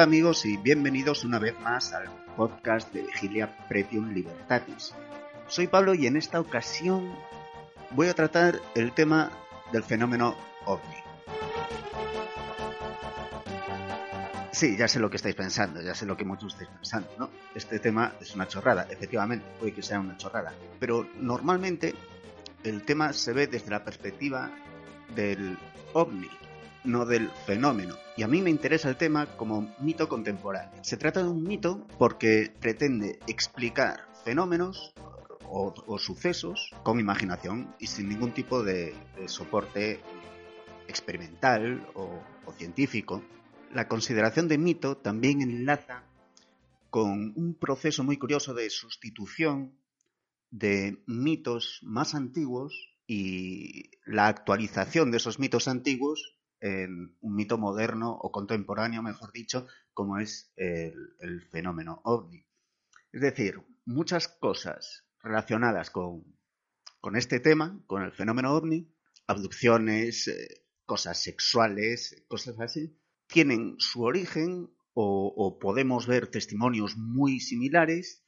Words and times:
Hola 0.00 0.06
amigos 0.06 0.46
y 0.46 0.56
bienvenidos 0.56 1.24
una 1.24 1.38
vez 1.38 1.60
más 1.60 1.92
al 1.92 2.08
podcast 2.34 2.90
de 2.94 3.02
Vigilia 3.02 3.54
Pretium 3.68 4.14
Libertatis. 4.14 4.94
Soy 5.46 5.66
Pablo 5.66 5.92
y 5.92 6.06
en 6.06 6.16
esta 6.16 6.40
ocasión 6.40 7.14
voy 7.90 8.08
a 8.08 8.14
tratar 8.14 8.58
el 8.74 8.92
tema 8.92 9.30
del 9.72 9.82
fenómeno 9.82 10.34
ovni. 10.64 10.96
Sí, 14.52 14.74
ya 14.78 14.88
sé 14.88 15.00
lo 15.00 15.10
que 15.10 15.16
estáis 15.16 15.34
pensando, 15.34 15.82
ya 15.82 15.94
sé 15.94 16.06
lo 16.06 16.16
que 16.16 16.24
muchos 16.24 16.54
estáis 16.54 16.70
pensando, 16.70 17.10
¿no? 17.18 17.28
Este 17.54 17.78
tema 17.78 18.14
es 18.22 18.34
una 18.34 18.48
chorrada, 18.48 18.86
efectivamente, 18.88 19.44
puede 19.58 19.74
que 19.74 19.82
sea 19.82 20.00
una 20.00 20.16
chorrada, 20.16 20.54
pero 20.78 21.06
normalmente 21.18 21.94
el 22.64 22.84
tema 22.84 23.12
se 23.12 23.34
ve 23.34 23.48
desde 23.48 23.68
la 23.68 23.84
perspectiva 23.84 24.50
del 25.14 25.58
ovni, 25.92 26.30
no 26.84 27.06
del 27.06 27.30
fenómeno. 27.46 27.96
Y 28.16 28.22
a 28.22 28.28
mí 28.28 28.42
me 28.42 28.50
interesa 28.50 28.88
el 28.88 28.96
tema 28.96 29.26
como 29.36 29.74
mito 29.80 30.08
contemporáneo. 30.08 30.82
Se 30.82 30.96
trata 30.96 31.22
de 31.22 31.28
un 31.28 31.42
mito 31.42 31.86
porque 31.98 32.52
pretende 32.60 33.18
explicar 33.26 34.08
fenómenos 34.24 34.94
o, 35.52 35.98
sucesos 35.98 36.70
con 36.82 37.00
imaginación 37.00 37.74
y 37.78 37.88
sin 37.88 38.08
ningún 38.08 38.32
tipo 38.32 38.62
de, 38.62 38.94
de 39.16 39.28
soporte 39.28 40.00
experimental 40.86 41.88
o, 41.94 42.20
o 42.46 42.52
científico. 42.52 43.22
La 43.72 43.88
consideración 43.88 44.48
de 44.48 44.58
mito 44.58 44.96
también 44.96 45.40
enlaza 45.40 46.04
con 46.90 47.32
un 47.36 47.54
proceso 47.54 48.04
muy 48.04 48.16
curioso 48.16 48.54
de 48.54 48.68
sustitución 48.70 49.76
de 50.50 51.02
mitos 51.06 51.80
más 51.82 52.14
antiguos 52.14 52.90
y 53.06 53.90
la 54.04 54.26
actualización 54.26 55.10
de 55.10 55.18
esos 55.18 55.38
mitos 55.38 55.68
antiguos 55.68 56.36
en 56.60 57.16
un 57.20 57.34
mito 57.34 57.58
moderno 57.58 58.12
o 58.12 58.30
contemporáneo, 58.30 59.02
mejor 59.02 59.32
dicho, 59.32 59.66
como 59.94 60.18
es 60.18 60.52
el, 60.56 61.14
el 61.20 61.42
fenómeno 61.42 62.00
ovni. 62.04 62.44
Es 63.12 63.20
decir, 63.20 63.60
muchas 63.84 64.28
cosas 64.28 65.06
relacionadas 65.22 65.90
con, 65.90 66.24
con, 67.00 67.16
este 67.16 67.40
tema, 67.40 67.82
con 67.86 68.02
el 68.02 68.12
fenómeno 68.12 68.52
ovni, 68.52 68.92
abducciones, 69.26 70.28
eh, 70.28 70.64
cosas 70.84 71.22
sexuales, 71.22 72.24
cosas 72.28 72.60
así, 72.60 72.96
tienen 73.26 73.76
su 73.78 74.02
origen 74.02 74.70
o, 74.92 75.32
o 75.36 75.58
podemos 75.58 76.06
ver 76.06 76.28
testimonios 76.28 76.96
muy 76.96 77.40
similares 77.40 78.24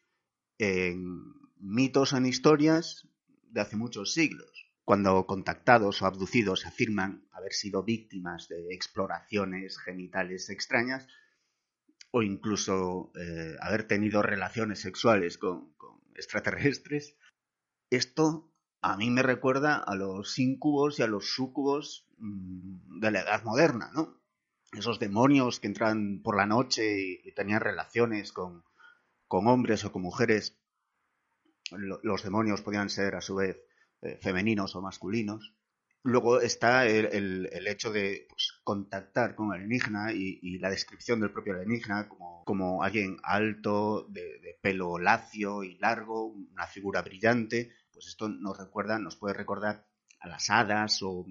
en 0.58 1.34
mitos 1.58 2.12
en 2.12 2.26
historias 2.26 3.08
de 3.50 3.60
hace 3.60 3.76
muchos 3.76 4.14
siglos 4.14 4.71
cuando 4.84 5.26
contactados 5.26 6.03
o 6.03 6.06
abducidos 6.06 6.66
afirman 6.66 7.26
haber 7.32 7.53
sido 7.53 7.82
víctimas 7.82 8.48
de 8.48 8.75
exploraciones 8.75 9.78
genitales 9.78 10.50
extrañas 10.50 11.06
o 12.10 12.22
incluso 12.22 13.12
eh, 13.15 13.56
haber 13.60 13.87
tenido 13.87 14.22
relaciones 14.22 14.81
sexuales 14.81 15.38
con, 15.38 15.72
extraterrestres, 16.15 17.16
esto 17.91 18.53
a 18.82 18.97
mí 18.97 19.10
me 19.10 19.22
recuerda 19.22 19.76
a 19.76 19.94
los 19.94 20.38
incubos 20.38 20.99
y 20.99 21.03
a 21.03 21.06
los 21.06 21.32
sucubos 21.32 22.06
mmm, 22.19 23.00
de 23.00 23.10
la 23.10 23.20
edad 23.20 23.43
moderna, 23.44 23.91
¿no? 23.94 24.20
Esos 24.72 24.99
demonios 24.99 25.60
que 25.60 25.69
entran 25.69 26.20
por 26.22 26.37
la 26.37 26.47
noche 26.47 27.00
y, 27.00 27.28
y 27.28 27.32
tenían 27.32 27.60
relaciones 27.60 28.32
con, 28.32 28.64
con 29.28 29.47
hombres 29.47 29.84
o 29.84 29.93
con 29.93 30.03
mujeres. 30.03 30.59
Los 31.70 32.22
demonios 32.22 32.60
podían 32.62 32.91
ser 32.91 33.14
a 33.14 33.20
su 33.20 33.37
vez 33.37 33.59
eh, 34.02 34.18
femeninos 34.20 34.74
o 34.74 34.82
masculinos. 34.82 35.54
Luego 36.04 36.40
está 36.40 36.86
el, 36.86 37.46
hecho 37.68 37.92
de 37.92 38.26
pues, 38.28 38.60
contactar 38.64 39.36
con 39.36 39.48
el 39.48 39.60
alienígena 39.60 40.12
y, 40.12 40.58
la 40.58 40.70
descripción 40.70 41.20
del 41.20 41.30
propio 41.30 41.54
alienígena 41.54 42.08
como, 42.08 42.82
alguien 42.82 43.18
alto, 43.22 44.08
de, 44.08 44.58
pelo 44.60 44.98
lacio 44.98 45.62
y 45.62 45.78
largo, 45.78 46.26
una 46.26 46.66
figura 46.66 47.02
brillante. 47.02 47.70
Pues 47.92 48.08
esto 48.08 48.28
nos 48.28 48.58
recuerda, 48.58 48.98
nos 48.98 49.14
puede 49.14 49.34
recordar 49.34 49.86
a 50.19 50.26
las 50.26 50.50
hadas 50.50 51.00
o, 51.02 51.24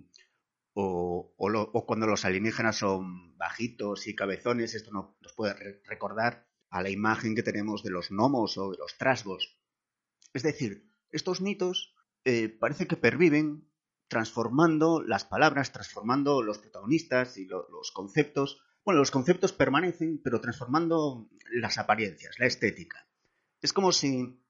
o, 0.74 1.86
cuando 1.86 2.08
los 2.08 2.24
alienígenas 2.24 2.78
son 2.78 3.38
bajitos 3.38 4.08
y 4.08 4.16
cabezones. 4.16 4.76
Esto 4.76 4.92
no, 4.92 5.18
nos 5.20 5.34
puede 5.34 5.53
re 5.53 5.82
recordar 5.86 6.48
a 6.70 6.82
la 6.82 6.90
imagen 6.90 7.36
que 7.36 7.44
tenemos 7.44 7.84
de 7.84 7.92
los 7.92 8.09
gnomos 8.09 8.58
o 8.58 8.72
de 8.72 8.78
los 8.78 8.98
trasgos. 8.98 9.59
Es 10.34 10.44
decir, 10.44 10.90
estos 11.12 11.42
mitos 11.42 11.91
eh, 12.26 12.50
parece 12.50 12.88
que 12.88 12.98
perviven 12.98 13.68
transformando 14.08 15.02
las 15.02 15.26
palabras, 15.26 15.72
transformando 15.72 16.44
los 16.44 16.59
protagonistas 16.59 17.38
y 17.38 17.46
lo, 17.46 17.68
los 17.70 17.92
conceptos. 17.92 18.62
Bueno, 18.84 19.00
los 19.00 19.12
conceptos 19.12 19.54
permanecen, 19.54 20.20
pero 20.24 20.42
transformando 20.42 21.30
las 21.54 21.78
apariencias, 21.78 22.38
la 22.40 22.46
estética. 22.46 23.08
Es 23.62 23.74
como 23.74 23.92
si 23.92 24.42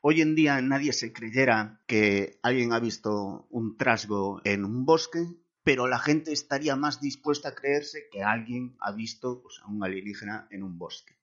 hoy 0.00 0.20
en 0.20 0.34
día 0.34 0.60
nadie 0.60 0.92
se 0.92 1.12
creyera 1.12 1.82
que 1.86 2.38
alguien 2.42 2.72
ha 2.72 2.80
visto 2.80 3.46
un 3.50 3.76
trasgo 3.76 4.40
en 4.44 4.64
un 4.64 4.84
bosque, 4.84 5.20
pero 5.62 5.86
la 5.86 5.98
gente 5.98 6.32
estaría 6.32 6.76
más 6.76 7.00
dispuesta 7.00 7.50
a 7.50 7.54
creerse 7.54 8.08
que 8.10 8.22
alguien 8.22 8.76
ha 8.80 8.92
visto 8.92 9.42
a 9.62 9.70
un 9.70 9.84
alienígena 9.84 10.48
en 10.50 10.62
un 10.62 10.78
bosque. 10.78 11.18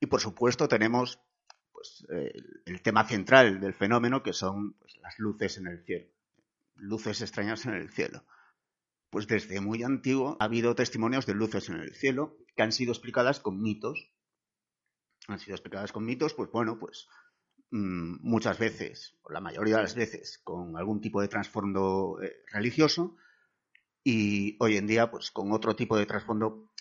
Y 0.00 0.06
por 0.06 0.20
supuesto 0.20 0.68
tenemos 0.68 1.20
pues, 1.82 2.06
el, 2.10 2.62
el, 2.64 2.82
tema 2.82 3.06
central 3.06 3.60
del 3.60 3.74
fenómeno, 3.74 4.22
que 4.22 4.32
son 4.32 4.74
pues, 4.74 4.96
las 4.98 5.18
luces 5.18 5.58
en 5.58 5.66
el 5.66 5.84
cielo, 5.84 6.06
luces 6.76 7.20
extrañas 7.20 7.66
en 7.66 7.74
el 7.74 7.90
cielo. 7.90 8.24
Pues 9.10 9.26
desde 9.26 9.60
muy 9.60 9.82
antiguo 9.82 10.36
ha 10.38 10.44
habido 10.44 10.74
testimonios 10.74 11.26
de 11.26 11.34
luces 11.34 11.68
en 11.68 11.76
el 11.76 11.94
cielo 11.94 12.36
que 12.54 12.62
han 12.62 12.72
sido 12.72 12.92
explicadas 12.92 13.40
con 13.40 13.60
mitos. 13.60 14.12
Han 15.26 15.38
sido 15.38 15.56
explicadas 15.56 15.92
con 15.92 16.04
mitos, 16.04 16.34
pues 16.34 16.50
bueno, 16.52 16.78
pues 16.78 17.08
mmm, 17.70 18.16
muchas 18.20 18.58
veces, 18.58 19.16
o 19.22 19.32
la 19.32 19.40
mayoría 19.40 19.76
de 19.76 19.82
las 19.82 19.94
veces, 19.94 20.40
con 20.44 20.76
algún 20.76 21.00
tipo 21.00 21.20
de 21.20 21.28
trasfondo 21.28 22.18
eh, 22.22 22.44
religioso, 22.52 23.16
y 24.04 24.56
hoy 24.60 24.76
en 24.76 24.86
día, 24.86 25.10
pues 25.10 25.30
con 25.30 25.52
otro 25.52 25.76
tipo 25.76 25.96
de 25.96 26.06
trasfondo 26.06 26.71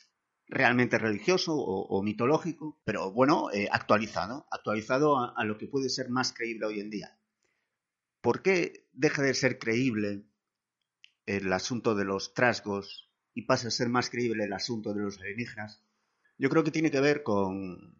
realmente 0.51 0.99
religioso 0.99 1.55
o, 1.55 2.03
mitológico, 2.03 2.77
pero 2.83 3.11
bueno, 3.11 3.49
eh, 3.53 3.69
actualizado, 3.71 4.45
actualizado 4.51 5.17
a, 5.17 5.45
lo 5.45 5.57
que 5.57 5.67
puede 5.67 5.89
ser 5.89 6.09
más 6.09 6.33
creíble 6.33 6.65
hoy 6.65 6.81
en 6.81 6.89
día. 6.89 7.17
¿Por 8.19 8.41
qué 8.41 8.85
deja 8.91 9.21
de 9.23 9.33
ser 9.33 9.57
creíble 9.57 10.25
el 11.25 11.51
asunto 11.53 11.95
de 11.95 12.03
los 12.03 12.33
trasgos 12.33 13.09
y 13.33 13.43
pasa 13.43 13.69
a 13.69 13.71
ser 13.71 13.87
más 13.87 14.09
creíble 14.09 14.43
el 14.43 14.51
asunto 14.51 14.93
de 14.93 15.01
los 15.01 15.19
alienígenas? 15.21 15.81
Yo 16.37 16.49
creo 16.49 16.65
que 16.65 16.71
tiene 16.71 16.91
que 16.91 16.99
ver 16.99 17.23
con, 17.23 17.95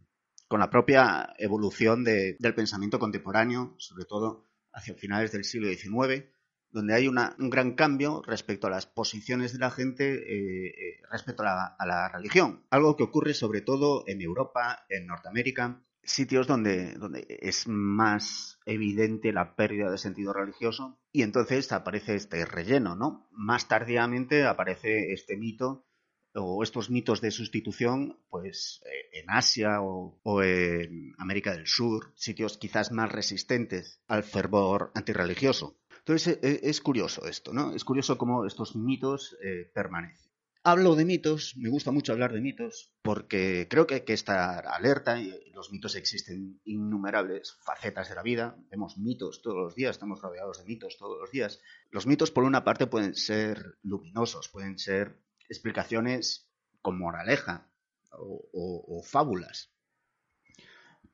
con 0.49 0.59
la 0.59 0.69
propia 0.69 1.33
evolución 1.37 2.03
de, 2.03 2.35
del 2.37 2.53
pensamiento 2.53 2.99
contemporáneo, 2.99 3.75
sobre 3.77 4.03
todo 4.03 4.43
hacia 4.73 4.93
finales 4.95 5.31
del 5.31 5.45
siglo 5.45 5.69
XIX, 5.69 6.25
donde 6.71 6.93
hay 6.93 7.07
una, 7.07 7.35
un 7.39 7.49
gran 7.49 7.73
cambio 7.73 8.21
respecto 8.25 8.67
a 8.67 8.69
las 8.69 8.85
posiciones 8.85 9.53
de 9.53 9.59
la 9.59 9.71
gente 9.71 10.13
eh, 10.13 10.67
eh, 10.67 11.01
respecto 11.11 11.43
a 11.43 11.75
la, 11.85 12.09
religión. 12.09 12.65
Algo 12.69 12.95
que 12.95 13.03
ocurre 13.03 13.33
sobre 13.33 13.61
todo 13.61 14.03
en 14.07 14.21
Europa, 14.21 14.85
en 14.89 15.07
Norteamérica, 15.07 15.81
sitios 16.03 16.47
donde, 16.47 16.97
es 17.27 17.67
más 17.67 18.59
evidente 18.65 19.31
la 19.31 19.55
pérdida 19.55 19.91
de 19.91 19.97
sentido 19.97 20.33
religioso 20.33 20.99
y 21.11 21.21
entonces 21.23 21.71
aparece 21.71 22.15
este 22.15 22.45
relleno, 22.45 22.95
¿no? 22.95 23.27
Más 23.31 23.67
tardíamente 23.67 24.45
aparece 24.45 25.13
este 25.13 25.37
mito 25.37 25.85
o 26.33 26.63
estos 26.63 26.89
mitos 26.89 27.21
de 27.21 27.31
sustitución, 27.31 28.19
pues 28.29 28.81
eh, 28.85 29.19
en 29.19 29.29
Asia 29.29 29.81
o, 29.81 30.41
en 30.41 31.13
América 31.17 31.51
del 31.51 31.67
Sur, 31.67 32.13
sitios 32.15 32.57
quizás 32.57 32.91
más 32.91 33.11
resistentes 33.11 34.01
al 34.07 34.23
fervor 34.23 34.91
antirreligioso. 34.95 35.80
Entonces 36.05 36.39
es, 36.41 36.59
es 36.63 36.81
curioso 36.81 37.25
esto, 37.27 37.53
¿no? 37.53 37.73
Es 37.73 37.83
curioso 37.85 38.17
cómo 38.17 38.45
estos 38.45 38.75
mitos 38.75 39.37
eh, 39.43 39.69
permanecen. 39.73 40.31
Hablo 40.63 40.95
de 40.95 41.05
mitos, 41.05 41.57
me 41.57 41.69
gusta 41.69 41.89
mucho 41.89 42.13
hablar 42.13 42.33
de 42.33 42.39
mitos, 42.39 42.93
porque 43.01 43.67
creo 43.67 43.87
que 43.87 43.95
hay 43.95 44.01
que 44.01 44.13
estar 44.13 44.67
alerta 44.67 45.19
y 45.19 45.49
los 45.55 45.71
mitos 45.71 45.95
existen 45.95 46.61
innumerables 46.65 47.53
facetas 47.63 48.09
de 48.09 48.15
la 48.15 48.21
vida. 48.21 48.55
Vemos 48.69 48.95
mitos 48.99 49.41
todos 49.41 49.57
los 49.57 49.73
días, 49.75 49.95
estamos 49.95 50.21
rodeados 50.21 50.59
de 50.59 50.65
mitos 50.65 50.97
todos 50.97 51.19
los 51.19 51.31
días. 51.31 51.59
Los 51.89 52.05
mitos, 52.05 52.29
por 52.29 52.43
una 52.43 52.63
parte, 52.63 52.85
pueden 52.85 53.15
ser 53.15 53.79
luminosos, 53.81 54.49
pueden 54.49 54.77
ser 54.77 55.17
explicaciones 55.49 56.47
con 56.83 56.99
moraleja 56.99 57.67
o 58.11 59.01
fábulas. 59.03 59.71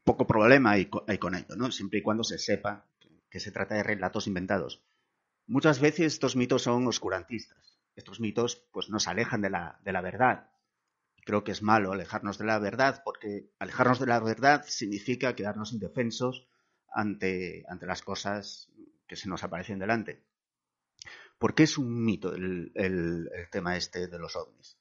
Poco 0.03 0.27
problema 0.27 0.71
hay, 0.71 0.89
hay, 1.07 1.17
con 1.17 1.35
ello, 1.35 1.55
¿no? 1.55 1.71
Siempre 1.71 1.99
y 1.99 2.01
cuando 2.01 2.23
se 2.23 2.37
sepa 2.37 2.85
que 3.29 3.39
se 3.39 3.51
trata 3.51 3.75
de 3.75 3.83
relatos 3.83 4.27
inventados. 4.27 4.83
Muchas 5.45 5.79
veces 5.79 6.13
estos 6.13 6.35
mitos 6.35 6.63
son 6.63 6.87
oscurantistas 6.87 7.77
estos 7.97 8.19
mitos 8.19 8.63
pues, 8.71 8.89
nos 8.89 9.07
alejan 9.07 9.41
de 9.41 9.49
la, 9.49 9.79
de 9.83 9.91
la 9.91 10.01
verdad. 10.01 10.49
Creo 11.25 11.43
que 11.43 11.51
es 11.51 11.61
malo 11.61 11.91
alejarnos 11.91 12.37
de 12.37 12.45
la 12.45 12.59
verdad 12.59 13.01
porque 13.03 13.51
alejarnos 13.59 13.99
de 13.99 14.05
la 14.05 14.19
verdad 14.19 14.63
significa 14.65 15.35
quedarnos 15.35 15.73
indefensos 15.73 16.47
ante, 16.89 17.65
ante 17.67 17.85
las 17.85 18.01
cosas 18.01 18.71
que 19.07 19.17
se 19.17 19.27
nos 19.27 19.43
aparecen 19.43 19.79
delante. 19.79 20.23
¿Por 21.37 21.53
qué 21.53 21.63
es 21.63 21.77
un 21.77 22.05
mito 22.05 22.33
el, 22.33 22.71
el, 22.75 23.29
el 23.33 23.49
tema 23.51 23.75
este 23.75 24.07
de 24.07 24.19
los 24.19 24.35
ovnis? 24.35 24.77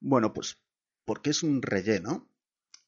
Bueno, 0.00 0.34
pues 0.34 0.58
porque 1.04 1.30
es 1.30 1.42
un 1.42 1.62
relleno. 1.62 2.28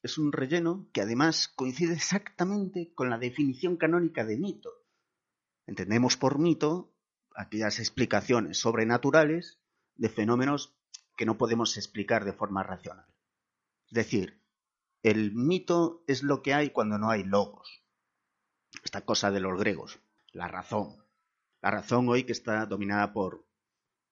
Es 0.03 0.17
un 0.17 0.31
relleno 0.31 0.89
que 0.93 1.01
además 1.01 1.47
coincide 1.47 1.93
exactamente 1.93 2.91
con 2.93 3.09
la 3.09 3.17
definición 3.17 3.77
canónica 3.77 4.25
de 4.25 4.37
mito. 4.37 4.80
Entendemos 5.71 6.17
por 6.17 6.37
mito 6.37 6.93
aquellas 7.33 7.79
explicaciones 7.79 8.57
sobrenaturales 8.57 9.61
de 9.95 10.09
fenómenos 10.09 10.75
que 11.15 11.25
no 11.25 11.37
podemos 11.37 11.77
explicar 11.77 12.25
de 12.25 12.33
forma 12.33 12.61
racional. 12.61 13.05
Es 13.87 13.93
decir, 13.93 14.43
el 15.01 15.33
mito 15.33 16.03
es 16.07 16.23
lo 16.23 16.41
que 16.41 16.53
hay 16.53 16.71
cuando 16.71 16.97
no 16.97 17.09
hay 17.09 17.23
logos. 17.23 17.85
Esta 18.83 19.05
cosa 19.05 19.31
de 19.31 19.39
los 19.39 19.57
griegos, 19.57 20.01
la 20.33 20.49
razón. 20.49 21.05
La 21.61 21.71
razón 21.71 22.09
hoy 22.09 22.25
que 22.25 22.33
está 22.33 22.65
dominada 22.65 23.13
por, 23.13 23.47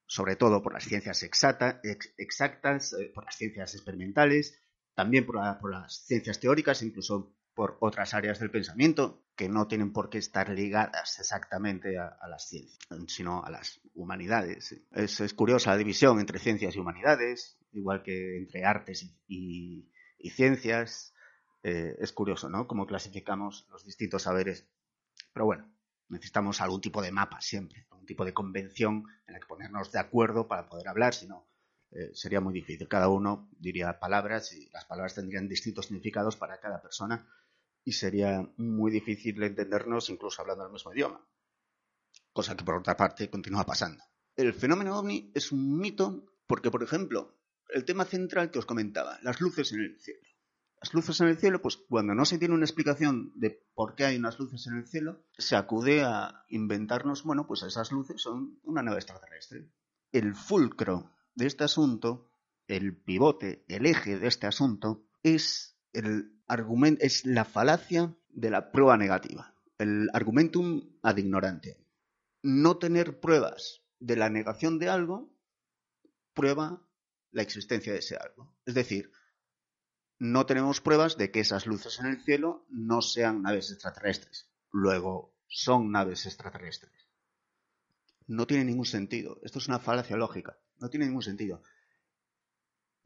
sobre 0.07 0.38
todo 0.38 0.63
por 0.63 0.71
las 0.71 0.85
ciencias 0.85 1.23
exacta, 1.23 1.81
ex, 1.83 2.13
exactas, 2.17 2.94
eh, 2.94 3.11
por 3.13 3.25
las 3.25 3.35
ciencias 3.35 3.75
experimentales, 3.75 4.61
también 4.95 5.25
por, 5.25 5.35
por, 5.59 5.71
las 5.71 6.06
ciencias 6.06 6.39
teóricas, 6.39 6.83
incluso 6.83 7.35
por 7.53 7.75
otras 7.81 8.13
áreas 8.13 8.39
del 8.39 8.50
pensamiento 8.50 9.25
que 9.39 9.47
no 9.47 9.69
tienen 9.69 9.94
por 9.94 10.09
qué 10.09 10.18
estar 10.18 10.50
ligadas 10.50 11.18
exactamente 11.18 11.97
a, 11.97 12.27
las 12.27 12.50
ciencias, 12.50 12.77
sino 13.07 13.41
a 13.41 13.50
las 13.50 13.80
humanidades. 13.94 14.75
Es, 14.91 15.33
curiosa 15.33 15.71
la 15.71 15.77
división 15.77 16.19
entre 16.19 16.39
ciencias 16.39 16.75
y 16.75 16.80
humanidades, 16.80 17.57
igual 17.71 18.03
que 18.03 18.36
entre 18.36 18.65
artes 18.65 19.09
y 19.30 19.89
ciencias. 20.36 21.13
Eh, 21.63 21.95
es 22.00 22.12
curioso, 22.12 22.50
¿no? 22.50 22.68
Cómo 22.68 22.86
clasificamos 22.86 23.65
los 23.69 23.86
distintos 23.86 24.24
saberes. 24.24 24.68
Pero 25.31 25.45
bueno, 25.45 25.74
necesitamos 26.09 26.59
algún 26.59 26.81
tipo 26.81 27.01
de 27.01 27.13
mapa 27.13 27.39
siempre, 27.39 27.88
algún 27.92 28.06
tipo 28.06 28.25
de 28.25 28.33
convención 28.33 29.06
en 29.25 29.35
la 29.35 29.39
que 29.39 29.47
ponernos 29.47 29.94
de 29.94 30.00
acuerdo 30.00 30.50
para 30.50 30.68
poder 30.68 30.89
hablar, 30.89 31.13
si 31.13 31.30
no, 31.30 31.47
eh, 31.92 32.12
sería 32.13 32.42
muy 32.42 32.53
difícil. 32.53 32.89
Cada 32.89 33.07
uno 33.07 33.50
diría 33.57 34.00
palabras 34.01 34.51
y 34.51 34.69
las 34.71 34.83
palabras 34.83 35.15
tendrían 35.15 35.47
distintos 35.47 35.85
significados 35.85 36.35
para 36.35 36.59
cada 36.59 36.81
persona 36.81 37.25
y 37.89 37.91
sería 37.91 38.47
muy 38.57 38.91
difícil 38.91 39.41
entendernos 39.41 40.12
incluso 40.12 40.44
hablando 40.44 40.63
el 40.63 40.71
mismo 40.71 40.94
idioma. 40.94 41.25
Cosa 42.31 42.56
que 42.56 42.63
por 42.63 42.75
otra 42.75 42.95
parte 42.95 43.31
continúa 43.31 43.65
pasando. 43.65 44.03
El 44.36 44.53
fenómeno 44.53 45.00
ovni 45.00 45.31
es 45.33 45.51
un 45.51 45.80
mito 45.80 46.36
porque, 46.45 46.69
por 46.69 46.83
ejemplo, 46.83 47.41
el 47.69 47.86
tema 47.86 48.06
central 48.06 48.51
que 48.51 48.59
os 48.59 48.68
comentaba, 48.68 49.18
las 49.24 49.41
luces 49.41 49.71
en 49.71 49.80
el 49.80 50.00
cielo. 50.00 50.21
Las 50.80 50.94
luces 50.94 51.19
en 51.21 51.30
el 51.30 51.38
cielo, 51.38 51.63
pues 51.63 51.77
cuando 51.77 52.13
no 52.13 52.25
se 52.25 52.38
tiene 52.38 52.53
una 52.53 52.65
explicación 52.65 53.31
de 53.33 53.65
por 53.74 53.95
qué 53.95 54.06
hay 54.06 54.18
unas 54.18 54.38
luces 54.38 54.68
en 54.68 54.77
el 54.77 54.88
cielo, 54.88 55.25
se 55.35 55.56
acude 55.56 56.03
a 56.03 56.45
inventarnos, 56.50 57.24
bueno, 57.24 57.47
pues 57.47 57.63
esas 57.63 57.92
luces 57.92 58.21
son 58.21 58.59
una 58.62 58.83
nave 58.83 58.97
extraterrestre. 58.97 59.68
El 60.12 60.35
fulcro 60.35 61.12
de 61.33 61.47
este 61.47 61.63
asunto, 61.63 62.30
el 62.68 62.95
pivote, 63.01 63.65
el 63.68 63.88
eje 63.88 64.19
de 64.19 64.27
este 64.27 64.45
asunto, 64.45 65.07
es 65.24 65.75
el 65.92 66.38
es 66.99 67.25
la 67.25 67.45
falacia 67.45 68.15
de 68.29 68.49
la 68.49 68.71
prueba 68.71 68.97
negativa, 68.97 69.55
el 69.77 70.09
argumentum 70.13 70.97
ad 71.01 71.17
ignorante. 71.17 71.77
No 72.41 72.77
tener 72.77 73.19
pruebas 73.19 73.81
de 73.99 74.15
la 74.15 74.29
negación 74.29 74.79
de 74.79 74.89
algo 74.89 75.29
prueba 76.33 76.81
la 77.31 77.41
existencia 77.41 77.93
de 77.93 77.99
ese 77.99 78.15
algo. 78.15 78.55
Es 78.65 78.73
decir, 78.73 79.11
no 80.17 80.45
tenemos 80.45 80.81
pruebas 80.81 81.17
de 81.17 81.31
que 81.31 81.41
esas 81.41 81.65
luces 81.65 81.99
en 81.99 82.07
el 82.07 82.23
cielo 82.23 82.65
no 82.69 83.01
sean 83.01 83.41
naves 83.41 83.71
extraterrestres. 83.71 84.49
Luego, 84.71 85.35
son 85.47 85.91
naves 85.91 86.25
extraterrestres. 86.25 87.07
No 88.27 88.45
tiene 88.45 88.65
ningún 88.65 88.85
sentido. 88.85 89.39
Esto 89.43 89.59
es 89.59 89.67
una 89.67 89.79
falacia 89.79 90.17
lógica. 90.17 90.57
No 90.79 90.89
tiene 90.89 91.07
ningún 91.07 91.23
sentido. 91.23 91.63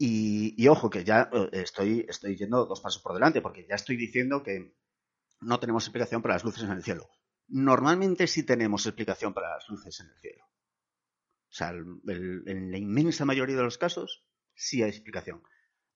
Y, 0.06 0.68
ojo, 0.68 0.90
que 0.90 1.02
ya 1.02 1.30
eh, 1.32 1.48
estoy, 1.52 2.04
estoy 2.06 2.36
yendo 2.36 2.66
dos 2.66 2.82
pasos 2.82 3.00
por 3.00 3.14
delante, 3.14 3.40
porque 3.40 3.66
ya 3.66 3.76
estoy 3.76 3.96
diciendo 3.96 4.42
que 4.42 4.76
no 5.40 5.58
tenemos 5.58 5.84
explicación 5.84 6.20
para 6.20 6.34
las 6.34 6.44
luces 6.44 6.64
en 6.64 6.72
el 6.72 6.82
cielo. 6.82 7.08
Normalmente 7.48 8.26
sí 8.26 8.42
tenemos 8.42 8.84
explicación 8.84 9.32
para 9.32 9.54
las 9.54 9.66
luces 9.70 9.98
en 10.00 10.08
el 10.08 10.20
cielo. 10.20 10.44
O 10.44 11.56
sea, 11.56 11.70
en 11.70 12.70
la 12.70 12.76
inmensa 12.76 13.24
mayoría 13.24 13.56
de 13.56 13.62
los 13.62 13.78
casos 13.78 14.26
sí 14.54 14.82
hay 14.82 14.90
explicación. 14.90 15.42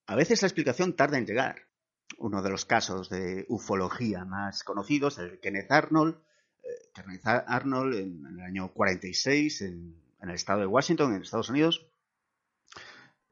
A 0.07 0.17
veces 0.17 0.41
la 0.41 0.49
explicación 0.49 0.97
tarda 0.97 1.19
en 1.19 1.27
llegar. 1.27 1.69
Uno 2.17 2.43
de 2.43 2.49
los 2.49 2.65
casos 2.65 3.11
de 3.11 3.45
ufología 3.49 4.25
más 4.25 4.65
conocidos, 4.65 5.19
el 5.19 5.39
Kenneth 5.41 5.71
Arnold, 5.71 6.17
eh, 6.63 6.91
Kenneth 6.95 7.27
Arnold 7.27 7.95
en, 7.95 8.25
el 8.27 8.41
año 8.41 8.73
46 8.73 9.61
en, 9.63 10.03
en 10.23 10.29
el 10.31 10.35
estado 10.35 10.61
de 10.61 10.67
Washington, 10.67 11.15
en 11.15 11.23
Estados 11.23 11.51
Unidos, 11.51 11.87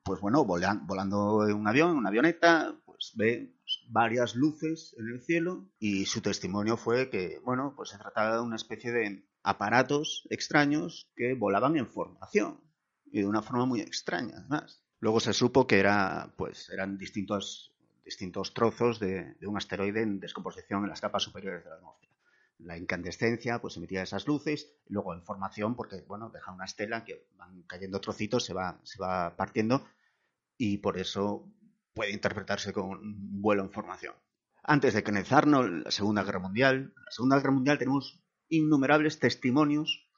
pues 0.06 0.20
bueno, 0.20 0.44
volan, 0.44 0.86
volando 0.86 1.48
en 1.48 1.56
un 1.56 1.66
avión, 1.66 1.90
en 1.90 1.96
una 1.96 2.10
avioneta, 2.10 2.80
pues 2.84 3.12
ve 3.16 3.52
varias 3.88 4.36
luces 4.36 4.94
en 4.98 5.08
el 5.08 5.20
cielo 5.20 5.68
y 5.80 6.06
su 6.06 6.20
testimonio 6.20 6.76
fue 6.76 7.10
que, 7.10 7.40
bueno, 7.44 7.74
pues 7.76 7.88
se 7.90 7.98
trataba 7.98 8.36
de 8.36 8.40
una 8.40 8.54
especie 8.54 8.92
de 8.92 9.28
aparatos 9.42 10.28
extraños 10.30 11.08
que 11.16 11.34
volaban 11.34 11.76
en 11.76 11.88
formación 11.88 12.60
y 13.06 13.20
de 13.20 13.26
una 13.26 13.42
forma 13.42 13.66
muy 13.66 13.80
extraña, 13.80 14.36
además. 14.38 14.84
Luego 15.00 15.18
se 15.18 15.32
supo 15.32 15.66
que 15.66 15.80
era, 15.80 16.32
pues, 16.36 16.70
eran 16.70 16.98
distintos, 16.98 17.74
distintos 18.04 18.54
trozos 18.54 19.00
de, 19.00 19.34
de 19.34 19.46
un 19.48 19.56
asteroide 19.56 20.02
en 20.02 20.20
descomposición 20.20 20.84
en 20.84 20.90
las 20.90 21.00
capas 21.00 21.24
superiores 21.24 21.64
de 21.64 21.70
la 21.70 21.76
atmósfera 21.76 22.06
la 22.58 22.78
incandescencia 22.78 23.60
pues 23.60 23.76
emitía 23.76 24.02
esas 24.02 24.26
luces, 24.26 24.72
luego 24.88 25.14
en 25.14 25.22
formación, 25.22 25.76
porque 25.76 26.02
bueno, 26.06 26.30
deja 26.30 26.52
una 26.52 26.64
estela 26.64 27.04
que 27.04 27.28
van 27.36 27.62
cayendo 27.62 28.00
trocitos, 28.00 28.44
se 28.44 28.54
va, 28.54 28.80
se 28.82 28.98
va 28.98 29.36
partiendo, 29.36 29.86
y 30.58 30.78
por 30.78 30.98
eso 30.98 31.52
puede 31.94 32.12
interpretarse 32.12 32.72
como 32.72 32.92
un 32.92 33.40
vuelo 33.40 33.62
en 33.62 33.70
formación. 33.70 34.14
Antes 34.62 34.94
de 34.94 35.02
Kenneth 35.02 35.32
Arnold, 35.32 35.84
la 35.84 35.90
Segunda 35.90 36.24
Guerra 36.24 36.40
Mundial, 36.40 36.92
la 36.96 37.10
Segunda 37.10 37.36
Guerra 37.36 37.52
Mundial 37.52 37.78
tenemos 37.78 38.20
innumerables 38.48 39.18
testimonios 39.18 40.08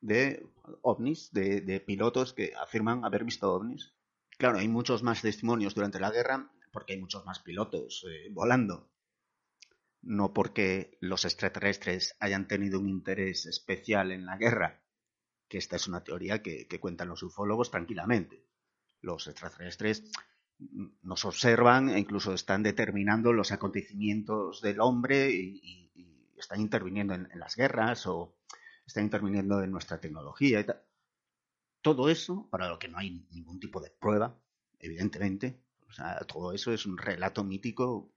de 0.00 0.46
ovnis, 0.82 1.30
de, 1.32 1.82
pilotos 1.86 2.32
que 2.32 2.52
afirman 2.54 3.04
haber 3.04 3.24
visto 3.24 3.52
ovnis. 3.52 3.94
Claro, 4.38 4.58
hay 4.58 4.68
muchos 4.68 5.02
más 5.02 5.22
testimonios 5.22 5.74
durante 5.74 6.00
la 6.00 6.10
guerra 6.10 6.50
porque 6.72 6.94
hay 6.94 7.00
muchos 7.00 7.24
más 7.24 7.40
pilotos 7.40 8.04
eh, 8.08 8.28
volando 8.30 8.90
no 10.00 10.32
porque 10.32 10.96
los 11.00 11.24
extraterrestres 11.24 12.16
hayan 12.20 12.46
tenido 12.46 12.78
un 12.78 12.88
interés 12.88 13.46
especial 13.46 14.12
en 14.12 14.26
la 14.26 14.36
guerra, 14.36 14.84
que 15.48 15.58
esta 15.58 15.74
es 15.76 15.88
una 15.88 16.04
teoría 16.04 16.40
que 16.40 16.68
cuentan 16.80 17.08
los 17.08 17.22
ufólogos 17.24 17.70
tranquilamente. 17.72 18.47
Los 19.00 19.26
extraterrestres 19.26 20.04
nos 21.02 21.24
observan 21.24 21.88
e 21.90 21.98
incluso 21.98 22.34
están 22.34 22.62
determinando 22.62 23.32
los 23.32 23.52
acontecimientos 23.52 24.60
del 24.60 24.80
hombre 24.80 25.30
y, 25.30 25.62
están 26.36 26.60
interviniendo 26.60 27.14
en, 27.14 27.28
en, 27.32 27.40
las 27.40 27.56
guerras 27.56 28.06
o 28.06 28.36
están 28.86 29.02
interviniendo 29.02 29.60
en 29.60 29.72
nuestra 29.72 29.98
tecnología 29.98 30.60
y 30.60 30.64
tal. 30.64 30.80
Todo 31.82 32.08
eso, 32.08 32.48
para 32.48 32.68
lo 32.68 32.78
que 32.78 32.86
no 32.86 32.98
hay 32.98 33.26
ningún 33.32 33.58
tipo 33.58 33.80
de 33.80 33.90
prueba, 33.90 34.38
evidentemente, 34.78 35.60
o 35.88 35.92
sea, 35.92 36.18
todo 36.20 36.52
eso 36.52 36.72
es 36.72 36.86
un 36.86 36.96
relato 36.96 37.42
mítico 37.42 38.12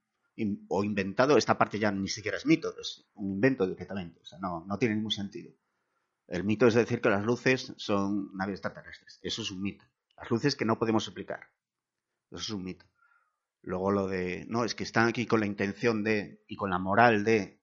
o 0.68 0.84
inventado, 0.84 1.36
esta 1.36 1.58
parte 1.58 1.78
ya 1.78 1.92
ni 1.92 2.08
siquiera 2.08 2.38
es 2.38 2.46
mito, 2.46 2.74
es 2.80 3.04
un 3.14 3.32
invento 3.32 3.66
directamente, 3.66 4.20
o 4.20 4.24
sea, 4.24 4.38
no, 4.38 4.64
no 4.66 4.78
tiene 4.78 4.94
ningún 4.94 5.10
sentido. 5.10 5.52
El 6.26 6.44
mito 6.44 6.66
es 6.66 6.74
decir 6.74 7.00
que 7.00 7.10
las 7.10 7.24
luces 7.24 7.74
son 7.76 8.34
naves 8.34 8.54
extraterrestres, 8.54 9.20
eso 9.22 9.42
es 9.42 9.50
un 9.50 9.60
mito. 9.60 9.84
Las 10.22 10.30
luces 10.30 10.54
que 10.54 10.64
no 10.64 10.78
podemos 10.78 11.04
explicar, 11.08 11.40
Eso 12.30 12.40
es 12.40 12.50
un 12.50 12.62
mito. 12.62 12.86
Luego 13.62 13.90
lo 13.90 14.06
de, 14.06 14.46
no, 14.48 14.64
es 14.64 14.76
que 14.76 14.84
están 14.84 15.08
aquí 15.08 15.26
con 15.26 15.40
la 15.40 15.46
intención 15.46 16.04
de 16.04 16.44
y 16.46 16.54
con 16.54 16.70
la 16.70 16.78
moral 16.78 17.24
de. 17.24 17.60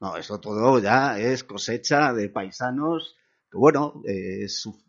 No, 0.00 0.16
eso 0.16 0.40
todo 0.40 0.80
ya 0.80 1.20
es 1.20 1.44
cosecha 1.44 2.12
de 2.12 2.28
paisanos 2.28 3.16
que, 3.48 3.56
bueno, 3.56 4.02
eh, 4.04 4.48
su, 4.48 4.82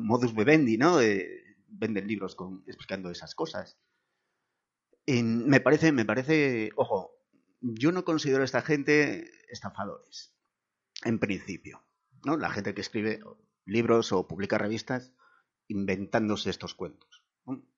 modus 0.00 0.34
vivendi, 0.34 0.78
¿no? 0.78 0.98
Eh, 0.98 1.58
venden 1.66 2.06
libros 2.06 2.34
con, 2.34 2.64
explicando 2.66 3.10
esas 3.10 3.34
cosas. 3.34 3.78
me 5.06 5.60
parece, 5.60 5.92
me 5.92 6.06
parece, 6.06 6.70
ojo, 6.76 7.12
yo 7.60 7.92
no 7.92 8.04
considero 8.06 8.40
a 8.40 8.46
esta 8.46 8.62
gente 8.62 9.30
estafadores, 9.50 10.34
en 11.04 11.18
principio. 11.18 11.84
¿no? 12.24 12.38
La 12.38 12.50
gente 12.50 12.72
que 12.72 12.80
escribe 12.80 13.20
libros 13.66 14.10
o 14.12 14.26
publica 14.26 14.56
revistas 14.56 15.12
inventándose 15.68 16.50
estos 16.50 16.74
cuentos. 16.74 17.22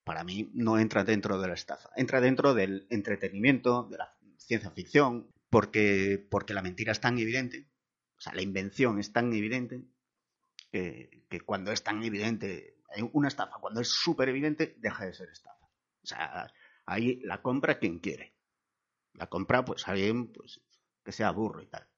Para 0.05 0.25
mí 0.25 0.51
no 0.55 0.79
entra 0.79 1.05
dentro 1.05 1.41
de 1.41 1.49
la 1.49 1.55
estafa, 1.55 1.91
entra 1.95 2.21
dentro 2.21 2.55
del 2.55 2.87
entretenimiento, 2.91 3.85
de 3.85 3.99
la 3.99 4.17
ciencia 4.39 4.71
ficción, 4.71 5.31
porque, 5.51 6.27
porque 6.31 6.55
la 6.55 6.63
mentira 6.63 6.93
es 6.93 7.01
tan 7.01 7.19
evidente, 7.19 7.69
o 8.17 8.21
sea, 8.21 8.35
la 8.35 8.43
invención 8.43 8.99
es 8.99 9.13
tan 9.13 9.33
evidente, 9.33 9.85
que, 10.71 11.41
cuando 11.45 11.73
es 11.73 11.83
tan 11.83 12.03
evidente, 12.03 12.77
una 13.13 13.29
estafa, 13.29 13.59
cuando 13.61 13.81
es 13.81 13.89
súper 13.89 14.29
evidente, 14.29 14.77
deja 14.79 15.07
de 15.07 15.15
ser 15.15 15.29
estafa. 15.31 15.67
O 16.03 16.07
sea, 16.07 16.53
ahí 16.87 17.21
la 17.25 17.43
compra 17.43 17.79
quien 17.79 17.99
quiere. 17.99 18.37
La 19.15 19.29
compra, 19.29 19.65
pues 19.65 19.87
alguien 19.89 20.33
pues, 20.33 20.61
que 21.05 21.13
sea 21.13 21.31
burro 21.31 21.63
y 21.63 21.67
tal. 21.67 21.89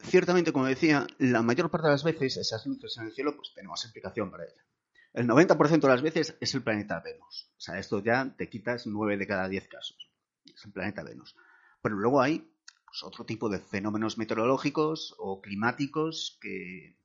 Ciertamente, 0.00 0.52
como 0.52 0.66
decía, 0.66 1.06
la 1.18 1.42
mayor 1.42 1.70
parte 1.70 1.86
de 1.86 1.92
las 1.92 2.04
veces 2.04 2.36
esas 2.36 2.66
luces 2.66 2.96
en 2.98 3.06
el 3.06 3.12
cielo, 3.12 3.36
pues 3.36 3.52
tenemos 3.54 3.84
explicación 3.84 4.30
para 4.30 4.44
ella. 4.44 4.66
El 5.12 5.28
90% 5.28 5.80
de 5.80 5.88
las 5.88 6.02
veces 6.02 6.36
es 6.40 6.54
el 6.54 6.62
planeta 6.62 7.00
Venus. 7.00 7.50
O 7.56 7.60
sea, 7.60 7.78
esto 7.78 8.02
ya 8.02 8.34
te 8.36 8.48
quitas 8.48 8.86
9 8.86 9.18
de 9.18 9.26
cada 9.26 9.48
10 9.48 9.68
casos. 9.68 10.10
Es 10.44 10.64
el 10.64 10.72
planeta 10.72 11.02
Venus. 11.02 11.36
Pero 11.82 11.96
luego 11.96 12.22
hay 12.22 12.50
pues, 12.86 13.02
otro 13.02 13.26
tipo 13.26 13.50
de 13.50 13.58
fenómenos 13.58 14.16
meteorológicos 14.16 15.14
o 15.18 15.42
climáticos 15.42 16.38
que, 16.40 16.96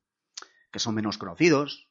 que 0.72 0.80
son 0.80 0.96
menos 0.96 1.18
conocidos. 1.18 1.90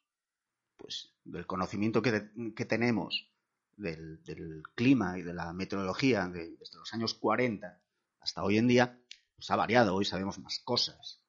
Pues 0.79 1.15
del 1.25 1.47
conocimiento 1.47 2.01
que, 2.03 2.31
que 2.55 2.65
tenemos 2.65 3.31
del, 3.77 4.23
del, 4.25 4.63
clima 4.75 5.19
y 5.19 5.23
de 5.23 5.35
la 5.35 5.53
meteorología 5.53 6.29
de, 6.29 6.57
desde 6.57 6.79
los 6.79 6.93
años 6.95 7.15
40 7.15 7.83
hasta 8.21 8.43
hoy 8.43 8.59
en 8.59 8.69
día, 8.69 8.99
pues 9.35 9.51
ha 9.51 9.57
variado. 9.57 9.95
Hoy 9.95 10.07
sabemos 10.07 10.39
más 10.39 10.61
cosas. 10.61 11.23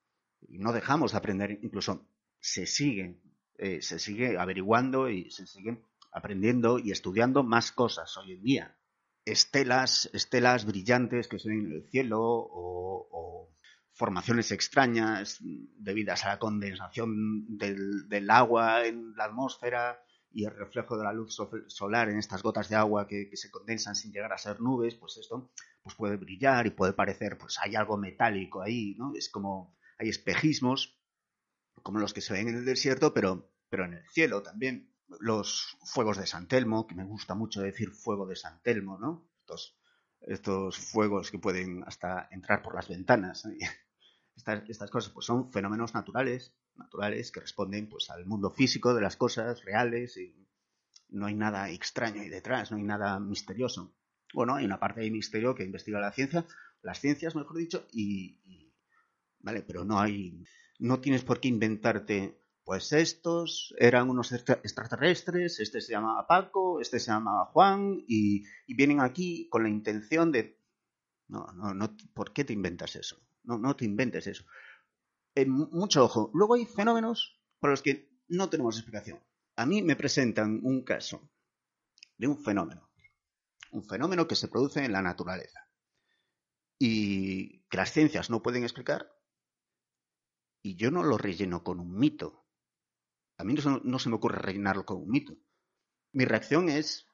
Y 0.47 0.59
no 0.59 0.71
dejamos 0.71 1.11
de 1.11 1.17
aprender, 1.17 1.59
incluso 1.61 2.07
se 2.39 2.65
sigue, 2.65 3.19
eh, 3.57 3.81
se 3.81 3.99
sigue 3.99 4.37
averiguando 4.37 5.09
y 5.09 5.29
se 5.31 5.47
sigue 5.47 5.81
aprendiendo 6.11 6.79
y 6.79 6.91
estudiando 6.91 7.43
más 7.43 7.71
cosas 7.71 8.15
hoy 8.17 8.33
en 8.33 8.43
día. 8.43 8.77
Estelas, 9.25 10.09
estelas 10.13 10.65
brillantes 10.65 11.27
que 11.27 11.37
ven 11.43 11.65
en 11.65 11.71
el 11.73 11.89
cielo 11.89 12.19
o, 12.21 13.49
formaciones 13.91 14.51
extrañas 14.51 15.39
debidas 15.41 16.23
a 16.23 16.29
la 16.29 16.39
condensación 16.39 17.57
del, 17.57 18.07
del 18.07 18.29
agua 18.29 18.85
en 18.85 19.15
la 19.15 19.25
atmósfera, 19.25 19.99
y 20.31 20.45
el 20.45 20.55
reflejo 20.55 20.97
de 20.97 21.03
la 21.03 21.13
luz 21.13 21.35
solar 21.67 22.09
en 22.09 22.19
estas 22.19 22.43
gotas 22.43 22.69
de 22.69 22.75
agua 22.75 23.07
que, 23.07 23.29
se 23.33 23.49
condensan 23.49 23.95
sin 23.95 24.11
llegar 24.11 24.33
a 24.33 24.37
ser 24.37 24.61
nubes, 24.61 24.95
pues 24.95 25.17
esto 25.17 25.51
pues 25.81 25.95
puede 25.95 26.17
brillar 26.17 26.67
y 26.67 26.71
puede 26.71 26.93
parecer, 26.93 27.37
pues 27.37 27.57
hay 27.59 27.75
algo 27.75 27.97
metálico 27.97 28.61
ahí, 28.61 28.95
¿no? 28.97 29.13
Es 29.15 29.29
como, 29.29 29.75
hay 29.97 30.09
espejismos, 30.09 30.96
como 31.83 31.99
los 31.99 32.13
que 32.13 32.21
se 32.21 32.33
ven 32.33 32.47
en 32.47 32.57
el 32.57 32.65
desierto, 32.65 33.13
pero, 33.13 33.51
pero 33.69 33.85
en 33.85 33.93
el 33.93 34.09
cielo 34.09 34.41
también. 34.41 34.93
Los 35.19 35.77
fuegos 35.85 36.17
de 36.17 36.27
San 36.27 36.47
Telmo, 36.47 36.85
que 36.85 36.95
me 36.95 37.05
gusta 37.05 37.33
mucho 37.33 37.61
decir 37.61 37.91
fuego 37.91 38.25
de 38.27 38.35
San 38.35 38.61
Telmo, 38.61 38.97
¿no? 38.99 39.29
Estos, 39.39 39.77
estos 40.21 40.77
fuegos 40.77 41.31
que 41.31 41.39
pueden 41.39 41.83
hasta 41.85 42.27
entrar 42.31 42.61
por 42.61 42.75
las 42.75 42.87
ventanas. 42.87 43.47
Estas, 44.35 44.69
estas 44.69 44.91
cosas 44.91 45.11
pues 45.11 45.25
son 45.25 45.51
fenómenos 45.51 45.95
naturales 45.95 46.53
naturales 46.77 47.31
que 47.31 47.41
responden 47.41 47.89
pues 47.89 48.09
al 48.09 48.25
mundo 48.25 48.49
físico 48.49 48.93
de 48.93 49.01
las 49.01 49.17
cosas 49.17 49.63
reales 49.63 50.17
y 50.17 50.47
no 51.09 51.25
hay 51.25 51.35
nada 51.35 51.69
extraño 51.69 52.21
ahí 52.21 52.29
detrás, 52.29 52.71
no 52.71 52.77
hay 52.77 52.83
nada 52.83 53.19
misterioso. 53.19 53.95
Bueno, 54.33 54.55
hay 54.55 54.65
una 54.65 54.79
parte 54.79 55.01
de 55.01 55.11
misterio 55.11 55.55
que 55.55 55.63
investiga 55.63 55.99
la 55.99 56.11
ciencia, 56.11 56.45
las 56.81 56.99
ciencias, 56.99 57.35
mejor 57.35 57.57
dicho, 57.57 57.87
y, 57.91 58.73
vale, 59.39 59.61
pero 59.61 59.85
no 59.85 59.99
hay, 59.99 60.43
no 60.79 60.99
tienes 60.99 61.23
por 61.23 61.39
qué 61.39 61.47
inventarte, 61.47 62.41
pues 62.63 62.91
estos 62.91 63.73
eran 63.77 64.09
unos 64.09 64.31
extraterrestres, 64.31 65.59
este 65.59 65.81
se 65.81 65.93
llamaba 65.93 66.27
Paco, 66.27 66.81
este 66.81 66.99
se 66.99 67.11
llamaba 67.11 67.45
Juan, 67.45 68.03
y, 68.07 68.43
vienen 68.67 68.99
aquí 68.99 69.47
con 69.49 69.63
la 69.63 69.69
intención 69.69 70.31
de, 70.31 70.61
no, 71.27 71.47
no, 71.53 71.73
no, 71.73 71.95
¿por 72.13 72.33
qué 72.33 72.43
te 72.43 72.53
inventas 72.53 72.95
eso? 72.95 73.19
No, 73.43 73.57
no 73.57 73.75
te 73.75 73.85
inventes 73.85 74.27
eso. 74.27 74.43
Eh, 75.35 75.45
mucho 75.45 76.03
ojo. 76.03 76.31
Luego 76.33 76.55
hay 76.55 76.65
fenómenos 76.65 77.39
para 77.59 77.71
los 77.71 77.81
que 77.81 78.09
no 78.27 78.49
tenemos 78.49 78.75
explicación. 78.75 79.23
A 79.55 79.65
mí 79.65 79.81
me 79.81 79.95
presentan 79.95 80.59
un 80.63 80.83
caso 80.83 81.31
de 82.17 82.27
un 82.27 82.37
fenómeno. 82.37 82.89
Un 83.71 83.83
fenómeno 83.83 84.27
que 84.27 84.35
se 84.35 84.47
produce 84.47 84.83
en 84.83 84.91
la 84.91 85.01
naturaleza. 85.01 85.69
Y 86.79 87.61
que 87.69 87.77
las 87.77 87.91
ciencias 87.91 88.29
no 88.29 88.41
pueden 88.41 88.63
explicar. 88.63 89.16
Y 90.67 90.75
yo 90.75 90.91
no 90.91 91.01
lo 91.01 91.17
relleno 91.17 91.63
con 91.63 91.79
un 91.79 91.97
mito. 91.97 92.45
A 93.37 93.45
mí 93.45 93.53
no, 93.53 93.79
no 93.85 93.99
se 93.99 94.09
me 94.09 94.15
ocurre 94.15 94.39
rellenarlo 94.39 94.85
con 94.85 94.97
un 94.97 95.09
mito. 95.09 95.37
Mi 96.11 96.25
reacción 96.25 96.67
es, 96.67 97.07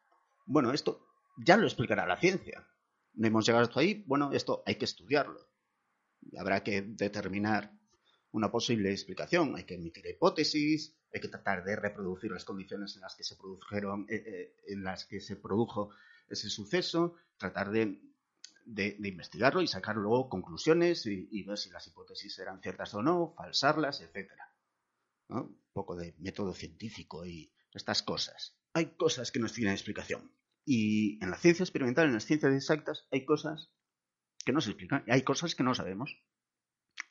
bueno, 0.48 0.74
esto 0.74 1.06
ya 1.38 1.56
lo 1.56 1.68
explicará 1.68 2.08
la 2.08 2.20
ciencia. 2.20 2.68
No 3.14 3.28
hemos 3.28 3.46
llegado 3.46 3.66
hasta 3.66 3.80
ahí, 3.80 4.04
bueno, 4.08 4.32
esto 4.32 4.64
hay 4.66 4.78
que 4.78 4.86
estudiarlo. 4.86 5.40
Y 6.20 6.36
habrá 6.40 6.64
que 6.64 6.82
determinar 6.82 7.72
una 8.32 8.50
posible 8.50 8.90
explicación. 8.90 9.56
Hay 9.56 9.66
que 9.66 9.76
emitir 9.76 10.08
hipótesis, 10.08 10.98
hay 11.14 11.22
que 11.22 11.28
tratar 11.28 11.64
de 11.64 11.76
reproducir 11.76 12.32
las 12.32 12.46
condiciones 12.46 12.96
en 12.96 13.04
las 13.04 13.16
que 13.16 13.24
se 13.24 13.36
produjeron, 13.36 14.08
eh, 14.10 14.24
eh, 14.26 14.56
en 14.70 14.84
las 14.84 15.06
que 15.06 15.22
se 15.22 15.36
produjo 15.36 15.92
ese 16.28 16.50
suceso, 16.50 17.18
tratar 17.38 17.70
de, 17.70 18.02
investigarlo 18.66 19.62
y 19.62 19.68
sacar 19.68 19.96
luego 19.96 20.30
conclusiones 20.30 21.06
y, 21.06 21.44
ver 21.44 21.58
si 21.58 21.70
las 21.70 21.88
hipótesis 21.88 22.38
eran 22.40 22.62
ciertas 22.62 22.94
o 22.94 23.02
no, 23.02 23.34
falsarlas, 23.36 24.02
etc. 24.02 24.32
Un 25.30 25.58
poco 25.74 25.96
de 25.96 26.16
método 26.20 26.54
científico 26.54 27.26
y 27.26 27.52
estas 27.74 28.04
cosas. 28.04 28.56
Hay 28.74 28.96
cosas 28.96 29.32
que 29.32 29.40
no 29.40 29.50
tienen 29.50 29.74
explicación. 29.74 30.32
Y 30.66 31.22
en 31.24 31.30
la 31.30 31.38
ciencia 31.38 31.64
experimental, 31.64 32.08
en 32.08 32.14
las 32.14 32.26
ciencias 32.26 32.54
exactas, 32.54 33.08
hay 33.12 33.26
cosas 33.26 33.72
que 34.46 34.54
no 34.54 34.62
se 34.62 34.72
explican 34.72 35.04
y 35.08 35.12
hay 35.12 35.24
cosas 35.24 35.56
que 35.56 35.64
no 35.64 35.76
sabemos 35.76 36.18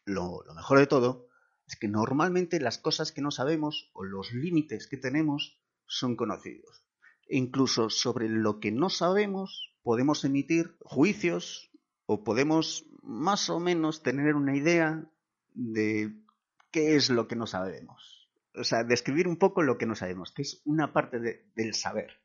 lo, 0.04 0.42
mejor 0.54 0.78
de 0.78 0.86
todo 0.86 1.28
es 1.66 1.76
que 1.76 1.88
normalmente 1.88 2.60
las 2.60 2.78
cosas 2.78 3.12
que 3.12 3.22
no 3.22 3.30
sabemos 3.30 3.90
o 3.92 4.04
los 4.04 4.32
límites 4.32 4.86
que 4.86 4.96
tenemos 4.96 5.60
son 5.86 6.16
conocidos. 6.16 6.84
E 7.28 7.36
incluso 7.36 7.88
sobre 7.88 8.28
lo 8.28 8.60
que 8.60 8.72
no 8.72 8.90
sabemos 8.90 9.71
podemos 9.82 10.24
emitir 10.24 10.76
juicios 10.80 11.70
o 12.06 12.24
podemos 12.24 12.86
más 13.02 13.50
o 13.50 13.60
menos 13.60 14.02
tener 14.02 14.34
una 14.34 14.56
idea 14.56 15.10
de 15.54 16.14
qué 16.70 16.96
es 16.96 17.10
lo 17.10 17.28
que 17.28 17.36
no 17.36 17.46
sabemos. 17.46 18.30
O 18.54 18.64
sea, 18.64 18.84
describir 18.84 19.28
un 19.28 19.36
poco 19.36 19.62
lo 19.62 19.78
que 19.78 19.86
no 19.86 19.94
sabemos, 19.94 20.32
que 20.32 20.42
es 20.42 20.62
una 20.64 20.92
parte 20.92 21.18
del 21.54 21.74
saber. 21.74 22.20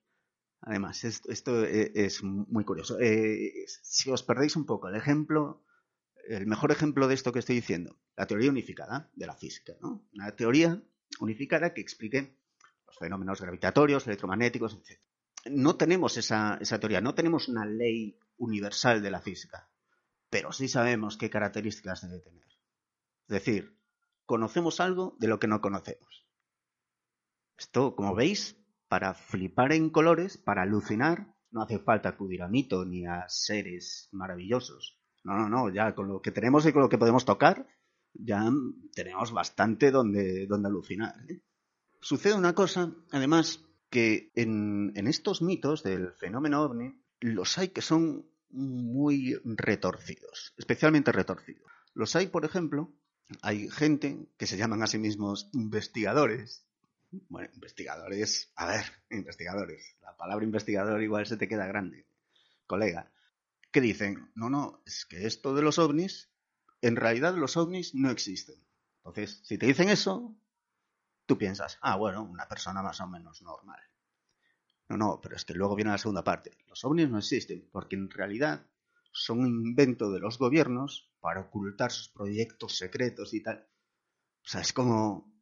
Además, 0.62 1.04
esto, 1.04 1.66
e, 1.66 1.92
es, 1.96 2.24
muy 2.24 2.66
curioso. 2.66 3.00
Eh, 3.00 3.66
si 3.68 4.10
os 4.12 4.24
perdéis 4.24 4.56
un 4.56 4.66
poco 4.66 4.90
el 4.90 4.96
ejemplo, 4.96 5.64
el 6.28 6.48
mejor 6.48 6.72
ejemplo 6.72 7.08
de 7.08 7.14
esto 7.14 7.32
que 7.32 7.40
estoy 7.40 7.56
diciendo, 7.56 7.98
la 8.16 8.28
teoría 8.28 8.50
unificada 8.50 9.10
de 9.16 9.28
la 9.28 9.36
física, 9.36 9.74
¿no? 9.82 10.06
Una 10.14 10.36
teoría 10.36 10.82
unificada 11.20 11.74
que 11.74 11.82
explique 11.82 12.36
los 12.86 12.98
fenómenos 12.98 13.40
gravitatorios, 13.40 14.08
electromagnéticos, 14.08 14.74
etc. 14.74 15.00
No 15.52 15.76
tenemos 15.78 16.18
esa, 16.18 16.58
esa 16.62 16.80
teoría, 16.80 17.02
no 17.02 17.16
tenemos 17.16 17.48
una 17.48 17.66
ley 17.66 18.20
universal 18.38 19.02
de 19.02 19.12
la 19.12 19.22
física, 19.22 19.70
pero 20.30 20.52
sí 20.52 20.68
sabemos 20.68 21.18
qué 21.18 21.30
características 21.30 22.02
debe 22.02 22.20
tener. 22.20 22.46
Es 23.28 23.34
decir, 23.34 23.78
conocemos 24.26 24.80
algo 24.80 25.16
de 25.20 25.28
lo 25.28 25.40
que 25.40 25.48
no 25.48 25.62
conocemos. 25.62 26.26
Esto, 27.58 27.96
como 27.96 28.16
veis, 28.16 28.56
para 28.88 29.14
flipar 29.14 29.74
en 29.74 29.90
colores, 29.90 30.38
para 30.38 30.62
alucinar, 30.62 31.36
no 31.52 31.62
hace 31.62 31.80
falta 31.80 32.10
acudir 32.10 32.44
a 32.44 32.48
mito 32.48 32.86
ni 32.86 33.06
a 33.06 33.26
seres 33.28 34.10
maravillosos. 34.12 35.00
No, 35.24 35.36
no, 35.36 35.50
no, 35.50 35.70
ya 35.74 35.94
con 35.96 36.08
lo 36.08 36.22
que 36.22 36.32
tenemos 36.32 36.66
y 36.66 36.72
con 36.72 36.84
lo 36.84 36.90
que 36.90 36.98
podemos 36.98 37.26
tocar, 37.26 37.68
ya 38.14 38.50
tenemos 38.94 39.32
bastante 39.32 39.92
donde, 39.92 40.46
donde 40.48 40.68
alucinar. 40.68 41.16
¿eh? 41.30 41.42
Sucede 42.00 42.36
una 42.36 42.54
cosa, 42.54 42.94
además, 43.12 43.67
que 43.90 44.32
en, 44.36 44.94
estos 45.08 45.42
mitos 45.42 45.84
del 45.84 46.14
fenómeno 46.14 46.62
ovni, 46.62 47.02
los 47.20 47.58
hay 47.58 47.70
que 47.70 47.82
son 47.82 48.30
muy 48.50 49.40
retorcidos, 49.44 50.54
especialmente 50.58 51.12
retorcidos. 51.12 51.72
Los 51.94 52.16
hay, 52.16 52.28
por 52.28 52.46
ejemplo, 52.46 52.94
hay 53.42 53.70
gente 53.70 54.30
que 54.38 54.48
se 54.48 54.58
llaman 54.58 54.84
a 54.84 54.88
sí 54.88 54.98
mismos 54.98 55.50
investigadores, 55.54 56.66
Bueno, 57.30 57.50
investigadores, 57.54 58.52
a 58.56 58.68
ver, 58.68 58.86
investigadores. 59.10 59.96
La 60.02 60.16
palabra 60.16 60.46
investigador 60.46 61.02
igual 61.02 61.26
se 61.26 61.38
te 61.38 61.48
queda 61.48 61.66
grande, 61.66 62.06
colega. 62.66 63.12
Que 63.72 63.82
dicen, 63.82 64.32
no, 64.36 64.50
no, 64.50 64.82
es 64.86 65.06
que 65.06 65.26
esto 65.26 65.56
de 65.56 65.62
los 65.62 65.80
ovnis, 65.80 66.30
en 66.82 66.96
realidad 66.96 67.36
los 67.36 67.58
ovnis 67.58 67.96
no 67.96 68.12
existen. 68.12 68.56
Entonces, 68.98 69.42
si 69.44 69.58
te 69.58 69.66
dicen 69.66 69.90
eso, 69.90 70.36
tú 71.28 71.38
piensas, 71.38 71.78
ah, 71.82 71.96
bueno, 71.98 72.24
una 72.24 72.48
persona 72.48 72.82
más 72.82 73.00
o 73.02 73.08
menos 73.08 73.42
normal. 73.44 73.80
No, 74.90 74.98
no, 74.98 75.20
pero 75.22 75.36
es 75.36 75.46
que 75.46 75.54
luego 75.54 75.76
viene 75.76 75.92
la 75.92 75.98
segunda 75.98 76.24
parte. 76.24 76.58
Los 76.68 76.84
ovnis 76.86 77.10
no 77.10 77.18
existen, 77.20 77.70
porque 77.72 77.98
en 77.98 78.10
realidad 78.10 78.66
son 79.12 79.40
un 79.40 79.48
invento 79.48 80.12
de 80.12 80.20
los 80.20 80.40
gobiernos 80.40 81.12
para 81.20 81.42
ocultar 81.42 81.92
sus 81.92 82.10
proyectos 82.10 82.78
secretos 82.78 83.34
y 83.34 83.44
tal. 83.44 83.68
O 84.46 84.50
sea, 84.50 84.62
es 84.62 84.72
como 84.72 85.34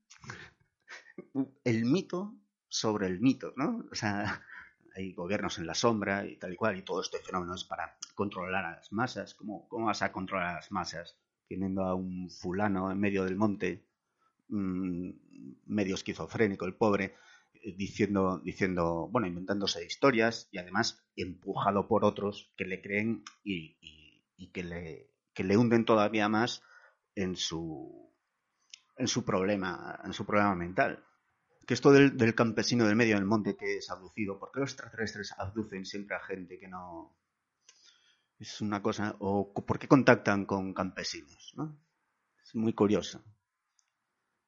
el 1.64 1.86
mito 1.86 2.36
sobre 2.68 3.08
el 3.08 3.20
mito, 3.20 3.54
¿no? 3.56 3.86
O 3.92 3.96
sea, 3.96 4.44
hay 4.96 5.14
gobiernos 5.14 5.60
en 5.60 5.68
la 5.68 5.76
sombra 5.76 6.26
y 6.26 6.38
tal 6.38 6.54
y 6.54 6.56
cual, 6.56 6.78
y 6.78 6.82
todo 6.84 7.02
este 7.02 7.20
fenómeno 7.20 7.54
es 7.54 7.66
para 7.66 7.98
controlar 8.16 8.66
a 8.66 8.72
las 8.78 8.92
masas. 8.92 9.36
¿Cómo, 9.36 9.68
cómo 9.68 9.86
vas 9.86 10.02
a 10.02 10.12
controlar 10.12 10.48
a 10.48 10.56
las 10.56 10.72
masas? 10.72 11.18
Teniendo 11.48 11.84
a 11.84 11.94
un 11.94 12.32
fulano 12.32 12.92
en 12.92 13.00
medio 13.00 13.24
del 13.26 13.36
monte, 13.36 13.86
mmm, 14.48 15.12
medio 15.66 15.96
esquizofrénico, 15.96 16.66
el 16.66 16.76
pobre, 16.76 17.16
eh, 17.54 17.74
diciendo, 17.76 18.40
diciendo, 18.44 19.08
bueno, 19.12 19.28
inventándose 19.28 19.86
historias 19.86 20.48
y 20.52 20.58
además 20.58 21.04
empujado 21.16 21.88
por 21.88 22.06
otros 22.06 22.52
que 22.58 22.66
le 22.66 22.82
creen 22.82 23.24
y, 23.44 23.78
que, 24.52 24.64
le, 24.64 25.12
que 25.34 25.44
le 25.44 25.58
hunden 25.58 25.86
todavía 25.86 26.30
más 26.30 26.62
en 27.16 27.36
su 27.36 28.14
en 28.98 29.08
su 29.10 29.26
problema, 29.26 30.00
en 30.06 30.14
su 30.14 30.26
problema 30.26 30.56
mental. 30.56 31.04
Que 31.68 31.74
esto 31.74 31.92
del, 31.92 32.16
del 32.16 32.34
campesino 32.34 32.86
del 32.86 32.96
medio 32.96 33.16
del 33.16 33.26
monte 33.26 33.58
que 33.58 33.78
es 33.78 33.90
abducido, 33.90 34.40
¿por 34.40 34.52
qué 34.54 34.62
los 34.62 34.72
extraterrestres 34.72 35.34
abducen 35.38 35.86
siempre 35.86 36.16
a 36.16 36.24
gente 36.24 36.58
que 36.58 36.70
no, 36.70 37.18
es 38.40 38.62
una 38.62 38.82
cosa, 38.82 39.16
o 39.20 39.54
por 39.54 39.80
qué 39.80 39.88
contactan 39.88 40.46
con 40.46 40.74
campesinos, 40.74 41.54
¿no? 41.56 41.78
Es 42.44 42.56
muy 42.56 42.74
curioso. 42.74 43.24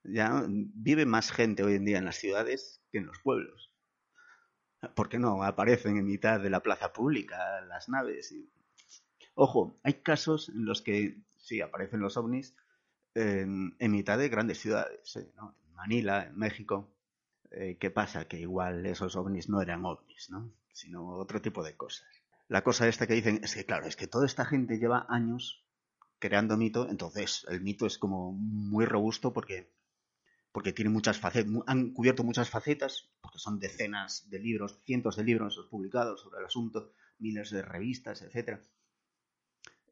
Ya 0.08 0.44
vive 0.48 1.06
más 1.06 1.32
gente 1.32 1.64
hoy 1.64 1.76
en 1.76 1.86
día 1.86 1.98
en 1.98 2.06
las 2.06 2.18
ciudades 2.18 2.82
que 2.92 3.00
en 3.00 3.08
los 3.08 3.20
pueblos. 3.20 3.72
¿Por 4.96 5.10
qué 5.10 5.20
no 5.20 5.44
aparecen 5.44 5.98
en 5.98 6.06
mitad 6.06 6.40
de 6.40 6.50
la 6.50 6.62
plaza 6.62 6.94
pública 6.94 7.62
las 7.62 7.90
naves? 7.90 8.32
Y... 8.32 8.50
Ojo, 9.36 9.80
hay 9.84 9.96
casos 9.96 10.50
en 10.50 10.66
los 10.66 10.82
que 10.82 11.18
sí 11.38 11.62
aparecen 11.62 12.00
los 12.00 12.18
ovnis 12.18 12.56
en, 13.14 13.76
mitad 13.80 14.18
de 14.18 14.30
grandes 14.30 14.60
ciudades, 14.60 15.16
¿eh? 15.16 15.32
Manila, 15.74 16.26
en 16.26 16.38
México. 16.38 16.92
Eh, 17.52 17.78
¿Qué 17.80 17.92
pasa? 17.92 18.28
Que 18.28 18.40
igual 18.40 18.86
esos 18.86 19.16
ovnis 19.16 19.50
no 19.50 19.62
eran 19.62 19.86
ovnis, 19.86 20.30
¿no? 20.30 20.52
Sino 20.74 21.16
otro 21.18 21.42
tipo 21.42 21.64
de 21.64 21.76
cosas 21.76 22.08
la 22.48 22.64
cosa 22.64 22.88
esta 22.88 23.08
que 23.08 23.14
dicen 23.14 23.42
es 23.44 23.56
que, 23.56 23.66
claro, 23.66 23.88
es 23.88 23.96
que 23.96 24.08
toda 24.08 24.26
esta 24.26 24.46
gente 24.46 24.78
lleva 24.78 25.06
años 25.10 25.64
creando 26.20 26.58
mito, 26.58 26.90
entonces 26.90 27.46
el 27.50 27.62
mito 27.62 27.86
es 27.86 27.98
como 27.98 28.32
muy 28.32 28.86
robusto 28.86 29.34
porque, 29.34 29.72
porque 30.58 30.74
tiene 30.74 30.90
muchas 30.90 31.20
facetas, 31.20 31.54
han 31.68 31.94
cubierto 31.94 32.24
muchas 32.24 32.50
facetas, 32.50 33.12
porque 33.22 33.38
son 33.38 33.60
decenas 33.60 34.28
de 34.28 34.40
libros, 34.40 34.82
cientos 34.86 35.16
de 35.16 35.24
libros 35.24 35.68
publicados 35.70 36.22
sobre 36.22 36.40
el 36.40 36.48
asunto, 36.48 36.94
miles 37.20 37.52
de 37.52 37.62
revistas, 37.62 38.24
etc. 38.24 38.60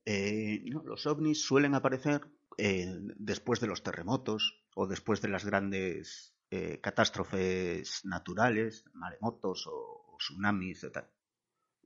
Eh, 0.06 0.64
los 0.66 1.06
ovnis 1.06 1.46
suelen 1.46 1.76
aparecer 1.76 2.28
eh, 2.58 2.92
después 3.16 3.60
de 3.60 3.68
los 3.68 3.84
terremotos 3.84 4.66
o 4.74 4.88
después 4.88 5.22
de 5.22 5.28
las 5.28 5.46
grandes 5.46 6.36
eh, 6.50 6.80
catástrofes 6.82 8.04
naturales, 8.04 8.86
maremotos 8.96 9.68
o, 9.68 10.18
tsunamis, 10.18 10.84
etc 10.84 11.06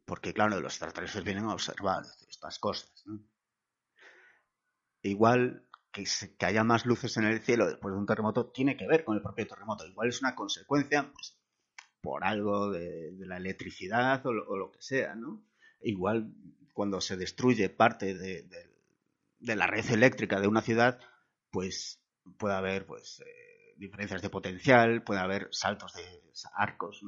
porque 0.06 0.34
claro, 0.34 0.62
los 0.62 0.72
extraterrestres 0.72 1.26
vienen 1.26 1.44
a 1.44 1.54
observar 1.54 2.06
estas 2.30 2.60
cosas. 2.60 3.04
¿no? 3.06 3.20
Igual 5.02 5.68
que, 5.91 6.06
se, 6.06 6.36
que, 6.36 6.45
haya 6.45 6.63
más 6.63 6.86
luces 6.86 7.15
en 7.17 7.25
el 7.25 7.41
cielo 7.41 7.67
después 7.67 7.93
de 7.93 7.99
un 7.99 8.06
terremoto 8.06 8.47
tiene 8.47 8.78
que 8.78 8.88
ver 8.88 9.04
con 9.04 9.15
el 9.15 9.21
propio 9.21 9.47
terremoto. 9.47 9.86
Igual 9.86 10.10
es 10.10 10.21
una 10.21 10.36
consecuencia, 10.36 11.12
pues, 11.12 11.38
por 12.02 12.23
algo 12.23 12.71
de, 12.71 13.12
la 13.19 13.38
electricidad 13.38 14.25
o 14.25 14.34
lo, 14.34 14.47
o 14.47 14.58
lo, 14.58 14.71
que 14.71 14.82
sea, 14.82 15.15
¿no? 15.15 15.43
Igual 15.82 16.34
cuando 16.73 17.02
se 17.02 17.17
destruye 17.17 17.69
parte 17.69 18.13
de, 18.13 18.47
la 19.39 19.67
red 19.67 19.89
eléctrica 19.91 20.39
de 20.39 20.47
una 20.47 20.62
ciudad, 20.62 20.99
pues 21.52 22.02
puede 22.38 22.56
haber, 22.56 22.86
pues, 22.86 23.21
eh, 23.21 23.75
diferencias 23.78 24.21
de 24.21 24.30
potencial, 24.30 25.04
puede 25.04 25.21
haber 25.21 25.49
saltos 25.52 25.93
de 25.93 26.04
arcos 26.56 27.02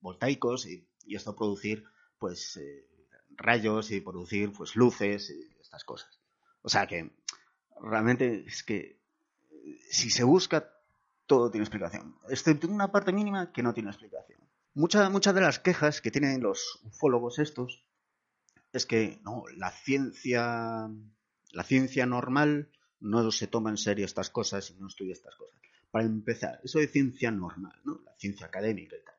voltaicos 0.00 0.66
y, 0.66 0.88
y 1.04 1.16
esto 1.16 1.34
producir 1.34 1.84
pues 2.18 2.56
eh, 2.58 2.86
rayos 3.30 3.90
y 3.90 4.00
producir 4.00 4.52
pues 4.52 4.76
luces 4.76 5.30
y 5.30 5.60
estas 5.60 5.84
cosas. 5.84 6.20
O 6.62 6.68
sea 6.68 6.86
que 6.86 7.10
realmente 7.82 8.44
es 8.46 8.62
que 8.62 9.00
si 9.90 10.10
se 10.10 10.24
busca 10.24 10.72
todo 11.26 11.50
tiene 11.50 11.64
explicación, 11.64 12.16
excepto 12.28 12.68
una 12.68 12.90
parte 12.90 13.12
mínima 13.12 13.52
que 13.52 13.62
no 13.62 13.74
tiene 13.74 13.90
explicación. 13.90 14.40
Muchas 14.74 15.10
muchas 15.10 15.34
de 15.34 15.40
las 15.40 15.58
quejas 15.58 16.00
que 16.00 16.10
tienen 16.10 16.42
los 16.42 16.80
ufólogos 16.84 17.38
estos 17.38 17.84
es 18.72 18.86
que 18.86 19.20
no, 19.24 19.44
la 19.56 19.70
ciencia 19.70 20.88
la 21.52 21.64
ciencia 21.64 22.06
normal 22.06 22.70
no 23.00 23.30
se 23.30 23.46
toma 23.46 23.70
en 23.70 23.76
serio 23.76 24.04
estas 24.04 24.30
cosas 24.30 24.70
y 24.70 24.74
no 24.80 24.88
estudia 24.88 25.12
estas 25.12 25.34
cosas. 25.36 25.58
Para 25.90 26.04
empezar, 26.04 26.60
eso 26.64 26.78
de 26.78 26.88
ciencia 26.88 27.30
normal, 27.30 27.80
¿no? 27.84 28.00
La 28.04 28.14
ciencia 28.18 28.46
académica 28.46 28.96
y 28.96 29.04
tal. 29.04 29.14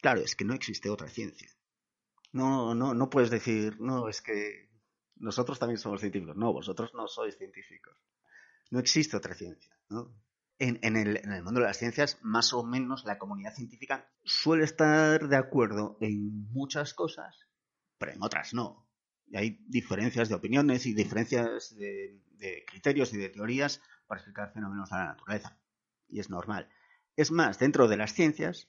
Claro, 0.00 0.20
es 0.20 0.36
que 0.36 0.44
no 0.44 0.54
existe 0.54 0.90
otra 0.90 1.08
ciencia. 1.08 1.48
No, 2.32 2.74
no, 2.74 2.92
no 2.92 3.08
puedes 3.08 3.30
decir, 3.30 3.80
no, 3.80 4.08
es 4.08 4.20
que 4.20 4.65
nosotros 5.16 5.58
también 5.58 5.78
somos 5.78 6.00
científicos. 6.00 6.36
No, 6.36 6.52
vosotros 6.52 6.92
no 6.94 7.08
sois 7.08 7.36
científicos. 7.36 7.96
No 8.70 8.78
existe 8.78 9.16
otra 9.16 9.34
ciencia. 9.34 9.76
¿no? 9.88 10.14
En, 10.58 10.78
en, 10.82 10.96
el, 10.96 11.42
mundo 11.42 11.60
de 11.60 11.66
las 11.66 11.78
ciencias, 11.78 12.18
más 12.22 12.52
o 12.52 12.62
menos 12.64 13.04
la 13.04 13.18
comunidad 13.18 13.54
científica 13.54 14.08
suele 14.24 14.64
estar 14.64 15.28
de 15.28 15.36
acuerdo 15.36 15.98
en 16.00 16.50
muchas 16.52 16.94
cosas, 16.94 17.46
pero 17.98 18.12
en 18.12 18.22
otras 18.22 18.54
no. 18.54 18.88
Y 19.26 19.36
hay 19.36 19.64
diferencias 19.66 20.28
de 20.28 20.34
opiniones 20.34 20.86
y 20.86 20.94
diferencias 20.94 21.74
de, 21.76 22.22
de 22.32 22.64
criterios 22.66 23.12
y 23.12 23.18
de 23.18 23.28
teorías 23.28 23.80
para 24.06 24.20
explicar 24.20 24.52
fenómenos 24.52 24.90
de 24.90 24.96
la 24.96 25.04
naturaleza. 25.06 25.58
Y 26.08 26.20
es 26.20 26.30
normal. 26.30 26.68
Es 27.16 27.30
más, 27.30 27.58
dentro 27.58 27.88
de 27.88 27.96
las 27.96 28.12
ciencias, 28.12 28.68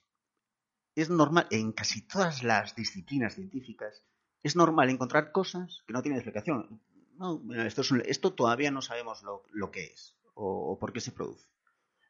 es 0.94 1.10
normal, 1.10 1.46
en 1.50 1.72
casi 1.72 2.02
todas 2.02 2.42
las 2.42 2.74
disciplinas 2.74 3.34
científicas, 3.34 4.02
es 4.42 4.56
normal 4.56 4.90
encontrar 4.90 5.32
cosas 5.32 5.82
que 5.86 5.92
no 5.92 6.02
tienen 6.02 6.18
explicación. 6.18 6.80
No, 7.18 7.42
esto, 7.54 7.80
es 7.80 7.90
un, 7.90 8.02
esto 8.06 8.32
todavía 8.32 8.70
no 8.70 8.82
sabemos 8.82 9.22
lo, 9.52 9.70
que 9.70 9.86
es 9.86 10.16
o, 10.34 10.78
por 10.78 10.92
qué 10.92 11.00
se 11.00 11.12
produce. 11.12 11.48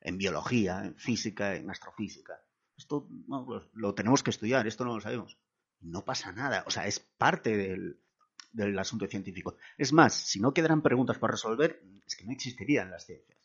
En 0.01 0.19
biología, 0.19 0.85
en 0.85 0.97
física, 0.97 1.57
en 1.57 1.71
astrofísica. 1.71 2.41
Esto 2.77 3.09
no, 3.27 3.47
lo, 3.49 3.71
lo, 3.73 3.95
tenemos 3.95 4.23
que 4.23 4.31
estudiar, 4.31 4.67
esto 4.67 4.85
no 4.85 4.95
lo 4.95 5.01
sabemos. 5.01 5.39
No 5.81 6.05
pasa 6.05 6.33
nada, 6.33 6.65
o 6.67 6.71
sea, 6.71 6.87
es 6.87 7.01
parte 7.01 7.57
del, 7.57 8.79
asunto 8.79 9.07
científico. 9.07 9.57
Es 9.77 9.93
más, 9.93 10.15
si 10.15 10.41
no 10.41 10.53
quedaran 10.53 10.83
preguntas 10.83 11.19
para 11.19 11.33
resolver, 11.33 11.83
es 12.07 12.17
que 12.17 12.25
no 12.25 12.33
existirían 12.33 12.91
las 12.91 13.07
ciencias. 13.07 13.39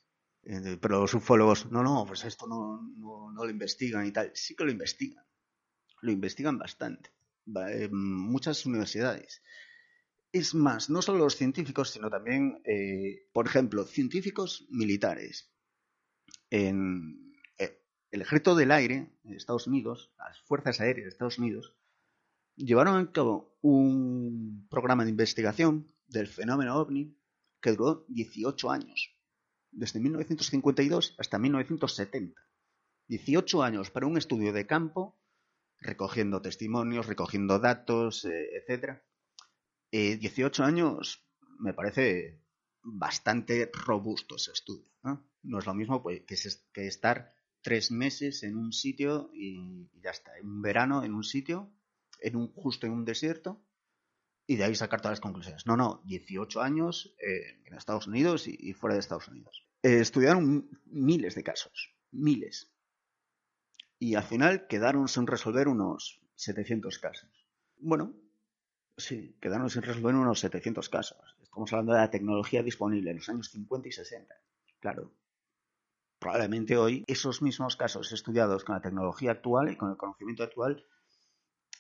Eh, 0.44 0.78
pero 0.82 1.00
los 1.00 1.14
ufólogos, 1.14 1.72
no, 1.72 1.84
no, 1.84 2.06
pues 2.06 2.26
esto 2.26 2.48
no, 2.48 2.82
no 2.82 3.46
lo 3.46 3.50
investigan 3.50 4.06
y 4.06 4.12
tal. 4.12 4.32
Sí 4.34 4.56
que 4.56 4.66
lo 4.66 4.72
investigan 4.72 5.24
lo 6.04 6.12
investigan 6.12 6.58
bastante. 6.58 7.10
En 7.46 7.96
muchas 7.96 8.66
universidades. 8.66 9.42
Es 10.32 10.56
más, 10.56 10.90
no 10.90 11.02
solo 11.02 11.20
los 11.20 11.36
científicos, 11.36 11.92
sino 11.92 12.10
también, 12.10 12.62
eh, 12.66 13.30
por 13.34 13.46
ejemplo, 13.46 13.86
científicos 13.86 14.66
militares. 14.70 15.52
En 16.50 17.36
eh, 17.60 17.84
el 18.12 18.22
ejército 18.22 18.56
del 18.56 18.72
aire 18.72 19.12
de 19.24 19.36
Estados 19.36 19.68
Unidos, 19.68 20.12
las 20.18 20.40
fuerzas 20.42 20.80
aéreas 20.80 21.06
de 21.06 21.10
Estados 21.10 21.38
Unidos, 21.38 21.76
llevaron 22.56 22.98
a 22.98 23.12
cabo 23.12 23.58
un 23.62 24.68
programa 24.70 25.04
de 25.04 25.12
investigación 25.12 25.88
del 26.08 26.28
fenómeno 26.28 26.78
ovni 26.78 27.16
que 27.62 27.72
duró 27.72 28.06
18 28.10 28.72
años, 28.72 29.16
desde 29.72 30.00
1952 30.00 31.16
hasta 31.18 31.40
1970. 31.40 32.42
18 33.08 33.64
años 33.64 33.92
para 33.92 34.08
un 34.08 34.18
estudio 34.18 34.54
de 34.54 34.66
campo 34.66 35.20
recogiendo 35.84 36.42
testimonios, 36.42 37.06
recogiendo 37.06 37.60
datos, 37.60 38.26
eh, 38.26 38.50
etc. 38.56 39.02
Eh, 39.92 40.18
18 40.18 40.64
años 40.64 41.26
me 41.60 41.74
parece 41.74 42.42
bastante 42.82 43.70
robusto 43.74 44.36
ese 44.36 44.52
estudio. 44.52 44.92
¿no? 45.04 45.26
No 45.44 45.60
es 45.60 45.66
lo 45.66 45.74
mismo 45.74 46.02
pues, 46.02 46.22
que, 46.22 46.88
estar 46.88 47.36
tres 47.62 47.92
meses 47.92 48.44
en 48.44 48.58
un 48.58 48.74
sitio 48.74 49.30
y, 49.34 49.90
ya 50.02 50.12
está. 50.12 50.32
Un 50.42 50.62
verano 50.62 51.04
en 51.04 51.14
un 51.14 51.24
sitio, 51.24 51.72
en 52.20 52.36
un, 52.36 52.54
justo 52.54 52.88
en 52.88 52.94
un 52.94 53.06
desierto, 53.06 53.64
y 54.46 54.58
de 54.58 54.66
ahí 54.66 54.76
sacar 54.76 55.00
todas 55.00 55.14
las 55.14 55.22
conclusiones. 55.22 55.66
No, 55.66 55.78
no, 55.78 56.02
18 56.06 56.62
años 56.62 57.16
eh, 57.20 57.62
en 57.66 57.74
Estados 57.76 58.08
Unidos 58.08 58.48
y, 58.48 58.58
y, 58.60 58.74
fuera 58.74 58.96
de 58.96 59.00
Estados 59.00 59.28
Unidos. 59.30 59.66
Eh, 59.82 60.00
estudiaron 60.00 60.70
miles 60.86 61.36
de 61.36 61.44
casos, 61.44 61.96
miles. 62.12 62.73
Y 64.04 64.16
al 64.16 64.24
final 64.24 64.68
quedaron 64.68 65.08
sin 65.08 65.26
resolver 65.26 65.70
unos 65.70 66.20
700 66.36 67.00
casos. 67.00 67.30
Bueno, 67.78 68.14
sí, 68.98 69.38
quedaron 69.40 69.70
sin 69.70 69.82
resolver 69.82 70.14
unos 70.14 70.42
700 70.42 70.90
casos. 70.90 71.38
Estamos 71.42 71.72
hablando 71.72 71.94
de 71.94 72.00
la 72.00 72.10
tecnología 72.10 72.62
disponible 72.64 73.12
en 73.12 73.18
los 73.18 73.30
años 73.30 73.50
50 73.52 73.88
y 73.88 73.92
60. 73.94 74.36
Claro, 74.82 75.14
probablemente 76.20 76.76
hoy 76.76 77.06
esos 77.08 77.42
mismos 77.42 77.78
casos 77.78 78.12
estudiados 78.12 78.66
con 78.66 78.76
la 78.76 78.82
tecnología 78.82 79.32
actual 79.32 79.72
y 79.72 79.78
con 79.78 79.92
el 79.92 79.96
conocimiento 79.96 80.44
actual, 80.44 80.86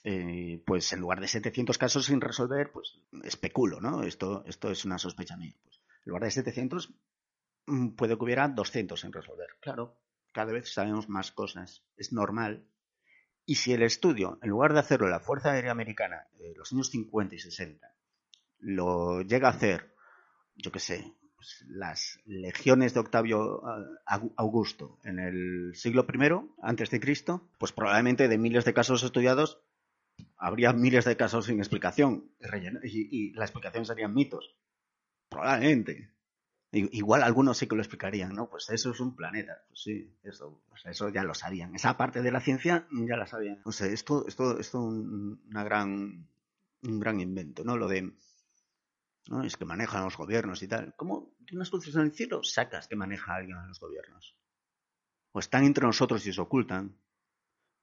eh, 0.05 0.63
pues 0.65 0.93
en 0.93 1.01
lugar 1.01 1.19
de 1.19 1.27
700 1.27 1.77
casos 1.77 2.05
sin 2.05 2.21
resolver, 2.21 2.71
pues 2.71 3.01
especulo, 3.25 3.81
¿no? 3.81 4.01
Esto, 4.03 4.45
esto 4.47 4.71
es 4.71 4.85
una 4.85 4.97
sospecha 4.97 5.35
mía. 5.35 5.57
Pues, 5.61 5.81
en 6.05 6.11
lugar 6.11 6.23
de 6.23 6.31
700, 6.31 6.89
mm, 7.65 7.89
puede 7.89 8.17
que 8.17 8.23
hubiera 8.23 8.47
200 8.47 9.01
sin 9.01 9.11
resolver. 9.11 9.57
Claro, 9.59 9.97
cada 10.33 10.51
vez 10.51 10.73
sabemos 10.73 11.07
más 11.07 11.31
cosas. 11.31 11.83
Es 11.95 12.11
normal. 12.11 12.65
Y 13.45 13.55
si 13.55 13.73
el 13.73 13.83
estudio, 13.83 14.39
en 14.41 14.49
lugar 14.49 14.73
de 14.73 14.79
hacerlo 14.79 15.07
la 15.07 15.19
Fuerza 15.19 15.51
Aérea 15.51 15.71
Americana 15.71 16.27
en 16.39 16.57
los 16.57 16.71
años 16.71 16.89
50 16.89 17.35
y 17.35 17.39
60, 17.39 17.93
lo 18.59 19.21
llega 19.21 19.47
a 19.47 19.51
hacer, 19.51 19.93
yo 20.55 20.71
qué 20.71 20.79
sé, 20.79 21.13
pues, 21.35 21.65
las 21.67 22.19
legiones 22.25 22.93
de 22.93 23.01
Octavio 23.01 23.61
eh, 23.67 24.31
Augusto 24.37 24.97
en 25.03 25.19
el 25.19 25.75
siglo 25.75 26.05
I 26.07 26.49
antes 26.61 26.89
de 26.89 27.01
Cristo, 27.01 27.49
pues 27.57 27.73
probablemente 27.73 28.29
de 28.29 28.37
miles 28.37 28.63
de 28.63 28.73
casos 28.73 29.03
estudiados 29.03 29.61
habría 30.37 30.71
miles 30.71 31.05
de 31.05 31.17
casos 31.17 31.45
sin 31.47 31.59
explicación 31.59 32.31
y 32.83 33.33
la 33.33 33.45
explicación 33.45 33.85
serían 33.85 34.13
mitos. 34.13 34.55
Probablemente. 35.29 36.12
Igual 36.75 37.21
algunos 37.21 37.59
sí 37.59 37.67
que 37.67 37.75
lo 37.75 37.83
explicarían, 37.83 38.33
¿no? 38.33 38.49
Pues 38.49 38.67
eso 38.71 38.89
es 38.89 38.99
un 38.99 39.15
planeta. 39.15 39.63
Pues 39.67 39.83
sí, 39.83 40.17
eso, 40.23 40.63
pues 40.67 40.83
eso 40.87 41.09
ya 41.09 41.23
lo 41.23 41.35
sabían. 41.35 41.75
Esa 41.75 41.97
parte 41.97 42.23
de 42.23 42.31
la 42.31 42.41
ciencia 42.41 42.87
ya 42.91 43.15
la 43.15 43.27
sabían. 43.27 43.61
O 43.63 43.71
sea, 43.71 43.85
esto, 43.85 44.27
esto, 44.27 44.57
esto 44.57 44.59
es 44.59 44.73
un, 44.73 45.43
una 45.49 45.63
gran, 45.63 46.27
un 46.81 46.99
gran 46.99 47.19
invento, 47.19 47.63
¿no? 47.63 47.77
Lo 47.77 47.87
de, 47.87 48.11
¿no? 49.27 49.43
Es 49.43 49.55
que 49.55 49.65
manejan 49.65 50.03
los 50.03 50.17
gobiernos 50.17 50.63
y 50.63 50.67
tal. 50.67 50.95
¿Cómo 50.95 51.35
de 51.41 51.55
unas 51.55 51.71
luces 51.71 51.93
en 51.93 52.01
el 52.01 52.11
cielo 52.11 52.41
sacas 52.43 52.87
que 52.87 52.95
maneja 52.95 53.35
alguien 53.35 53.57
a 53.57 53.67
los 53.67 53.79
gobiernos? 53.79 54.35
O 55.31 55.39
están 55.39 55.65
entre 55.65 55.85
nosotros 55.85 56.25
y 56.25 56.33
se 56.33 56.41
ocultan. 56.41 56.97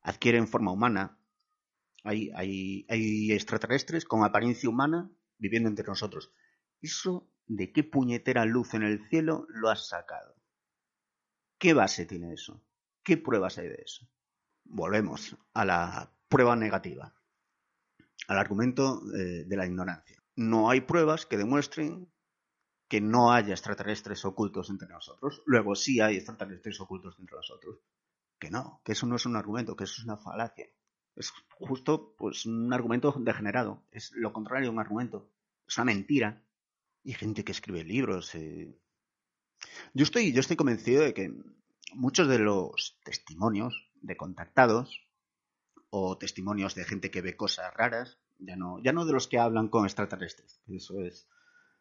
Adquieren 0.03 0.48
forma 0.48 0.72
humana. 0.72 1.16
Hay, 2.03 2.33
hay, 2.35 2.87
hay 2.88 3.31
extraterrestres 3.31 4.05
con 4.05 4.24
apariencia 4.24 4.68
humana 4.68 5.09
viviendo 5.38 5.68
entre 5.68 5.87
nosotros. 5.87 6.33
Eso 6.83 7.31
de 7.51 7.73
qué 7.73 7.83
puñetera 7.83 8.45
luz 8.45 8.75
en 8.75 8.85
el 8.85 9.09
cielo 9.09 9.45
lo 9.49 9.71
has 9.71 9.89
sacado. 9.89 10.37
¿Qué 11.59 11.75
base 11.75 12.07
tiene 12.07 12.33
eso? 12.33 12.63
¿Qué 13.03 13.17
pruebas 13.17 13.59
hay 13.59 13.67
de 13.67 13.83
eso? 13.85 14.09
Volvemos 14.65 15.37
a 15.53 15.65
la 15.65 16.13
prueba 16.29 16.55
negativa, 16.55 17.13
al 18.29 18.39
argumento 18.39 19.03
eh, 19.17 19.45
de 19.45 19.57
la 19.57 19.67
ignorancia. 19.67 20.23
No 20.37 20.71
hay 20.71 20.83
pruebas 20.83 21.27
que 21.27 21.39
demuestren 21.39 22.09
que 22.89 23.01
no 23.01 23.33
haya 23.33 23.53
extraterrestres 23.53 24.25
ocultos 24.25 24.71
entre 24.71 24.89
nosotros. 24.89 25.43
Luego 25.45 25.75
sí 25.75 26.01
hay 26.01 26.17
extraterrestres 26.17 26.81
ocultos 26.81 27.17
entre 27.19 27.35
nosotros. 27.35 27.81
Que 28.39 28.49
no, 28.49 28.81
que 28.85 28.93
eso 28.93 29.07
no 29.07 29.17
es 29.17 29.27
un 29.27 29.35
argumento, 29.35 29.75
que 29.75 29.85
eso 29.85 29.95
es 29.99 30.05
una 30.05 30.17
falacia. 30.17 30.69
Es 31.17 31.33
justo 31.51 32.15
pues 32.17 32.47
un 32.47 32.73
argumento 32.73 33.13
degenerado. 33.19 33.83
Es 33.91 34.13
lo 34.13 34.33
contrario 34.33 34.69
de 34.69 34.75
un 34.75 34.81
argumento. 34.81 35.33
Es 35.67 35.77
una 35.79 35.87
mentira 35.87 36.45
y 37.03 37.15
gente 37.15 37.45
que 37.45 37.53
escribe 37.53 37.85
libros. 37.85 38.35
Eh. 38.35 38.77
Yo, 39.95 40.05
estoy, 40.05 40.33
yo 40.33 40.41
estoy 40.41 40.57
convencido 40.57 41.03
de 41.03 41.15
que 41.15 41.33
muchos 41.95 42.29
de 42.29 42.39
los 42.39 42.99
testimonios 43.05 43.91
de 44.01 44.17
contactados 44.17 45.07
o 45.91 46.17
testimonios 46.19 46.75
de 46.75 46.85
gente 46.85 47.11
que 47.11 47.21
ve 47.21 47.37
cosas 47.37 47.73
raras, 47.75 48.19
ya 48.39 48.57
no, 48.57 48.83
ya 48.83 48.93
no 48.93 49.05
de 49.05 49.13
los 49.13 49.29
que 49.29 49.39
hablan 49.39 49.69
con 49.69 49.85
extraterrestres, 49.85 50.61
eso 50.69 51.01
es 51.01 51.29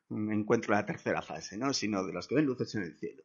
un 0.10 0.32
encuentro 0.32 0.74
la 0.74 0.86
tercera 0.86 1.22
fase, 1.22 1.58
¿no? 1.58 1.74
sino 1.74 2.04
de 2.04 2.14
los 2.14 2.28
que 2.28 2.36
ven 2.36 2.46
luces 2.46 2.74
en 2.76 2.84
el 2.84 2.98
cielo. 2.98 3.24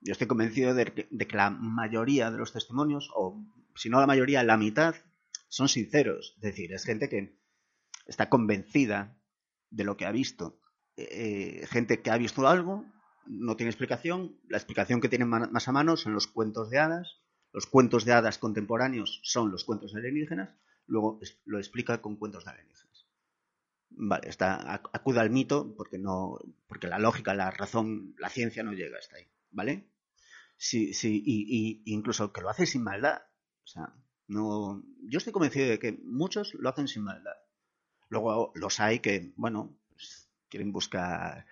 Yo 0.00 0.12
estoy 0.12 0.26
convencido 0.26 0.74
de 0.74 0.86
que, 0.86 1.08
de 1.10 1.26
que 1.26 1.36
la 1.36 1.50
mayoría 1.50 2.30
de 2.30 2.38
los 2.38 2.52
testimonios, 2.52 3.10
o 3.14 3.42
si 3.74 3.90
no 3.90 4.00
la 4.00 4.06
mayoría, 4.06 4.42
la 4.42 4.56
mitad, 4.56 4.94
son 5.48 5.68
sinceros. 5.68 6.34
Es 6.36 6.42
decir, 6.42 6.72
es 6.72 6.84
gente 6.84 7.08
que 7.08 7.38
está 8.06 8.28
convencida 8.28 9.16
de 9.70 9.84
lo 9.84 9.96
que 9.96 10.06
ha 10.06 10.12
visto 10.12 10.58
eh, 10.96 11.66
gente 11.68 12.02
que 12.02 12.10
ha 12.10 12.16
visto 12.18 12.46
algo, 12.46 12.84
no 13.26 13.56
tiene 13.56 13.70
explicación. 13.70 14.38
La 14.48 14.58
explicación 14.58 15.00
que 15.00 15.08
tienen 15.08 15.28
más 15.28 15.68
a 15.68 15.72
mano 15.72 15.96
son 15.96 16.14
los 16.14 16.26
cuentos 16.26 16.70
de 16.70 16.78
hadas. 16.78 17.20
Los 17.52 17.66
cuentos 17.66 18.04
de 18.04 18.12
hadas 18.12 18.38
contemporáneos 18.38 19.20
son 19.22 19.50
los 19.50 19.64
cuentos 19.64 19.94
alienígenas. 19.94 20.50
Luego 20.86 21.20
lo 21.44 21.58
explica 21.58 22.02
con 22.02 22.16
cuentos 22.16 22.44
de 22.44 22.50
alienígenas. 22.50 23.06
Vale, 23.96 24.28
está, 24.28 24.74
acude 24.74 25.20
al 25.20 25.30
mito 25.30 25.74
porque 25.76 25.98
no, 25.98 26.38
porque 26.66 26.88
la 26.88 26.98
lógica, 26.98 27.32
la 27.34 27.50
razón, 27.52 28.14
la 28.18 28.28
ciencia 28.28 28.64
no 28.64 28.72
llega 28.72 28.98
hasta 28.98 29.16
ahí, 29.16 29.28
¿vale? 29.52 29.88
Sí, 30.56 30.94
sí, 30.94 31.22
y, 31.24 31.82
y 31.86 31.94
incluso 31.94 32.32
que 32.32 32.40
lo 32.40 32.50
hace 32.50 32.66
sin 32.66 32.82
maldad. 32.82 33.22
O 33.62 33.66
sea, 33.66 33.94
no, 34.26 34.82
yo 35.02 35.18
estoy 35.18 35.32
convencido 35.32 35.68
de 35.68 35.78
que 35.78 35.92
muchos 36.04 36.54
lo 36.54 36.68
hacen 36.68 36.88
sin 36.88 37.04
maldad. 37.04 37.36
Luego 38.08 38.52
los 38.56 38.80
hay 38.80 38.98
que, 38.98 39.32
bueno, 39.36 39.78
quieren 40.54 40.70
buscar, 40.70 41.46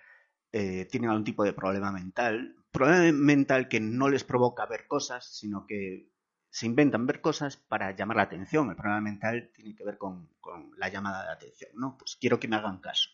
eh, 0.53 0.87
tienen 0.89 1.09
algún 1.09 1.25
tipo 1.25 1.43
de 1.43 1.51
problema 1.51 1.91
mental, 1.91 2.55
problema 2.71 3.11
mental 3.11 3.67
que 3.67 3.81
no 3.81 4.07
les 4.07 4.23
provoca 4.23 4.65
ver 4.65 4.87
cosas, 4.87 5.25
sino 5.25 5.67
que 5.67 6.09
se 6.49 6.67
inventan 6.67 7.05
ver 7.05 7.19
cosas 7.19 7.57
para 7.57 7.93
llamar 7.93 8.15
la 8.15 8.23
atención. 8.23 8.69
El 8.69 8.77
problema 8.77 9.01
mental 9.01 9.51
tiene 9.53 9.75
que 9.75 9.83
ver 9.83 9.97
con, 9.97 10.29
la 10.77 10.87
llamada 10.87 11.25
de 11.25 11.33
atención, 11.33 11.71
¿no? 11.75 11.97
Pues 11.97 12.15
quiero 12.15 12.39
que 12.39 12.47
me 12.47 12.55
hagan 12.55 12.77
caso. 12.77 13.09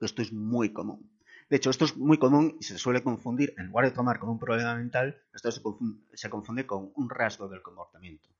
Esto 0.00 0.20
es 0.20 0.32
muy 0.32 0.72
común. 0.72 1.08
De 1.48 1.58
hecho, 1.58 1.70
esto 1.70 1.84
es 1.84 1.96
muy 1.96 2.18
común 2.18 2.56
y 2.58 2.64
se 2.64 2.76
suele 2.76 3.04
confundir, 3.04 3.54
en 3.56 3.66
lugar 3.66 3.84
de 3.84 3.92
tomar 3.92 4.18
como 4.18 4.32
un 4.32 4.40
problema 4.40 4.74
mental, 4.74 5.22
esto 5.32 5.52
se 5.52 5.62
confunde, 5.62 6.02
se 6.12 6.28
confunde 6.28 6.66
con 6.66 6.90
un 6.96 7.08
rasgo 7.08 7.48
del 7.48 7.62
comportamiento. 7.62 8.30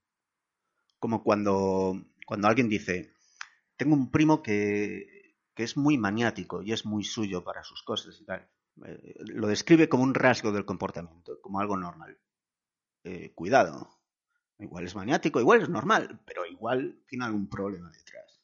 Como 0.98 1.22
cuando, 1.22 2.02
cuando 2.26 2.48
alguien 2.48 2.68
dice, 2.68 3.12
tengo 3.76 3.94
un 3.94 4.10
primo 4.10 4.42
que 4.42 5.17
que 5.58 5.64
es 5.64 5.76
muy 5.76 5.98
maniático 5.98 6.62
y 6.62 6.72
es 6.72 6.86
muy 6.86 7.02
suyo 7.02 7.42
para 7.42 7.64
sus 7.64 7.82
cosas 7.82 8.16
y 8.20 8.24
tal. 8.24 8.48
Eh, 8.86 9.16
lo 9.18 9.48
describe 9.48 9.88
como 9.88 10.04
un 10.04 10.14
rasgo 10.14 10.52
del 10.52 10.64
comportamiento, 10.64 11.40
como 11.40 11.58
algo 11.58 11.76
normal. 11.76 12.16
Eh, 13.02 13.32
cuidado. 13.34 13.90
Igual 14.60 14.84
es 14.84 14.94
maniático, 14.94 15.40
igual 15.40 15.62
es 15.62 15.68
normal, 15.68 16.20
pero 16.24 16.46
igual 16.46 17.02
tiene 17.08 17.24
algún 17.24 17.48
problema 17.48 17.90
detrás. 17.90 18.40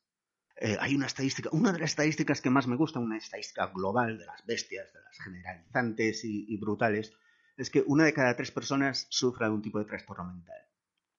Eh, 0.57 0.77
hay 0.81 0.97
una 0.97 1.07
estadística, 1.07 1.51
una 1.53 1.73
de 1.73 1.79
las 1.79 1.91
estadísticas 1.91 2.41
que 2.41 2.51
más 2.51 2.67
me 2.67 2.75
gusta, 2.75 2.99
una 2.99 3.19
estadística 3.19 3.69
global 3.69 4.19
de 4.19 4.27
las 4.27 4.45
bestias, 4.45 4.93
de 4.93 5.01
las 5.01 5.17
generalizantes 5.23 6.25
y, 6.25 6.57
brutales, 6.57 7.13
es 7.57 7.71
que 7.71 7.85
una 7.87 8.03
de 8.07 8.13
cada 8.13 8.35
tres 8.35 8.51
personas 8.51 9.07
sufre 9.09 9.45
algún 9.45 9.63
tipo 9.63 9.79
de 9.79 9.85
trastorno 9.85 10.25
mental. 10.25 10.67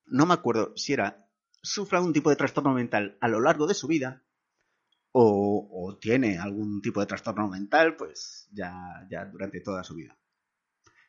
No 0.08 0.26
me 0.26 0.34
acuerdo 0.34 0.76
si 0.76 0.92
era 0.92 1.26
sufre 1.62 2.00
algún 2.00 2.12
tipo 2.12 2.30
de 2.30 2.36
trastorno 2.36 2.74
mental 2.74 3.18
a 3.22 3.30
lo 3.30 3.40
largo 3.40 3.66
de 3.66 3.76
su 3.76 3.88
vida 3.88 4.25
o, 5.18 5.98
tiene 6.02 6.38
algún 6.38 6.82
tipo 6.82 7.00
de 7.00 7.06
trastorno 7.06 7.48
mental, 7.48 7.96
pues 7.96 8.50
ya, 8.52 9.08
ya 9.10 9.26
durante 9.26 9.62
toda 9.62 9.84
su 9.84 9.96
vida. 9.96 10.18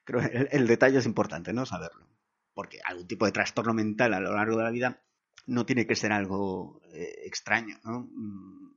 Creo 0.05 0.21
que 0.21 0.49
el, 0.53 0.67
detalle 0.69 0.99
es 0.99 1.07
importante, 1.07 1.53
¿no? 1.53 1.67
Saberlo. 1.67 2.07
Porque 2.55 2.79
algún 2.85 3.09
tipo 3.09 3.27
de 3.27 3.33
trastorno 3.33 3.75
mental 3.75 4.15
a 4.15 4.21
lo 4.21 4.33
largo 4.33 4.59
de 4.59 4.63
la 4.63 4.71
vida 4.71 5.03
no 5.47 5.67
tiene 5.67 5.89
que 5.89 5.97
ser 5.97 6.13
algo 6.13 6.81
eh, 6.93 7.23
extraño, 7.25 7.79
¿no? 7.83 8.09
Mm, 8.13 8.77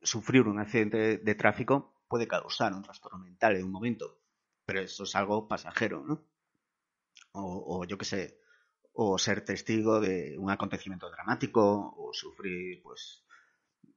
sufrir 0.00 0.48
un 0.48 0.58
accidente 0.58 1.18
de, 1.18 1.34
tráfico 1.34 1.94
puede 2.08 2.26
causar 2.26 2.72
un 2.72 2.82
trastorno 2.82 3.18
mental 3.18 3.56
en 3.56 3.64
un 3.64 3.72
momento, 3.72 4.22
pero 4.64 4.80
eso 4.80 5.04
es 5.04 5.14
algo 5.14 5.48
pasajero, 5.48 6.02
¿no? 6.02 6.24
O, 7.32 7.80
o 7.80 7.84
yo 7.84 7.98
qué 7.98 8.06
sé, 8.06 8.40
o 8.94 9.18
ser 9.18 9.44
testigo 9.44 10.00
de 10.00 10.36
un 10.38 10.50
acontecimiento 10.50 11.10
dramático, 11.10 11.94
o 11.96 12.12
sufrir, 12.14 12.82
pues, 12.82 13.22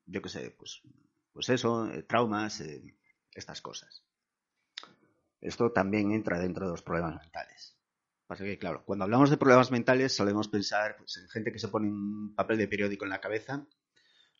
yo 0.05 0.21
qué 0.21 0.29
sé, 0.29 0.51
pues, 0.51 0.81
pues 1.33 1.49
eso, 1.49 1.91
eh, 1.91 2.03
traumas, 2.03 2.61
eh, 2.61 2.95
estas 3.33 3.61
cosas. 3.61 4.03
Esto 5.41 5.71
también 5.71 6.11
entra 6.11 6.39
dentro 6.39 6.65
de 6.65 6.71
los 6.71 6.81
problemas 6.81 7.15
mentales. 7.21 7.77
Pasa 8.27 8.43
que, 8.43 8.57
claro, 8.57 8.83
cuando 8.85 9.03
hablamos 9.03 9.29
de 9.29 9.37
problemas 9.37 9.69
mentales 9.69 10.15
solemos 10.15 10.47
pensar 10.47 10.95
pues, 10.97 11.17
en 11.17 11.29
gente 11.29 11.51
que 11.51 11.59
se 11.59 11.67
pone 11.67 11.87
un 11.87 12.33
papel 12.35 12.57
de 12.57 12.67
periódico 12.67 13.05
en 13.05 13.11
la 13.11 13.21
cabeza, 13.21 13.67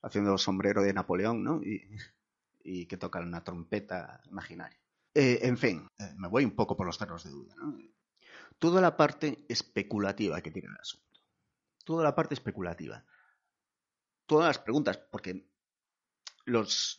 haciendo 0.01 0.37
sombrero 0.37 0.81
de 0.81 0.93
Napoleón, 0.93 1.43
¿no? 1.43 1.61
Y, 1.63 2.87
que 2.87 2.97
toca 2.97 3.19
una 3.19 3.43
trompeta 3.43 4.21
imaginaria. 4.25 4.79
Eh, 5.13 5.39
en 5.43 5.55
fin, 5.55 5.87
me 6.17 6.27
voy 6.27 6.45
un 6.45 6.55
poco 6.55 6.75
por 6.75 6.87
los 6.87 6.97
terrenos 6.97 7.23
de 7.23 7.29
duda, 7.29 7.53
¿no? 7.55 7.77
Toda 8.57 8.81
la 8.81 8.97
parte 8.97 9.45
especulativa 9.47 10.41
que 10.41 10.49
tiene 10.49 10.69
el 10.69 10.79
asunto. 10.79 11.19
Toda 11.83 12.03
la 12.03 12.15
parte 12.15 12.33
especulativa. 12.33 13.05
Todas 14.25 14.47
las 14.47 14.59
preguntas, 14.59 14.97
porque 14.97 15.47
los, 16.45 16.97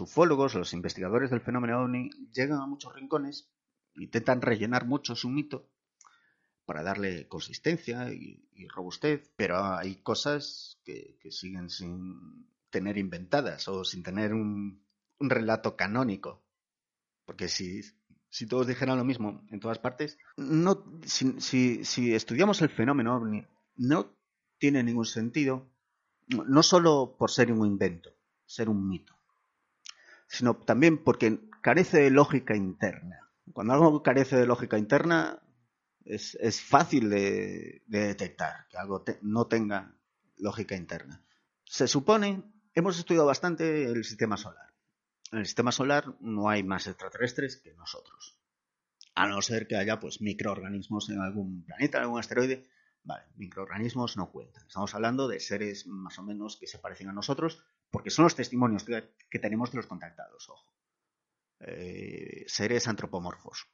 ufólogos, 0.00 0.54
los 0.54 0.72
investigadores 0.74 1.30
del 1.30 1.40
fenómeno 1.40 1.82
OVNI 1.82 2.10
llegan 2.32 2.60
a 2.60 2.66
muchos 2.66 2.94
rincones, 2.94 3.48
intentan 3.94 4.42
rellenar 4.42 4.86
mucho 4.86 5.16
su 5.16 5.28
mito, 5.28 5.68
para 6.64 6.82
darle 6.82 7.26
consistencia 7.26 8.12
y, 8.12 8.40
robustez, 8.68 9.32
pero 9.36 9.56
hay 9.64 9.96
cosas 9.96 10.78
que, 10.84 11.18
siguen 11.30 11.68
sin 11.68 12.46
tener 12.70 12.96
inventadas 12.96 13.66
o 13.66 13.84
sin 13.84 14.02
tener 14.02 14.32
un, 14.32 14.80
un 15.18 15.30
relato 15.30 15.76
canónico. 15.76 16.44
Porque 17.24 17.48
si, 17.48 17.82
si, 18.30 18.46
todos 18.46 18.68
dijeran 18.68 18.98
lo 18.98 19.04
mismo 19.04 19.44
en 19.50 19.58
todas 19.58 19.80
partes, 19.80 20.16
no, 20.36 20.84
si, 21.04 21.40
si, 21.40 21.84
si 21.84 22.14
estudiamos 22.14 22.62
el 22.62 22.68
fenómeno 22.68 23.16
ovni, 23.16 23.44
no 23.76 24.14
tiene 24.58 24.84
ningún 24.84 25.06
sentido, 25.06 25.68
no 26.28 26.62
solo 26.62 27.16
por 27.18 27.30
ser 27.30 27.52
un 27.52 27.66
invento, 27.66 28.14
ser 28.52 28.68
un 28.68 28.86
mito, 28.86 29.18
sino 30.28 30.56
también 30.56 31.02
porque 31.02 31.40
carece 31.62 32.02
de 32.02 32.10
lógica 32.10 32.54
interna. 32.54 33.30
Cuando 33.52 33.72
algo 33.72 34.02
carece 34.02 34.36
de 34.36 34.46
lógica 34.46 34.78
interna, 34.78 35.42
es, 36.04 36.34
es 36.36 36.60
fácil 36.60 37.10
de, 37.10 37.82
de, 37.86 38.06
detectar 38.08 38.66
que 38.68 38.76
algo 38.76 39.04
no 39.22 39.46
tenga 39.46 39.94
lógica 40.36 40.76
interna. 40.76 41.22
Se 41.64 41.88
supone, 41.88 42.42
hemos 42.74 42.98
estudiado 42.98 43.26
bastante 43.26 43.84
el 43.84 44.04
sistema 44.04 44.36
solar. 44.36 44.72
En 45.30 45.38
el 45.38 45.46
sistema 45.46 45.72
solar 45.72 46.14
no 46.20 46.50
hay 46.50 46.62
más 46.62 46.86
extraterrestres 46.86 47.56
que 47.56 47.72
nosotros. 47.74 48.38
A 49.14 49.26
no 49.28 49.40
ser 49.40 49.66
que 49.66 49.76
haya 49.76 49.98
pues 49.98 50.20
microorganismos 50.20 51.08
en 51.08 51.20
algún 51.20 51.64
planeta, 51.64 51.98
en 51.98 52.04
algún 52.04 52.18
asteroide. 52.18 52.68
Vale, 53.04 53.24
microorganismos 53.36 54.16
no 54.16 54.30
cuentan. 54.30 54.66
Estamos 54.66 54.94
hablando 54.94 55.28
de 55.28 55.40
seres 55.40 55.86
más 55.86 56.18
o 56.18 56.22
menos 56.22 56.56
que 56.56 56.66
se 56.66 56.78
parecen 56.78 57.08
a 57.08 57.12
nosotros, 57.12 57.64
porque 57.92 58.10
son 58.10 58.24
los 58.24 58.34
testimonios 58.34 58.84
que, 58.84 59.38
tenemos 59.38 59.70
de 59.70 59.76
los 59.76 59.86
contactados, 59.86 60.48
ojo. 60.48 60.74
Eh, 61.60 62.44
seres 62.48 62.88
antropomorfos. 62.88 63.68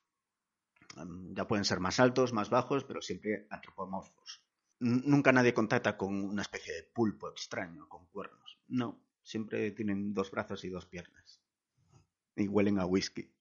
Ya 1.34 1.46
pueden 1.46 1.64
ser 1.64 1.78
más 1.78 2.00
altos, 2.00 2.32
más 2.32 2.50
bajos, 2.50 2.84
pero 2.84 3.00
siempre 3.00 3.46
antropomorfos. 3.48 4.42
Nunca 4.80 5.32
nadie 5.32 5.54
contacta 5.54 5.96
con 5.96 6.24
una 6.24 6.42
especie 6.42 6.74
de 6.74 6.82
pulpo 6.82 7.30
extraño, 7.30 7.88
con 7.88 8.06
cuernos. 8.06 8.58
No, 8.66 9.00
siempre 9.22 9.70
tienen 9.70 10.12
dos 10.12 10.32
brazos 10.32 10.64
y 10.64 10.68
dos 10.68 10.86
piernas. 10.86 11.40
Y 12.34 12.48
huelen 12.48 12.80
a 12.80 12.86
whisky. 12.86 13.32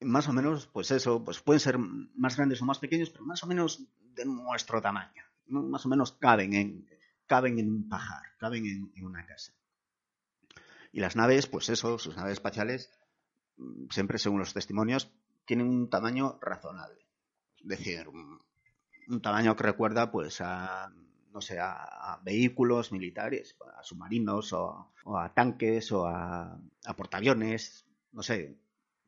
Más 0.00 0.28
o 0.28 0.32
menos, 0.32 0.66
pues 0.66 0.90
eso, 0.90 1.22
pues 1.22 1.40
pueden 1.40 1.60
ser 1.60 1.78
más 1.78 2.36
grandes 2.36 2.62
o 2.62 2.64
más 2.64 2.78
pequeños, 2.78 3.10
pero 3.10 3.24
más 3.24 3.42
o 3.42 3.46
menos 3.46 3.86
de 4.14 4.24
nuestro 4.24 4.80
tamaño. 4.80 5.24
Más 5.46 5.84
o 5.84 5.90
menos 5.90 6.12
caben 6.12 6.54
en, 6.54 6.90
caben 7.26 7.58
en 7.58 7.70
un 7.70 7.88
pajar, 7.88 8.22
caben 8.38 8.64
en, 8.66 8.92
en 8.94 9.04
una 9.04 9.26
casa. 9.26 9.55
Y 10.96 11.00
las 11.00 11.14
naves, 11.14 11.46
pues 11.46 11.68
eso, 11.68 11.98
sus 11.98 12.16
naves 12.16 12.32
espaciales, 12.32 12.90
siempre 13.90 14.16
según 14.16 14.38
los 14.38 14.54
testimonios, 14.54 15.12
tienen 15.44 15.68
un 15.68 15.90
tamaño 15.90 16.38
razonable. 16.40 17.06
Es 17.58 17.68
decir, 17.68 18.08
un, 18.08 18.40
un 19.06 19.20
tamaño 19.20 19.54
que 19.56 19.64
recuerda 19.64 20.10
pues 20.10 20.40
a 20.40 20.90
no 21.34 21.42
sé, 21.42 21.58
a, 21.60 22.18
vehículos 22.24 22.92
militares, 22.92 23.58
a 23.76 23.82
submarinos 23.82 24.54
o, 24.54 24.90
o 25.04 25.18
a 25.18 25.34
tanques 25.34 25.92
o 25.92 26.06
a, 26.06 26.58
a, 26.86 26.96
portaaviones, 26.96 27.84
no 28.12 28.22
sé, 28.22 28.56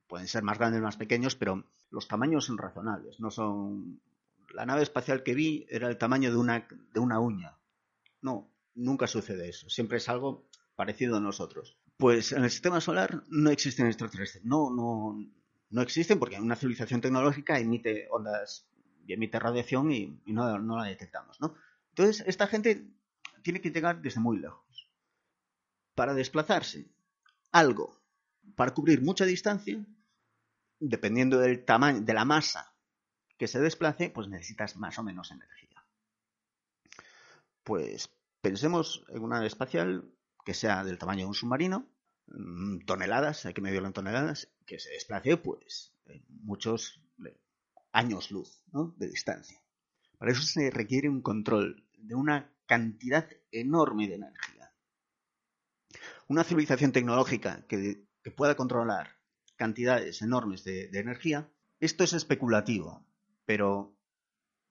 pueden 0.07 0.29
ser 0.29 0.43
más 0.43 0.59
grandes, 0.59 0.83
más 0.83 0.99
pequeños, 0.99 1.37
pero 1.37 1.65
los 1.89 2.07
tamaños 2.07 2.45
son 2.45 2.59
razonables, 2.59 3.19
no 3.19 3.31
son... 3.31 4.03
La 4.53 4.67
nave 4.67 4.83
espacial 4.83 5.23
que 5.23 5.35
vi 5.35 5.67
era 5.71 5.89
el 5.89 5.97
tamaño 5.97 6.31
de 6.31 6.37
una, 6.37 6.69
de 6.93 7.01
una 7.01 7.19
uña. 7.19 7.57
No, 8.21 8.51
nunca 8.75 9.07
sucede 9.07 9.49
eso, 9.49 9.71
siempre 9.71 9.97
es 9.97 10.11
algo 10.11 10.49
parecido 10.79 11.17
a 11.17 11.21
nosotros. 11.21 11.77
Pues 11.97 12.31
en 12.31 12.45
el 12.45 12.51
sistema 12.53 12.81
solar 12.81 13.25
no 13.31 13.51
existen 13.51 13.89
extraterrestres, 13.89 14.45
no, 14.45 14.71
no, 14.71 15.29
no 15.71 15.83
existen 15.83 16.21
porque 16.21 16.41
una 16.41 16.55
civilización 16.55 17.01
tecnológica 17.01 17.59
emite 17.59 18.07
ondas 18.13 18.69
y 19.05 19.13
emite 19.13 19.41
radiación 19.41 19.91
y, 19.91 20.23
no, 20.27 20.57
no, 20.61 20.77
la 20.77 20.85
detectamos, 20.85 21.41
¿no? 21.41 21.57
Entonces, 21.89 22.23
esta 22.29 22.47
gente 22.47 22.93
tiene 23.43 23.61
que 23.61 23.73
llegar 23.73 24.01
desde 24.01 24.21
muy 24.21 24.39
lejos. 24.39 24.89
Para 25.97 26.15
desplazarse, 26.15 26.87
algo, 27.51 28.01
para 28.55 28.73
cubrir 28.73 29.03
mucha 29.03 29.25
distancia, 29.25 29.85
dependiendo 30.79 31.41
del 31.41 31.65
tamaño, 31.65 32.03
de 32.03 32.15
la 32.15 32.25
masa 32.25 32.73
que 33.37 33.49
se 33.49 33.59
desplace, 33.59 34.11
pues 34.11 34.29
necesitas 34.29 34.77
más 34.77 34.97
o 35.01 35.03
menos 35.03 35.33
energía. 35.33 35.85
Pues 37.65 38.11
pensemos 38.41 39.05
en 39.09 39.25
una 39.25 39.37
nave 39.37 39.49
espacial 39.49 40.15
que 40.45 40.55
sea 40.55 40.85
del 40.85 40.99
tamaño 40.99 41.21
de 41.21 41.29
un 41.29 41.35
submarino, 41.35 41.89
toneladas, 42.87 43.47
hay 43.47 43.55
que 43.55 43.61
medirlo 43.61 43.87
en 43.87 43.93
toneladas, 43.93 44.49
que 44.67 44.79
se 44.79 44.91
desplace 44.91 45.37
pues 45.37 45.93
muchos 46.29 47.01
años 47.93 48.31
luz 48.31 48.63
¿no? 48.73 48.95
de 48.99 49.09
distancia. 49.09 49.61
Para 50.19 50.33
eso 50.33 50.43
se 50.43 50.71
requiere 50.71 51.09
un 51.09 51.23
control 51.23 51.85
de 51.97 52.15
una 52.15 52.53
cantidad 52.67 53.29
enorme 53.51 54.09
de 54.09 54.17
energía. 54.17 54.73
Una 56.29 56.45
civilización 56.45 56.93
tecnológica 56.93 57.67
que, 57.67 58.05
que 58.23 58.31
pueda 58.31 58.57
controlar 58.57 59.17
cantidades 59.57 60.23
enormes 60.23 60.65
de, 60.65 60.89
de, 60.89 60.99
energía, 61.01 61.51
esto 61.81 62.05
es 62.05 62.13
especulativo, 62.13 63.05
pero 63.45 63.97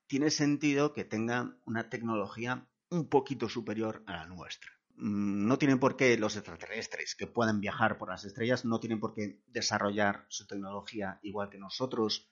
tiene 0.06 0.30
sentido 0.30 0.94
que 0.94 1.04
tenga 1.04 1.58
una 1.66 1.90
tecnología 1.90 2.70
un 2.90 3.10
poquito 3.10 3.50
superior 3.50 4.04
a 4.06 4.14
la 4.14 4.28
nuestra. 4.28 4.77
No 4.98 5.58
tienen 5.58 5.80
por 5.80 5.96
qué 5.96 6.18
los 6.18 6.36
extraterrestres 6.36 7.16
que 7.16 7.28
puedan 7.28 7.62
viajar 7.62 7.98
por 7.98 8.10
las 8.10 8.26
estrellas, 8.26 8.66
no 8.66 8.80
tienen 8.80 9.00
por 9.00 9.14
qué 9.14 9.42
desarrollar 9.48 10.26
su 10.30 10.48
tecnología 10.48 11.20
igual 11.22 11.50
que 11.50 11.60
nosotros. 11.60 12.30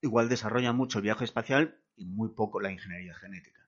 Igual 0.00 0.28
desarrollan 0.28 0.76
mucho 0.76 0.98
el 0.98 1.04
viaje 1.04 1.24
espacial 1.24 1.80
y 1.94 2.06
muy 2.06 2.30
poco 2.30 2.60
la 2.60 2.70
ingeniería 2.70 3.14
genética 3.14 3.66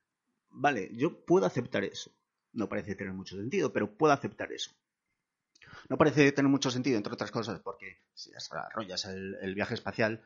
vale, 0.51 0.89
yo 0.93 1.25
puedo 1.25 1.45
aceptar 1.45 1.83
eso. 1.83 2.11
No 2.51 2.67
parece 2.67 2.95
tener 2.95 3.13
mucho 3.13 3.35
sentido, 3.35 3.71
pero 3.71 3.95
puedo 3.97 4.13
aceptar 4.13 4.51
eso. 4.51 4.71
No 5.87 5.97
parece 5.97 6.31
tener 6.31 6.49
mucho 6.49 6.71
sentido, 6.71 6.97
entre 6.97 7.13
otras 7.13 7.31
cosas, 7.31 7.59
porque 7.59 8.01
si 8.13 8.31
desarrollas 8.31 9.05
el, 9.05 9.35
el 9.41 9.55
viaje 9.55 9.75
espacial, 9.75 10.23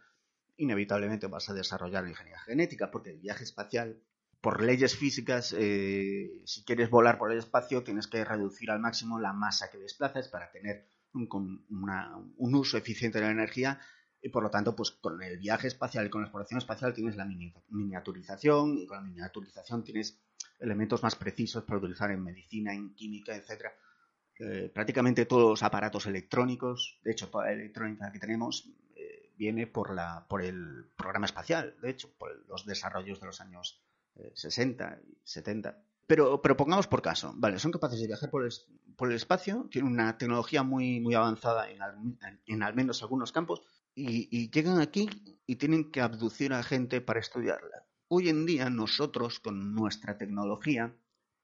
inevitablemente 0.56 1.28
vas 1.28 1.50
a 1.50 1.54
desarrollar 1.54 2.04
la 2.04 2.10
ingeniería 2.10 2.40
genética, 2.42 2.92
porque 2.92 3.12
el 3.12 3.20
viaje 3.20 3.44
espacial, 3.44 4.02
por 4.44 4.62
leyes 4.62 4.98
físicas, 4.98 5.56
eh, 5.58 6.42
si 6.44 6.66
quieres 6.66 6.90
volar 6.90 7.18
por 7.18 7.32
el 7.32 7.38
espacio, 7.38 7.82
tienes 7.82 8.08
que 8.08 8.26
reducir 8.26 8.72
al 8.72 8.82
máximo 8.82 9.18
la 9.18 9.32
masa 9.32 9.72
que 9.72 9.78
desplazas 9.78 10.28
para 10.28 10.52
tener 10.52 10.86
un, 11.14 11.66
una, 11.70 12.18
un 12.36 12.54
uso 12.54 12.78
eficiente 12.78 13.20
de 13.20 13.26
la 13.26 13.32
energía 13.32 13.80
y 14.22 14.28
por 14.28 14.44
lo 14.44 14.50
tanto, 14.50 14.76
pues 14.76 14.92
con 14.92 15.24
el 15.24 15.40
viaje 15.40 15.68
espacial 15.68 16.08
y 16.08 16.10
con 16.10 16.20
la 16.20 16.28
exploración 16.28 16.58
espacial 16.58 16.94
tienes 16.94 17.16
la 17.16 17.26
miniaturización 17.70 18.80
y 18.80 18.86
con 18.86 18.98
la 18.98 19.04
miniaturización 19.04 19.82
tienes 19.82 20.22
elementos 20.60 21.02
más 21.04 21.16
precisos 21.16 21.64
para 21.64 21.80
utilizar 21.80 22.12
en 22.12 22.22
medicina, 22.22 22.74
en 22.74 22.94
química, 22.96 23.34
etc. 23.38 23.68
Eh, 24.40 24.70
prácticamente 24.74 25.26
todos 25.26 25.52
los 25.52 25.64
aparatos 25.64 26.06
electrónicos, 26.06 27.00
de 27.06 27.14
hecho 27.14 27.32
la 27.34 27.54
electrónica 27.54 28.12
que 28.12 28.20
tenemos 28.20 28.70
eh, 28.94 29.32
viene 29.38 29.68
por, 29.68 29.96
la, 29.96 30.26
por 30.28 30.42
el 30.42 30.92
programa 30.98 31.28
espacial, 31.28 31.78
de 31.82 31.92
hecho, 31.92 32.14
por 32.18 32.46
los 32.50 32.66
desarrollos 32.66 33.22
de 33.22 33.28
los 33.28 33.40
años 33.40 33.83
60 34.34 35.00
y 35.08 35.18
70. 35.24 35.84
Pero, 36.06 36.42
pero, 36.42 36.58
pongamos 36.58 36.88
por 36.88 37.02
caso, 37.02 37.34
vale, 37.38 37.60
son 37.60 37.72
capaces 37.72 38.00
de 38.00 38.08
viajar 38.08 38.30
por 38.30 38.46
el, 38.46 38.52
por 38.98 39.10
el 39.10 39.16
espacio, 39.16 39.68
tienen 39.72 39.92
una 39.92 40.18
tecnología 40.18 40.62
muy, 40.62 41.00
muy 41.00 41.16
avanzada 41.16 41.70
en, 41.70 41.82
al, 41.82 41.96
en 42.46 42.64
al 42.64 42.76
menos 42.76 43.02
algunos 43.02 43.32
campos, 43.32 43.62
y, 43.96 44.50
llegan 44.50 44.80
aquí 44.80 45.10
y 45.46 45.56
tienen 45.58 45.92
que 45.92 46.02
abducir 46.02 46.54
a 46.54 46.64
gente 46.64 47.02
para 47.02 47.20
estudiarla. 47.20 47.86
Hoy 48.08 48.30
en 48.30 48.46
día 48.46 48.70
nosotros 48.70 49.40
con 49.40 49.74
nuestra 49.74 50.18
tecnología 50.18 50.96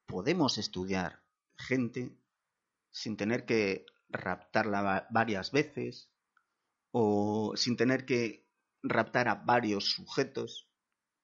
podemos 0.06 0.58
estudiar 0.58 1.24
gente 1.58 2.18
sin 2.92 3.18
tener 3.18 3.46
que 3.46 3.86
raptarla 4.10 5.08
varias 5.12 5.52
veces 5.52 6.10
o 6.92 7.54
sin 7.56 7.78
tener 7.78 8.06
que 8.06 8.48
raptar 8.82 9.28
a 9.28 9.36
varios 9.36 9.92
sujetos. 9.92 10.69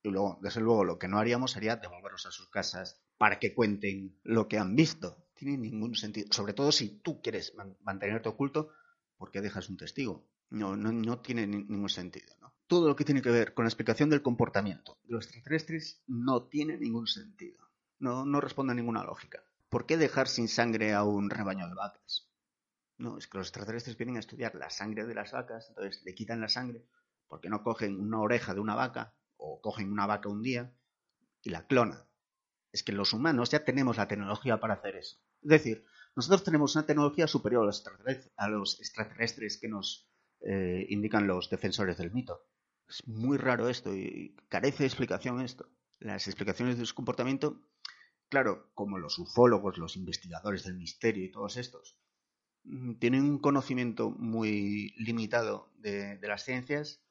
Y 0.06 0.12
luego, 0.12 0.38
desde 0.39 0.62
luego, 0.62 0.86
lo 0.86 1.00
que 1.00 1.08
no 1.08 1.18
haríamos 1.18 1.54
sería 1.54 1.78
devolverlos 1.78 2.28
a 2.28 2.32
sus 2.32 2.48
casas 2.50 3.02
para 3.18 3.39
que 3.39 3.56
cuenten 3.56 4.20
lo 4.22 4.48
que 4.48 4.60
han 4.60 4.76
visto. 4.76 5.18
Tiene 5.34 5.58
ningún 5.58 5.96
sentido. 5.96 6.28
Sobre 6.30 6.54
todo 6.54 6.72
si 6.72 7.00
tú 7.00 7.24
quieres 7.24 7.56
mantenerte 7.82 8.30
oculto, 8.30 8.70
¿por 9.18 9.32
qué 9.32 9.41
dejas 9.41 9.68
un 9.68 9.78
testigo? 9.78 10.30
No, 10.52 10.78
no, 10.78 10.91
no 10.91 11.22
tiene 11.22 11.48
ni, 11.48 11.63
ningún 11.63 11.89
sentido. 11.89 12.36
Todo 12.68 12.88
lo 12.88 12.96
que 12.96 13.04
tiene 13.04 13.24
que 13.24 13.32
ver 13.32 13.56
con 13.56 13.65
la 13.65 13.70
explicación 13.70 14.12
del 14.12 14.22
comportamiento 14.22 15.00
de 15.06 15.15
los 15.15 15.26
extraterrestres 15.26 16.04
no 16.06 16.44
tiene 16.44 16.78
ningún 16.78 17.08
sentido. 17.08 17.68
No, 17.98 18.26
no 18.26 18.41
responde 18.41 18.74
a 18.74 18.76
ninguna 18.76 19.04
lógica. 19.04 19.44
¿Por 19.70 19.88
qué 19.88 19.98
dejar 19.98 20.28
sin 20.28 20.48
sangre 20.48 20.94
a 20.94 21.04
un 21.04 21.32
rebaño 21.32 21.68
de 21.68 21.74
vacas? 21.74 22.30
No, 23.00 23.18
es 23.18 23.26
que 23.26 23.39
los 23.39 23.48
extraterrestres 23.48 23.98
vienen 23.98 24.18
a 24.18 24.20
estudiar 24.20 24.54
la 24.54 24.70
sangre 24.70 25.08
de 25.08 25.15
las 25.15 25.32
vacas, 25.32 25.70
entonces 25.70 26.04
le 26.06 26.13
quitan 26.13 26.41
la 26.41 26.48
sangre 26.48 26.86
porque 27.28 27.50
no 27.50 27.63
cogen 27.63 28.00
una 28.00 28.20
oreja 28.20 28.54
de 28.54 28.60
una 28.60 28.76
vaca 28.76 29.15
o 29.46 29.62
cogen 29.62 29.92
una 29.92 30.08
vaca 30.08 30.30
un 30.30 30.42
día 30.42 30.74
y 31.44 31.50
la 31.50 31.68
clonan. 31.68 32.04
Es 32.72 32.84
que 32.84 32.92
los 32.92 33.14
humanos 33.14 33.52
ya 33.52 33.64
tenemos 33.64 33.98
la 33.98 34.08
tecnología 34.08 34.60
para 34.60 34.76
hacer 34.76 34.96
eso. 34.98 35.18
Es 35.42 35.50
decir, 35.50 35.86
nosotros 36.16 36.44
tenemos 36.44 36.76
una 36.76 36.86
tecnología 36.86 37.28
superior 37.28 37.64
a 37.64 37.66
los 37.68 37.78
extraterrestres, 37.78 38.34
a 38.38 38.48
los 38.50 38.80
extraterrestres 38.80 39.58
que 39.58 39.68
nos 39.68 40.10
eh, 40.42 40.86
indican 40.90 41.28
los 41.28 41.50
defensores 41.50 41.98
del 41.98 42.12
mito. 42.12 42.48
Es 42.88 43.08
muy 43.08 43.38
raro 43.38 43.70
esto 43.70 43.96
y 43.96 44.36
carece 44.50 44.84
de 44.84 44.88
explicación 44.88 45.42
esto. 45.42 45.70
Las 46.00 46.28
explicaciones 46.28 46.78
de 46.78 46.86
su 46.86 46.96
comportamiento, 46.96 47.62
claro, 48.30 48.72
como 48.74 48.98
los 48.98 49.18
ufólogos, 49.20 49.78
los 49.78 49.96
investigadores 49.96 50.64
del 50.64 50.76
misterio 50.76 51.24
y 51.24 51.32
todos 51.32 51.58
estos, 51.58 51.98
mm, 52.64 52.96
tienen 52.96 53.24
un 53.24 53.40
conocimiento 53.40 54.10
muy 54.12 54.94
limitado 54.98 55.72
de, 55.78 56.18
de 56.18 56.28
las 56.28 56.44
ciencias, 56.44 57.05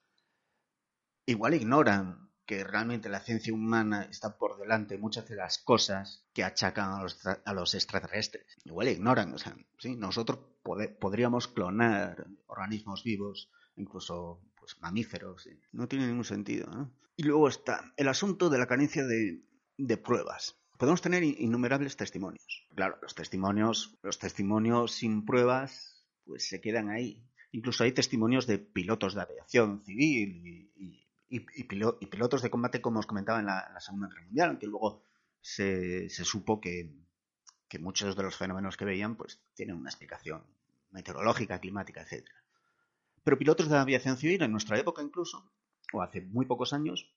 igual 1.26 1.54
ignoran 1.54 2.30
que 2.46 2.62
realmente 2.62 3.08
la 3.08 3.20
ciencia 3.20 3.54
humana 3.54 4.02
está 4.10 4.36
por 4.36 4.58
delante 4.58 4.94
de 4.94 5.00
muchas 5.00 5.26
de 5.28 5.34
las 5.36 5.58
cosas 5.58 6.26
que 6.34 6.44
achacan 6.44 6.90
a 6.92 7.02
los, 7.02 7.18
a 7.26 7.52
los 7.54 7.74
extraterrestres. 7.74 8.58
Igual 8.64 8.88
ignoran, 8.88 9.32
o 9.32 9.38
sea, 9.38 9.56
¿sí? 9.78 9.96
nosotros 9.96 10.38
podríamos 11.00 11.48
clonar 11.48 12.26
organismos 12.46 13.02
vivos, 13.02 13.50
incluso 13.76 14.42
pues, 14.58 14.78
mamíferos, 14.80 15.48
no 15.72 15.88
tiene 15.88 16.06
ningún 16.06 16.24
sentido. 16.24 16.66
¿no? 16.70 16.92
Y 17.16 17.22
luego 17.22 17.48
está 17.48 17.92
el 17.96 18.08
asunto 18.08 18.50
de 18.50 18.58
la 18.58 18.66
carencia 18.66 19.06
de, 19.06 19.42
de 19.78 19.96
pruebas. 19.96 20.56
Podemos 20.78 21.00
tener 21.00 21.22
in- 21.22 21.36
innumerables 21.38 21.96
testimonios. 21.96 22.66
Claro, 22.74 22.98
los 23.00 23.14
testimonios, 23.14 23.96
los 24.02 24.18
testimonios 24.18 24.92
sin 24.92 25.24
pruebas, 25.24 26.04
pues 26.26 26.46
se 26.48 26.60
quedan 26.60 26.90
ahí. 26.90 27.24
Incluso 27.52 27.84
hay 27.84 27.92
testimonios 27.92 28.46
de 28.46 28.58
pilotos 28.58 29.14
de 29.14 29.22
aviación 29.22 29.82
civil 29.84 30.42
y, 30.44 30.72
y- 30.76 31.03
y- 31.36 31.46
y 31.60 31.64
pilo- 31.64 31.98
y 32.00 32.06
pilotos 32.06 32.42
de 32.42 32.50
combate, 32.50 32.80
como 32.80 33.00
os 33.00 33.06
comentaba 33.06 33.40
en 33.40 33.46
la, 33.46 33.80
Segunda 33.80 34.08
Guerra 34.08 34.24
Mundial, 34.26 34.48
aunque 34.50 34.66
luego 34.66 35.02
se, 35.40 36.08
se 36.10 36.24
supo 36.24 36.60
que, 36.60 36.74
que 37.68 37.78
muchos 37.78 38.16
de 38.16 38.22
los 38.22 38.36
fenómenos 38.36 38.76
que 38.76 38.84
veían 38.86 39.16
pues 39.16 39.40
tienen 39.54 39.76
una 39.76 39.90
explicación 39.90 40.44
meteorológica, 40.92 41.60
climática, 41.60 42.02
etc. 42.02 42.32
Pero 43.24 43.38
pilotos 43.38 43.68
de 43.70 43.78
aviación 43.78 44.16
civil, 44.18 44.42
en 44.42 44.52
nuestra 44.52 44.78
época 44.78 45.02
incluso, 45.02 45.50
o 45.94 46.02
hace 46.02 46.20
muy 46.22 46.46
pocos 46.46 46.72
años, 46.72 47.12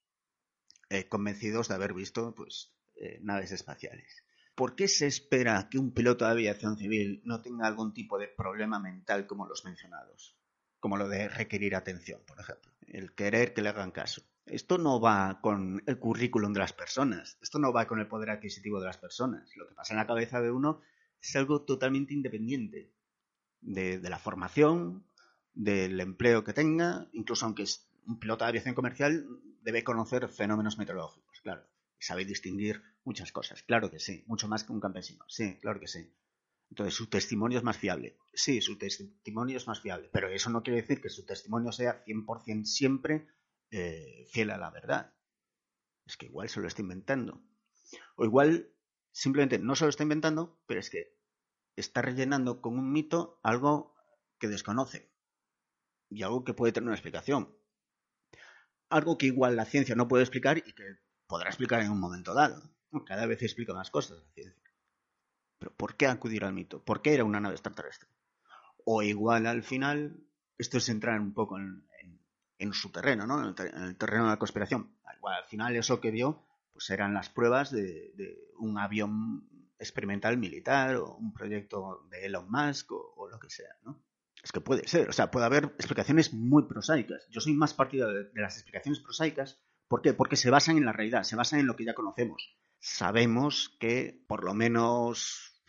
eh, 0.89 1.07
convencidos 1.07 1.67
de 1.69 1.75
haber 1.75 1.93
visto 1.93 2.35
pues, 2.35 2.73
eh, 2.97 3.19
naves 3.23 3.51
espaciales. 3.53 4.23
¿Por 4.55 4.75
qué 4.75 4.87
se 4.87 5.07
espera 5.07 5.69
que 5.69 5.79
un 5.79 5.93
piloto 5.93 6.25
de 6.25 6.31
aviación 6.31 6.77
civil 6.77 7.21
no 7.25 7.41
tenga 7.41 7.67
algún 7.67 7.93
tipo 7.93 8.17
de 8.19 8.27
problema 8.27 8.79
mental 8.79 9.27
como 9.27 9.47
los 9.47 9.65
mencionados? 9.65 10.36
Como 10.79 10.97
lo 10.97 11.07
de 11.09 11.27
requerir 11.29 11.75
atención, 11.75 12.21
por 12.25 12.39
ejemplo. 12.39 12.71
El 12.87 13.13
querer 13.13 13.53
que 13.53 13.61
le 13.61 13.69
hagan 13.69 13.91
caso. 13.91 14.21
Esto 14.45 14.77
no 14.77 15.01
va 15.01 15.39
con 15.41 15.83
el 15.85 15.99
currículum 15.99 16.53
de 16.53 16.59
las 16.59 16.73
personas. 16.73 17.37
Esto 17.41 17.59
no 17.59 17.73
va 17.73 17.87
con 17.87 17.99
el 17.99 18.07
poder 18.07 18.29
adquisitivo 18.29 18.79
de 18.79 18.85
las 18.85 18.97
personas. 18.97 19.49
Lo 19.55 19.67
que 19.67 19.75
pasa 19.75 19.93
en 19.93 19.97
la 19.97 20.07
cabeza 20.07 20.41
de 20.41 20.51
uno 20.51 20.81
es 21.21 21.35
algo 21.35 21.63
totalmente 21.63 22.13
independiente 22.13 22.93
de, 23.61 24.09
la 24.09 24.19
formación, 24.19 25.05
del 25.53 25.99
empleo 25.99 26.43
que 26.43 26.53
tenga, 26.53 27.07
incluso 27.11 27.45
aunque 27.45 27.63
es 27.63 27.89
un 28.05 28.19
piloto 28.19 28.45
de 28.45 28.49
aviación 28.49 28.75
comercial, 28.75 29.27
debe 29.61 29.83
conocer 29.83 30.29
fenómenos 30.29 30.77
meteorológicos, 30.77 31.41
claro. 31.41 31.63
Sabe 31.99 32.25
distinguir 32.25 32.83
muchas 33.03 33.31
cosas, 33.31 33.63
claro 33.63 33.89
que 33.89 33.99
sí, 33.99 34.23
mucho 34.27 34.47
más 34.47 34.63
que 34.63 34.71
un 34.71 34.79
campesino, 34.79 35.25
sí, 35.27 35.57
claro 35.59 35.79
que 35.79 35.87
sí. 35.87 36.13
Entonces, 36.69 36.95
su 36.95 37.07
testimonio 37.07 37.57
es 37.57 37.63
más 37.63 37.77
fiable. 37.77 38.17
Sí, 38.33 38.61
su 38.61 38.77
testimonio 38.77 39.57
es 39.57 39.67
más 39.67 39.79
fiable, 39.79 40.09
pero 40.11 40.29
eso 40.29 40.49
no 40.49 40.63
quiere 40.63 40.81
decir 40.81 41.01
que 41.01 41.09
su 41.09 41.25
testimonio 41.25 41.71
sea 41.71 42.03
100% 42.05 42.65
siempre 42.65 43.27
eh, 43.71 44.25
fiel 44.31 44.51
a 44.51 44.57
la 44.57 44.69
verdad. 44.69 45.13
Es 46.05 46.17
que 46.17 46.27
igual 46.27 46.49
se 46.49 46.59
lo 46.59 46.67
está 46.67 46.81
inventando. 46.81 47.41
O 48.15 48.25
igual 48.25 48.71
simplemente 49.11 49.59
no 49.59 49.75
se 49.75 49.85
lo 49.85 49.89
está 49.89 50.03
inventando, 50.03 50.59
pero 50.67 50.79
es 50.79 50.89
que 50.89 51.17
está 51.75 52.01
rellenando 52.01 52.61
con 52.61 52.77
un 52.77 52.91
mito 52.91 53.39
algo 53.43 53.95
que 54.39 54.47
desconoce 54.47 55.11
y 56.09 56.23
algo 56.23 56.43
que 56.43 56.53
puede 56.53 56.73
tener 56.73 56.87
una 56.87 56.95
explicación. 56.95 57.55
Algo 58.89 59.17
que 59.17 59.25
igual 59.25 59.55
la 59.55 59.65
ciencia 59.65 59.95
no 59.95 60.07
puede 60.07 60.23
explicar 60.23 60.57
y 60.57 60.73
que 60.73 60.83
podrá 61.27 61.49
explicar 61.49 61.81
en 61.81 61.91
un 61.91 61.99
momento 61.99 62.33
dado. 62.33 62.61
Cada 63.05 63.25
vez 63.25 63.41
explica 63.41 63.73
más 63.73 63.91
cosas 63.91 64.17
la 64.19 64.33
ciencia. 64.33 64.66
Pero 65.59 65.73
¿por 65.75 65.95
qué 65.95 66.07
acudir 66.07 66.43
al 66.43 66.53
mito? 66.53 66.83
¿Por 66.83 67.01
qué 67.01 67.13
era 67.13 67.23
una 67.23 67.39
nave 67.39 67.55
extraterrestre? 67.55 68.09
O 68.85 69.01
igual 69.01 69.47
al 69.47 69.63
final, 69.63 70.17
esto 70.57 70.77
es 70.77 70.89
entrar 70.89 71.19
un 71.19 71.33
poco 71.33 71.57
en, 71.57 71.83
su 72.73 72.91
terreno, 72.91 73.27
¿no? 73.27 73.39
En 73.39 73.47
el, 73.47 73.55
ter 73.55 73.73
en 73.73 73.83
el, 73.83 73.97
terreno 73.97 74.25
de 74.25 74.29
la 74.31 74.39
conspiración. 74.39 74.91
Igual 75.15 75.35
al 75.35 75.45
final 75.45 75.75
eso 75.75 75.99
que 75.99 76.11
vio, 76.11 76.43
pues 76.73 76.89
eran 76.89 77.13
las 77.13 77.29
pruebas 77.29 77.71
de, 77.71 78.13
un 78.59 78.77
avión 78.77 79.47
experimental 79.79 80.37
militar 80.37 80.95
o 80.95 81.15
un 81.15 81.33
proyecto 81.33 82.07
de 82.09 82.25
Elon 82.25 82.49
Musk 82.49 82.91
o, 82.91 83.13
o, 83.15 83.29
lo 83.29 83.39
que 83.39 83.49
sea, 83.49 83.69
¿no? 83.83 84.03
Es 84.43 84.51
que 84.51 84.61
puede 84.61 84.87
ser, 84.87 85.09
o 85.09 85.13
sea, 85.13 85.29
puede 85.29 85.45
haber 85.45 85.65
explicaciones 85.65 86.33
muy 86.33 86.63
prosaicas. 86.63 87.27
Yo 87.29 87.41
soy 87.41 87.53
más 87.53 87.73
partidario 87.73 88.13
de, 88.13 88.29
de 88.29 88.41
las 88.41 88.55
explicaciones 88.55 88.99
prosaicas. 88.99 89.59
¿Por 89.87 90.01
qué? 90.01 90.13
Porque 90.13 90.35
se 90.35 90.49
basan 90.49 90.77
en 90.77 90.85
la 90.85 90.93
realidad, 90.93 91.23
se 91.23 91.35
basan 91.35 91.59
en 91.59 91.67
lo 91.67 91.75
que 91.75 91.85
ya 91.85 91.93
conocemos. 91.93 92.57
Sabemos 92.79 93.75
que 93.79 94.23
por 94.27 94.43
lo 94.43 94.53
menos 94.53 95.61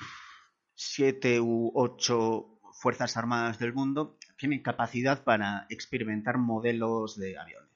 siete 0.74 1.40
u 1.40 1.72
ocho 1.74 2.60
fuerzas 2.72 3.16
armadas 3.16 3.58
del 3.58 3.72
mundo 3.72 4.18
tienen 4.36 4.62
capacidad 4.62 5.24
para 5.24 5.66
experimentar 5.68 6.38
modelos 6.38 7.18
de 7.18 7.38
aviones. 7.38 7.68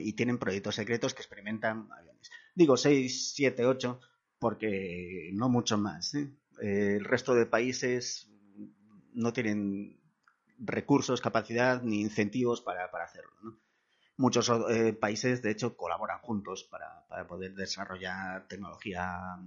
Y 0.00 0.12
tienen 0.12 0.38
proyectos 0.38 0.76
secretos 0.76 1.14
que 1.14 1.22
experimentan 1.22 1.88
aviones. 1.90 2.30
Digo 2.54 2.76
seis, 2.76 3.32
siete, 3.34 3.66
ocho, 3.66 4.00
porque 4.38 5.30
no 5.32 5.48
mucho 5.48 5.78
más. 5.78 6.14
¿eh? 6.14 6.30
El 6.60 7.04
resto 7.04 7.34
de 7.34 7.46
países 7.46 8.30
no 9.14 9.32
tienen 9.32 10.00
recursos, 10.58 11.20
capacidad 11.20 11.82
ni 11.82 12.00
incentivos 12.00 12.60
para, 12.60 12.90
para 12.90 13.04
hacerlo. 13.04 13.32
¿no? 13.42 13.58
Muchos 14.18 14.50
eh, 14.68 14.92
países, 14.94 15.42
de 15.42 15.52
hecho, 15.52 15.76
colaboran 15.76 16.18
juntos 16.18 16.64
para, 16.64 17.06
para, 17.06 17.26
poder 17.28 17.54
desarrollar 17.54 18.48
tecnología 18.48 19.38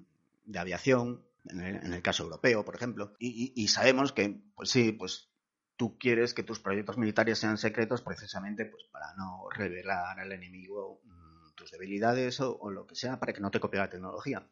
de 0.45 0.59
aviación, 0.59 1.25
en 1.49 1.59
el, 1.59 1.75
en 1.75 1.93
el 1.93 2.01
caso 2.01 2.23
europeo, 2.23 2.63
por 2.63 2.75
ejemplo. 2.75 3.13
Y, 3.19 3.67
sabemos 3.67 4.13
que, 4.13 4.41
pues 4.55 4.69
sí, 4.69 4.93
pues 4.93 5.29
tú 5.75 5.97
quieres 5.97 6.33
que 6.33 6.43
tus 6.43 6.59
proyectos 6.61 6.97
militares 6.97 7.37
sean 7.37 7.57
secretos 7.57 8.01
precisamente 8.01 8.65
pues, 8.65 8.85
para 8.85 9.13
no 9.15 9.49
revelar 9.49 10.17
al 10.17 10.31
enemigo 10.31 11.01
mmm, 11.03 11.53
tus 11.55 11.71
debilidades 11.71 12.39
o, 12.39 12.57
o, 12.57 12.71
lo 12.71 12.87
que 12.87 12.95
sea, 12.95 13.19
para 13.19 13.33
que 13.33 13.41
no 13.41 13.51
te 13.51 13.59
copie 13.59 13.77
la 13.77 13.89
tecnología. 13.89 14.47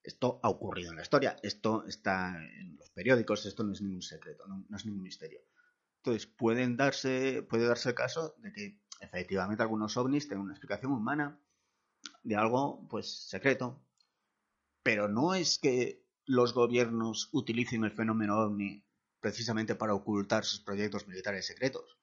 Esto 0.00 0.38
ha 0.44 0.48
ocurrido 0.48 0.90
en 0.90 0.96
la 0.96 1.02
historia, 1.02 1.36
esto 1.42 1.84
está 1.88 2.36
en 2.40 2.76
los 2.76 2.90
periódicos, 2.90 3.44
esto 3.46 3.64
no 3.64 3.72
es 3.72 3.82
ningún 3.82 4.02
secreto, 4.02 4.46
no, 4.46 4.64
no 4.68 4.76
es 4.76 4.86
ningún 4.86 5.02
misterio. 5.02 5.40
Entonces, 5.96 6.28
pueden 6.28 6.76
darse, 6.76 7.42
puede 7.42 7.66
darse 7.66 7.88
el 7.88 7.96
caso 7.96 8.36
de 8.38 8.52
que 8.52 8.78
efectivamente 9.00 9.62
algunos 9.62 9.96
ovnis 9.96 10.28
tengan 10.28 10.44
una 10.44 10.54
explicación 10.54 10.92
humana 10.92 11.38
de 12.22 12.36
algo, 12.36 12.86
pues, 12.88 13.28
secreto. 13.28 13.80
Pero 14.82 15.08
no 15.08 15.34
es 15.34 15.58
que 15.58 16.04
los 16.26 16.54
gobiernos 16.54 17.28
utilicen 17.32 17.84
el 17.84 17.92
fenómeno 17.92 18.38
ovni 18.38 18.84
precisamente 19.20 19.74
para 19.74 19.94
ocultar 19.94 20.44
sus 20.44 20.60
proyectos 20.60 21.06
militares 21.08 21.46
secretos. 21.46 21.98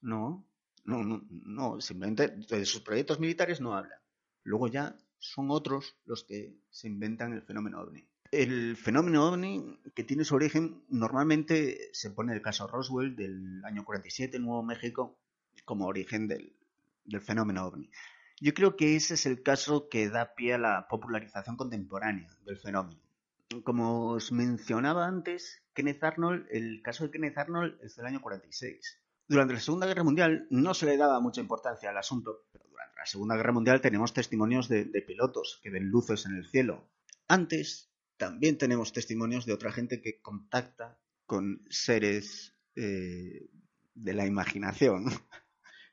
No, 0.00 0.46
no, 0.84 1.04
no, 1.04 1.22
no, 1.30 1.80
simplemente 1.80 2.28
de 2.28 2.64
sus 2.64 2.80
proyectos 2.80 3.20
militares 3.20 3.60
no 3.60 3.74
hablan. 3.74 3.98
Luego 4.44 4.68
ya 4.68 4.96
son 5.18 5.50
otros 5.50 5.96
los 6.04 6.24
que 6.24 6.56
se 6.70 6.88
inventan 6.88 7.32
el 7.32 7.42
fenómeno 7.42 7.80
ovni. 7.80 8.08
El 8.30 8.76
fenómeno 8.76 9.26
ovni, 9.26 9.80
que 9.94 10.04
tiene 10.04 10.24
su 10.24 10.34
origen, 10.34 10.84
normalmente 10.88 11.88
se 11.92 12.10
pone 12.10 12.34
el 12.34 12.42
caso 12.42 12.66
Roswell 12.66 13.16
del 13.16 13.64
año 13.64 13.84
47 13.84 14.36
en 14.36 14.44
Nuevo 14.44 14.62
México 14.62 15.18
como 15.64 15.86
origen 15.86 16.28
del, 16.28 16.54
fenómeno 17.20 17.66
ovni. 17.66 17.90
Yo 18.40 18.54
creo 18.54 18.76
que 18.76 18.96
ese 18.96 19.14
es 19.14 19.26
el 19.26 19.42
caso 19.42 19.88
que 19.88 20.08
da 20.08 20.34
pie 20.34 20.54
a 20.54 20.58
la 20.58 20.86
popularización 20.88 21.56
contemporánea 21.56 22.28
del 22.44 22.58
fenómeno. 22.58 23.00
Como 23.64 24.10
os 24.10 24.30
mencionaba 24.30 25.06
antes, 25.06 25.62
Kenneth 25.74 26.04
Arnold, 26.04 26.46
el 26.50 26.82
caso 26.82 27.04
de 27.04 27.10
Kenneth 27.10 27.38
Arnold 27.38 27.78
es 27.82 27.96
del 27.96 28.06
año 28.06 28.20
46. 28.20 29.00
Durante 29.26 29.54
la 29.54 29.60
Segunda 29.60 29.86
Guerra 29.86 30.04
Mundial 30.04 30.46
no 30.50 30.74
se 30.74 30.86
le 30.86 30.96
daba 30.96 31.20
mucha 31.20 31.40
importancia 31.40 31.90
al 31.90 31.96
asunto, 31.96 32.44
pero 32.52 32.66
durante 32.68 32.96
la 32.96 33.06
Segunda 33.06 33.36
Guerra 33.36 33.52
Mundial 33.52 33.80
tenemos 33.80 34.12
testimonios 34.12 34.68
de, 34.68 34.84
de 34.84 35.02
pilotos 35.02 35.60
que 35.62 35.70
ven 35.70 35.88
luces 35.88 36.26
en 36.26 36.36
el 36.36 36.46
cielo. 36.46 36.88
Antes 37.26 37.90
también 38.18 38.58
tenemos 38.58 38.92
testimonios 38.92 39.46
de 39.46 39.54
otra 39.54 39.72
gente 39.72 40.02
que 40.02 40.20
contacta 40.20 40.98
con 41.24 41.62
seres 41.68 42.54
eh, 42.74 43.50
de 43.94 44.14
la 44.14 44.26
imaginación, 44.26 45.06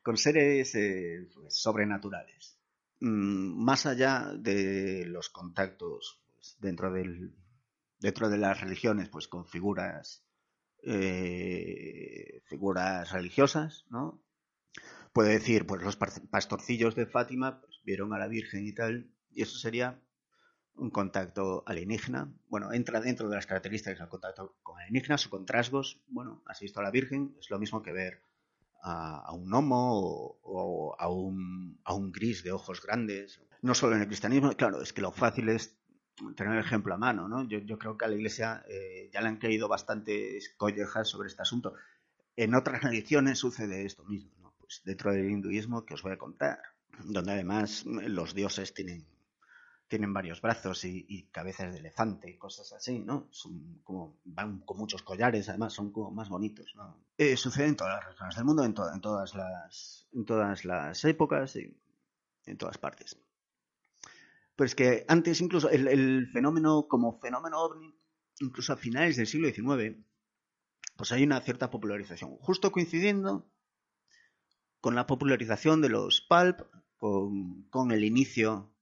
con 0.05 0.17
seres 0.17 0.75
eh, 0.75 1.27
pues, 1.33 1.59
sobrenaturales. 1.59 2.59
Mm, 2.99 3.63
más 3.63 3.87
allá 3.87 4.31
de 4.37 5.03
los 5.07 5.29
contactos 5.31 6.21
pues, 6.31 6.57
dentro, 6.59 6.93
del, 6.93 7.35
dentro 7.99 8.29
de 8.29 8.37
las 8.37 8.61
religiones, 8.61 9.09
pues 9.09 9.27
con 9.27 9.47
figuras, 9.47 10.23
eh, 10.83 12.43
figuras 12.45 13.11
religiosas, 13.13 13.87
¿no? 13.89 14.21
Puede 15.11 15.31
decir, 15.31 15.65
pues 15.65 15.81
los 15.81 15.97
pastorcillos 15.97 16.93
de 16.93 17.07
Fátima 17.07 17.61
pues, 17.61 17.81
vieron 17.83 18.13
a 18.13 18.19
la 18.19 18.27
Virgen 18.27 18.67
y 18.67 18.73
tal, 18.73 19.09
y 19.31 19.41
eso 19.41 19.57
sería 19.57 19.99
un 20.75 20.91
contacto 20.91 21.63
alienígena. 21.65 22.31
Bueno, 22.47 22.73
entra 22.73 23.01
dentro 23.01 23.27
de 23.27 23.37
las 23.37 23.47
características 23.47 23.97
del 23.97 24.09
contacto 24.09 24.55
con 24.61 24.77
alienígenas 24.77 25.25
o 25.25 25.31
con 25.31 25.47
trasgos. 25.47 25.99
Bueno, 26.09 26.43
has 26.45 26.59
visto 26.59 26.79
a 26.79 26.83
la 26.83 26.91
Virgen, 26.91 27.35
es 27.39 27.49
lo 27.49 27.57
mismo 27.57 27.81
que 27.81 27.91
ver 27.91 28.21
a, 28.85 29.33
un 29.33 29.49
gnomo 29.49 29.99
o, 29.99 30.39
o 30.43 30.95
a, 30.99 31.09
un, 31.09 31.79
a 31.83 31.93
un 31.93 32.11
gris 32.11 32.43
de 32.43 32.51
ojos 32.51 32.81
grandes. 32.81 33.41
No 33.61 33.73
solo 33.73 33.95
en 33.95 34.01
el 34.01 34.07
cristianismo, 34.07 34.51
claro, 34.53 34.81
es 34.81 34.93
que 34.93 35.01
lo 35.01 35.11
fácil 35.11 35.49
es 35.49 35.75
tener 36.35 36.53
el 36.53 36.59
ejemplo 36.59 36.93
a 36.93 36.97
mano, 36.97 37.27
¿no? 37.27 37.47
Yo, 37.47 37.59
yo 37.59 37.77
creo 37.79 37.97
que 37.97 38.05
a 38.05 38.07
la 38.07 38.15
Iglesia 38.15 38.63
eh, 38.69 39.09
ya 39.11 39.21
le 39.21 39.27
han 39.27 39.37
caído 39.37 39.67
bastantes 39.67 40.53
collejas 40.55 41.09
sobre 41.09 41.27
este 41.27 41.41
asunto. 41.41 41.73
En 42.35 42.53
otras 42.53 42.83
religiones 42.83 43.39
sucede 43.39 43.85
esto 43.85 44.05
mismo, 44.05 44.31
¿no? 44.39 44.53
Pues 44.59 44.81
dentro 44.85 45.11
del 45.11 45.29
hinduismo 45.29 45.85
que 45.85 45.95
os 45.95 46.03
voy 46.03 46.13
a 46.13 46.17
contar, 46.17 46.59
donde 47.03 47.31
además 47.31 47.85
los 47.85 48.35
dioses 48.35 48.73
tienen 48.73 49.07
tienen 49.87 50.13
varios 50.13 50.41
brazos 50.41 50.83
y, 50.85 51.05
y, 51.07 51.23
cabezas 51.27 51.71
de 51.71 51.79
elefante 51.79 52.29
y 52.29 52.37
cosas 52.37 52.73
así, 52.73 52.99
¿no? 52.99 53.27
Son 53.31 53.81
como, 53.83 54.19
van 54.25 54.59
con 54.59 54.77
muchos 54.77 55.03
collares, 55.03 55.47
además 55.49 55.73
son 55.73 55.91
como 55.91 56.11
más 56.11 56.29
bonitos, 56.29 56.73
¿no? 56.75 56.97
Eh, 57.17 57.37
sucede 57.37 57.67
en 57.67 57.75
todas 57.75 57.95
las 57.95 58.05
regiones 58.05 58.35
del 58.35 58.45
mundo, 58.45 58.63
en, 58.63 58.73
to 58.73 58.91
en, 58.91 59.01
todas 59.01 59.35
las, 59.35 60.07
en 60.13 60.25
todas 60.25 60.65
las 60.65 61.05
épocas 61.05 61.55
y 61.55 61.77
en 62.45 62.57
todas 62.57 62.77
partes. 62.77 63.17
Pero 64.55 64.65
es 64.65 64.75
que 64.75 65.05
antes 65.07 65.41
incluso 65.41 65.69
el, 65.69 66.27
fenómeno 66.31 66.87
como 66.87 67.19
fenómeno 67.19 67.61
ovni, 67.61 67.93
incluso 68.39 68.73
a 68.73 68.77
finales 68.77 69.17
del 69.17 69.27
siglo 69.27 69.49
XIX, 69.49 69.97
pues 70.95 71.11
hay 71.11 71.23
una 71.23 71.41
cierta 71.41 71.69
popularización, 71.69 72.37
justo 72.37 72.71
coincidiendo 72.71 73.51
con 74.79 74.95
la 74.95 75.05
popularización 75.05 75.81
de 75.81 75.89
los 75.89 76.21
pulp, 76.21 76.61
con 76.97 77.91
el 77.91 78.03
inicio 78.03 78.74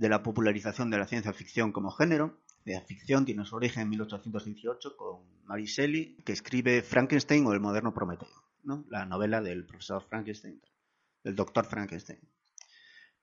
de 0.00 0.08
la 0.08 0.22
popularización 0.22 0.88
de 0.88 0.96
la 0.96 1.06
ciencia 1.06 1.34
ficción 1.34 1.72
como 1.72 1.90
género. 1.90 2.40
La 2.64 2.80
ficción 2.80 3.26
tiene 3.26 3.44
su 3.44 3.54
origen 3.54 3.82
en 3.82 3.90
1818 3.90 4.96
con 4.96 5.44
Mary 5.44 5.66
Shelley, 5.66 6.16
que 6.24 6.32
escribe 6.32 6.80
Frankenstein 6.80 7.46
o 7.46 7.52
el 7.52 7.60
moderno 7.60 7.92
Prometeo, 7.92 8.30
¿no? 8.62 8.86
la 8.88 9.04
novela 9.04 9.42
del 9.42 9.66
profesor 9.66 10.02
Frankenstein, 10.08 10.58
del 11.22 11.36
doctor 11.36 11.66
Frankenstein. 11.66 12.18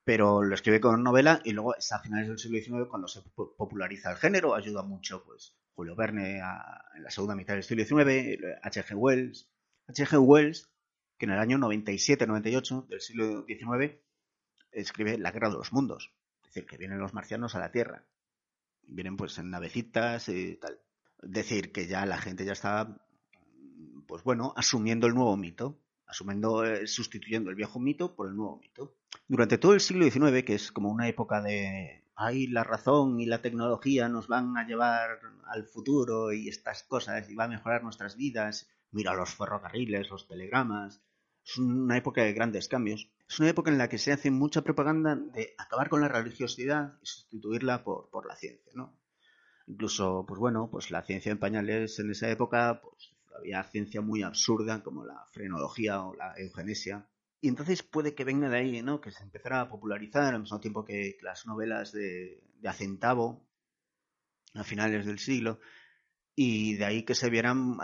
Pero 0.03 0.43
lo 0.43 0.53
escribe 0.53 0.79
con 0.79 1.01
novela 1.01 1.41
y 1.43 1.53
luego 1.53 1.75
es 1.75 1.91
a 1.91 1.99
finales 1.99 2.27
del 2.27 2.37
siglo 2.37 2.59
XIX 2.59 2.87
cuando 2.87 3.07
se 3.07 3.23
populariza 3.33 4.11
el 4.11 4.17
género, 4.17 4.53
ayuda 4.53 4.83
mucho 4.83 5.23
pues 5.25 5.57
Julio 5.73 5.95
Verne 5.95 6.37
en 6.37 7.03
la 7.03 7.09
segunda 7.09 7.33
mitad 7.33 7.55
del 7.55 7.63
siglo 7.63 7.85
XIX, 7.85 8.39
H.G. 8.61 8.93
Wells. 8.93 9.49
H.G. 9.87 10.15
Wells, 10.19 10.69
que 11.17 11.25
en 11.25 11.31
el 11.31 11.39
año 11.39 11.57
97-98 11.57 12.87
del 12.87 13.01
siglo 13.01 13.45
XIX 13.47 13.99
escribe 14.71 15.17
La 15.17 15.31
Guerra 15.31 15.49
de 15.49 15.55
los 15.55 15.73
Mundos, 15.73 16.13
que 16.65 16.77
vienen 16.77 16.99
los 16.99 17.13
marcianos 17.13 17.55
a 17.55 17.59
la 17.59 17.71
Tierra. 17.71 18.05
Vienen 18.83 19.17
pues 19.17 19.37
en 19.37 19.49
navecitas 19.49 20.29
y 20.29 20.55
tal. 20.55 20.79
Es 21.21 21.31
decir, 21.31 21.71
que 21.71 21.87
ya 21.87 22.05
la 22.05 22.17
gente 22.17 22.45
ya 22.45 22.53
está, 22.53 22.97
pues 24.07 24.23
bueno, 24.23 24.53
asumiendo 24.55 25.07
el 25.07 25.15
nuevo 25.15 25.35
mito, 25.35 25.79
asumiendo, 26.05 26.63
eh, 26.63 26.87
sustituyendo 26.87 27.49
el 27.49 27.55
viejo 27.55 27.79
mito 27.79 28.15
por 28.15 28.27
el 28.27 28.35
nuevo 28.35 28.57
mito. 28.57 28.95
Durante 29.27 29.57
todo 29.57 29.73
el 29.73 29.81
siglo 29.81 30.09
XIX, 30.09 30.43
que 30.43 30.55
es 30.55 30.71
como 30.71 30.89
una 30.89 31.07
época 31.07 31.41
de, 31.41 32.05
ay, 32.15 32.47
la 32.47 32.63
razón 32.63 33.19
y 33.19 33.25
la 33.25 33.41
tecnología 33.41 34.09
nos 34.09 34.27
van 34.27 34.57
a 34.57 34.65
llevar 34.65 35.19
al 35.45 35.65
futuro 35.65 36.33
y 36.33 36.49
estas 36.49 36.83
cosas 36.83 37.29
y 37.29 37.35
va 37.35 37.45
a 37.45 37.49
mejorar 37.49 37.83
nuestras 37.83 38.17
vidas. 38.17 38.69
Mira 38.91 39.13
los 39.13 39.35
ferrocarriles, 39.35 40.09
los 40.09 40.27
telegramas. 40.27 41.01
Es 41.45 41.57
una 41.57 41.97
época 41.97 42.23
de 42.23 42.33
grandes 42.33 42.67
cambios. 42.67 43.09
Es 43.29 43.39
una 43.39 43.49
época 43.49 43.71
en 43.71 43.77
la 43.77 43.89
que 43.89 43.97
se 43.97 44.11
hace 44.11 44.31
mucha 44.31 44.61
propaganda 44.61 45.15
de 45.15 45.53
acabar 45.57 45.89
con 45.89 46.01
la 46.01 46.07
religiosidad 46.07 46.97
y 47.01 47.05
sustituirla 47.05 47.83
por, 47.83 48.09
por 48.09 48.25
la 48.25 48.35
ciencia, 48.35 48.71
¿no? 48.73 48.97
Incluso, 49.67 50.25
pues 50.25 50.39
bueno, 50.39 50.69
pues 50.71 50.91
la 50.91 51.03
ciencia 51.03 51.31
en 51.31 51.39
pañales 51.39 51.99
en 51.99 52.09
esa 52.09 52.29
época, 52.29 52.79
pues 52.81 53.13
había 53.37 53.63
ciencia 53.63 54.01
muy 54.01 54.23
absurda 54.23 54.81
como 54.81 55.05
la 55.05 55.25
frenología 55.31 56.01
o 56.03 56.15
la 56.15 56.33
eugenesia. 56.37 57.09
Y 57.41 57.49
entonces 57.49 57.83
puede 57.83 58.15
que 58.15 58.23
venga 58.23 58.49
de 58.49 58.57
ahí, 58.57 58.81
¿no? 58.81 59.01
Que 59.01 59.11
se 59.11 59.23
empezara 59.23 59.61
a 59.61 59.69
popularizar 59.69 60.33
al 60.33 60.41
mismo 60.41 60.59
tiempo 60.59 60.85
que 60.85 61.17
las 61.21 61.45
novelas 61.45 61.91
de, 61.91 62.43
de 62.59 62.69
Acentavo 62.69 63.45
a 64.53 64.63
finales 64.63 65.05
del 65.05 65.19
siglo. 65.19 65.59
Y 66.35 66.75
de 66.75 66.85
ahí 66.85 67.03
que 67.03 67.15
se 67.15 67.29
vieran, 67.29 67.77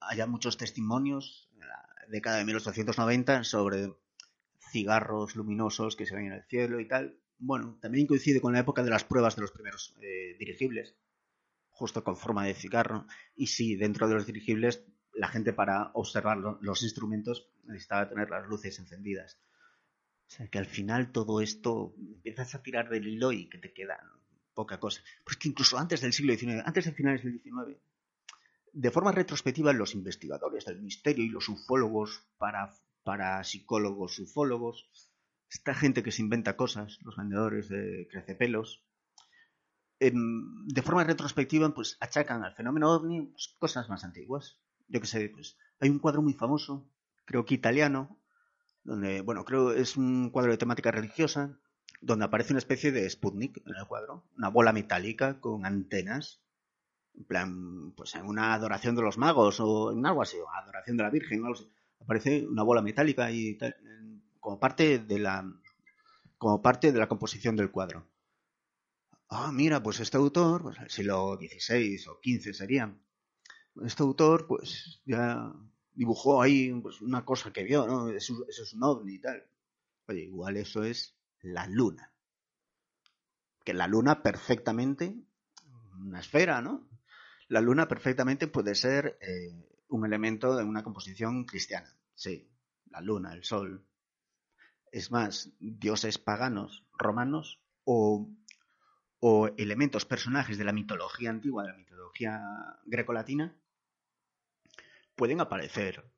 haya 0.00 0.26
muchos 0.26 0.56
testimonios 0.56 1.50
en 1.54 1.66
la 1.66 1.88
década 2.08 2.38
de 2.38 2.44
1890 2.44 3.44
sobre 3.44 3.92
cigarros 4.70 5.36
luminosos 5.36 5.96
que 5.96 6.06
se 6.06 6.14
ven 6.14 6.26
en 6.26 6.32
el 6.32 6.44
cielo 6.44 6.80
y 6.80 6.88
tal. 6.88 7.20
Bueno, 7.38 7.78
también 7.80 8.06
coincide 8.06 8.40
con 8.40 8.52
la 8.52 8.60
época 8.60 8.82
de 8.82 8.90
las 8.90 9.04
pruebas 9.04 9.36
de 9.36 9.42
los 9.42 9.52
primeros 9.52 9.96
eh, 10.00 10.36
dirigibles, 10.38 10.96
justo 11.70 12.02
con 12.02 12.16
forma 12.16 12.44
de 12.44 12.54
cigarro. 12.54 13.06
Y 13.36 13.48
sí, 13.48 13.76
dentro 13.76 14.08
de 14.08 14.14
los 14.14 14.26
dirigibles, 14.26 14.84
la 15.12 15.28
gente 15.28 15.52
para 15.52 15.90
observar 15.94 16.38
lo, 16.38 16.58
los 16.60 16.82
instrumentos 16.82 17.50
necesitaba 17.64 18.08
tener 18.08 18.30
las 18.30 18.46
luces 18.46 18.78
encendidas. 18.78 19.40
O 20.26 20.30
sea 20.30 20.48
que 20.48 20.58
al 20.58 20.66
final 20.66 21.10
todo 21.12 21.40
esto 21.40 21.94
empiezas 21.96 22.54
a 22.54 22.62
tirar 22.62 22.90
del 22.90 23.06
hilo 23.06 23.32
y 23.32 23.48
que 23.48 23.58
te 23.58 23.72
queda 23.72 23.98
poca 24.54 24.78
cosa. 24.78 25.02
Pues 25.24 25.36
que 25.36 25.48
incluso 25.48 25.78
antes 25.78 26.00
del 26.00 26.12
siglo 26.12 26.34
XIX, 26.34 26.62
antes 26.66 26.84
de 26.84 26.92
finales 26.92 27.22
del 27.22 27.40
XIX, 27.40 27.78
de 28.72 28.90
forma 28.90 29.12
retrospectiva, 29.12 29.72
los 29.72 29.94
investigadores 29.94 30.66
del 30.66 30.82
misterio 30.82 31.24
y 31.24 31.30
los 31.30 31.48
ufólogos 31.48 32.22
para 32.36 32.74
para 33.08 33.42
psicólogos, 33.42 34.18
ufólogos, 34.18 34.86
esta 35.50 35.72
gente 35.72 36.02
que 36.02 36.12
se 36.12 36.20
inventa 36.20 36.58
cosas, 36.58 36.98
los 37.04 37.16
vendedores 37.16 37.70
de 37.70 38.06
crecepelos, 38.10 38.84
eh, 39.98 40.12
de 40.12 40.82
forma 40.82 41.04
retrospectiva, 41.04 41.72
pues 41.72 41.96
achacan 42.00 42.44
al 42.44 42.54
fenómeno 42.54 42.92
ovni 42.92 43.22
pues, 43.22 43.56
cosas 43.58 43.88
más 43.88 44.04
antiguas. 44.04 44.58
Yo 44.88 45.00
que 45.00 45.06
sé, 45.06 45.30
pues 45.30 45.56
hay 45.80 45.88
un 45.88 46.00
cuadro 46.00 46.20
muy 46.20 46.34
famoso, 46.34 46.86
creo 47.24 47.46
que 47.46 47.54
italiano, 47.54 48.20
donde, 48.84 49.22
bueno, 49.22 49.42
creo 49.46 49.72
es 49.72 49.96
un 49.96 50.28
cuadro 50.28 50.52
de 50.52 50.58
temática 50.58 50.90
religiosa, 50.90 51.58
donde 52.02 52.26
aparece 52.26 52.52
una 52.52 52.58
especie 52.58 52.92
de 52.92 53.08
Sputnik 53.08 53.62
en 53.64 53.74
el 53.74 53.86
cuadro, 53.86 54.26
una 54.36 54.50
bola 54.50 54.74
metálica 54.74 55.40
con 55.40 55.64
antenas, 55.64 56.42
en 57.14 57.24
plan, 57.24 57.92
pues 57.92 58.14
en 58.16 58.26
una 58.26 58.52
adoración 58.52 58.96
de 58.96 59.00
los 59.00 59.16
magos 59.16 59.60
o 59.60 59.92
en 59.92 60.04
algo 60.04 60.20
así, 60.20 60.36
o 60.36 60.50
adoración 60.50 60.98
de 60.98 61.04
la 61.04 61.10
Virgen 61.10 61.40
o 61.40 61.46
algo 61.46 61.58
así 61.58 61.72
aparece 62.00 62.46
una 62.46 62.62
bola 62.62 62.82
metálica 62.82 63.30
y 63.30 63.56
tal, 63.56 63.76
como 64.40 64.58
parte 64.58 64.98
de 64.98 65.18
la 65.18 65.44
como 66.38 66.62
parte 66.62 66.92
de 66.92 66.98
la 66.98 67.08
composición 67.08 67.56
del 67.56 67.70
cuadro. 67.70 68.06
Ah, 69.28 69.50
mira, 69.52 69.82
pues 69.82 70.00
este 70.00 70.16
autor, 70.16 70.62
pues 70.62 70.78
el 70.78 70.90
siglo 70.90 71.36
XVI 71.36 72.04
o 72.08 72.20
XV 72.22 72.54
sería, 72.54 72.96
este 73.84 74.02
autor 74.02 74.46
pues 74.46 75.02
ya 75.04 75.52
dibujó 75.92 76.40
ahí 76.40 76.72
pues, 76.80 77.00
una 77.00 77.24
cosa 77.24 77.52
que 77.52 77.64
vio, 77.64 77.86
¿no? 77.86 78.08
Eso, 78.10 78.46
eso 78.48 78.62
es 78.62 78.72
un 78.72 78.84
ovni 78.84 79.14
y 79.14 79.18
tal. 79.18 79.44
Oye, 80.06 80.22
igual 80.22 80.56
eso 80.56 80.82
es 80.84 81.16
la 81.42 81.66
luna. 81.66 82.12
Que 83.64 83.74
la 83.74 83.86
luna 83.86 84.22
perfectamente, 84.22 85.14
una 85.98 86.20
esfera, 86.20 86.62
¿no? 86.62 86.88
La 87.48 87.60
luna 87.60 87.88
perfectamente 87.88 88.46
puede 88.46 88.74
ser 88.74 89.18
eh, 89.20 89.68
un 89.88 90.04
elemento 90.04 90.56
de 90.56 90.64
una 90.64 90.82
composición 90.82 91.44
cristiana. 91.44 91.94
Sí, 92.14 92.50
la 92.90 93.00
luna, 93.00 93.32
el 93.32 93.44
sol. 93.44 93.86
Es 94.90 95.10
más, 95.10 95.52
dioses 95.60 96.18
paganos 96.18 96.86
romanos 96.98 97.60
o, 97.84 98.30
o 99.20 99.48
elementos, 99.56 100.04
personajes 100.04 100.58
de 100.58 100.64
la 100.64 100.72
mitología 100.72 101.30
antigua, 101.30 101.64
de 101.64 101.70
la 101.70 101.76
mitología 101.76 102.42
grecolatina, 102.86 103.56
pueden 105.14 105.40
aparecer, 105.40 106.10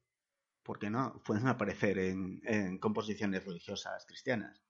¿por 0.63 0.79
qué 0.79 0.91
no? 0.91 1.21
Pueden 1.25 1.49
aparecer 1.49 1.99
en, 1.99 2.43
en 2.45 2.79
composiciones 2.79 3.45
religiosas 3.45 4.05
cristianas. 4.07 4.63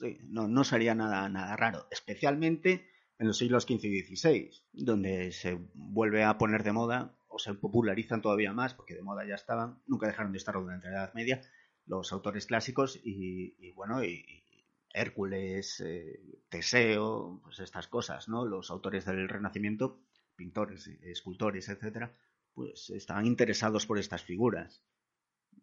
Sí, 0.00 0.18
no, 0.24 0.48
no 0.48 0.64
sería 0.64 0.94
nada, 0.94 1.28
nada 1.28 1.56
raro, 1.56 1.86
especialmente 1.90 2.90
en 3.18 3.28
los 3.28 3.38
siglos 3.38 3.64
XV 3.64 3.84
y 3.84 4.02
XVI, 4.02 4.50
donde 4.72 5.32
se 5.32 5.58
vuelve 5.74 6.24
a 6.24 6.36
poner 6.36 6.64
de 6.64 6.72
moda 6.72 7.15
se 7.38 7.54
popularizan 7.54 8.22
todavía 8.22 8.52
más, 8.52 8.74
porque 8.74 8.94
de 8.94 9.02
moda 9.02 9.26
ya 9.26 9.34
estaban, 9.34 9.82
nunca 9.86 10.06
dejaron 10.06 10.32
de 10.32 10.38
estar 10.38 10.54
durante 10.54 10.88
la 10.88 10.94
Edad 10.94 11.14
Media, 11.14 11.42
los 11.86 12.12
autores 12.12 12.46
clásicos 12.46 12.98
y, 13.02 13.72
bueno, 13.72 14.02
y, 14.02 14.08
y 14.08 14.44
Hércules, 14.92 15.80
eh, 15.80 16.20
Teseo, 16.48 17.40
pues 17.42 17.60
estas 17.60 17.86
cosas, 17.86 18.28
¿no? 18.28 18.46
Los 18.46 18.70
autores 18.70 19.04
del 19.04 19.28
Renacimiento, 19.28 20.00
pintores, 20.36 20.86
escultores, 21.02 21.68
etcétera, 21.68 22.16
pues 22.54 22.90
estaban 22.90 23.26
interesados 23.26 23.86
por 23.86 23.98
estas 23.98 24.22
figuras. 24.22 24.82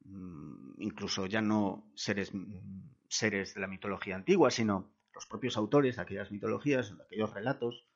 Mm, 0.05 0.82
incluso 0.82 1.26
ya 1.26 1.41
no 1.41 1.91
seres, 1.95 2.32
seres 3.07 3.55
de 3.55 3.61
la 3.61 3.67
mitología 3.67 4.15
antigua, 4.15 4.51
sino 4.51 4.93
los 5.13 5.26
propios 5.26 5.57
autores 5.57 5.95
de 5.95 6.01
aquellas 6.01 6.32
mitologías, 6.32 6.95
de 6.95 7.03
aquellos 7.03 7.34
relatos, 7.34 7.88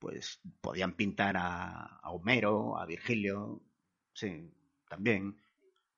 pues 0.00 0.40
podían 0.60 0.94
pintar 0.94 1.36
a, 1.38 2.00
Homero, 2.04 2.78
a 2.78 2.86
Virgilio, 2.86 3.60
sí, 4.12 4.50
también, 4.88 5.36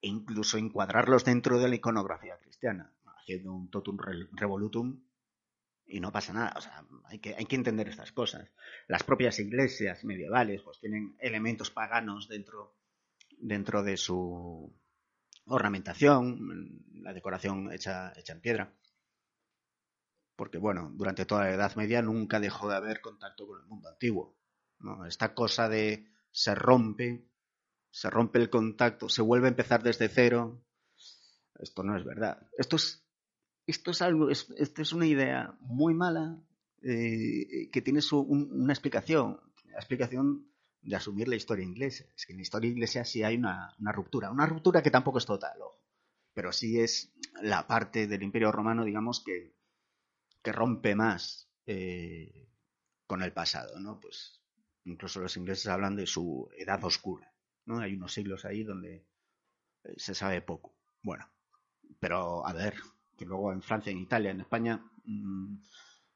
e 0.02 0.08
incluso 0.08 0.58
encuadrarlos 0.58 1.24
dentro 1.24 1.58
de 1.58 1.68
la 1.68 1.76
iconografía 1.76 2.36
cristiana, 2.38 2.92
haciendo 3.16 3.54
un 3.54 3.70
totum 3.70 3.96
revolutum 4.32 5.00
y 5.86 6.00
no 6.00 6.12
pasa 6.12 6.32
nada. 6.32 6.52
O 6.56 6.60
sea, 6.60 6.84
hay 7.04 7.20
que, 7.20 7.34
hay 7.34 7.46
que 7.46 7.56
entender 7.56 7.88
estas 7.88 8.12
cosas. 8.12 8.50
Las 8.88 9.04
propias 9.04 9.38
iglesias 9.38 10.04
medievales 10.04 10.62
pues 10.62 10.80
tienen 10.80 11.16
elementos 11.20 11.70
paganos 11.70 12.28
dentro, 12.28 12.74
dentro 13.38 13.82
de 13.82 13.96
su 13.96 14.74
ornamentación, 15.46 16.84
la 16.94 17.12
decoración 17.12 17.72
hecha, 17.72 18.12
hecha 18.16 18.32
en 18.32 18.40
piedra. 18.40 18.72
Porque, 20.42 20.58
bueno, 20.58 20.90
durante 20.96 21.24
toda 21.24 21.44
la 21.44 21.52
Edad 21.54 21.76
Media 21.76 22.02
nunca 22.02 22.40
dejó 22.40 22.68
de 22.68 22.74
haber 22.74 23.00
contacto 23.00 23.46
con 23.46 23.60
el 23.60 23.66
mundo 23.68 23.88
antiguo. 23.88 24.36
Esta 25.06 25.34
cosa 25.34 25.68
de 25.68 26.08
se 26.32 26.52
rompe, 26.56 27.28
se 27.92 28.10
rompe 28.10 28.40
el 28.40 28.50
contacto, 28.50 29.08
se 29.08 29.22
vuelve 29.22 29.46
a 29.46 29.50
empezar 29.50 29.84
desde 29.84 30.08
cero. 30.08 30.60
Esto 31.60 31.84
no 31.84 31.96
es 31.96 32.04
verdad. 32.04 32.44
Esto 32.58 32.74
es, 32.74 33.06
esto 33.68 33.92
es 33.92 34.02
algo, 34.02 34.30
es, 34.30 34.50
esto 34.56 34.82
es 34.82 34.92
una 34.92 35.06
idea 35.06 35.56
muy 35.60 35.94
mala 35.94 36.36
eh, 36.82 37.70
que 37.70 37.80
tiene 37.80 38.02
su, 38.02 38.18
un- 38.18 38.50
una 38.52 38.72
explicación. 38.72 39.38
La 39.66 39.76
explicación 39.78 40.50
de 40.80 40.96
asumir 40.96 41.28
la 41.28 41.36
historia 41.36 41.64
inglesa. 41.64 42.02
Es 42.16 42.26
que 42.26 42.32
en 42.32 42.38
la 42.38 42.42
historia 42.42 42.68
inglesa 42.68 43.04
sí 43.04 43.22
hay 43.22 43.36
una, 43.36 43.76
una 43.78 43.92
ruptura. 43.92 44.32
Una 44.32 44.46
ruptura 44.46 44.82
que 44.82 44.90
tampoco 44.90 45.18
es 45.18 45.24
total, 45.26 45.62
ojo. 45.62 45.80
Pero 46.34 46.50
sí 46.50 46.80
es 46.80 47.14
la 47.40 47.64
parte 47.68 48.08
del 48.08 48.24
Imperio 48.24 48.50
Romano, 48.50 48.84
digamos, 48.84 49.22
que, 49.24 49.54
que 50.42 50.52
rompe 50.52 50.94
más 50.94 51.48
eh, 51.66 52.48
con 53.06 53.22
el 53.22 53.32
pasado, 53.32 53.78
¿no? 53.80 54.00
Pues 54.00 54.40
incluso 54.84 55.20
los 55.20 55.36
ingleses 55.36 55.68
hablan 55.68 55.96
de 55.96 56.06
su 56.06 56.48
edad 56.56 56.82
oscura, 56.84 57.32
¿no? 57.66 57.78
Hay 57.78 57.94
unos 57.94 58.12
siglos 58.12 58.44
ahí 58.44 58.64
donde 58.64 59.06
eh, 59.84 59.94
se 59.96 60.14
sabe 60.14 60.42
poco. 60.42 60.74
Bueno, 61.02 61.28
pero 62.00 62.46
a 62.46 62.52
ver, 62.52 62.74
que 63.16 63.24
luego 63.24 63.52
en 63.52 63.62
Francia, 63.62 63.92
en 63.92 63.98
Italia, 63.98 64.30
en 64.30 64.40
España, 64.40 64.84
mm, 65.04 65.56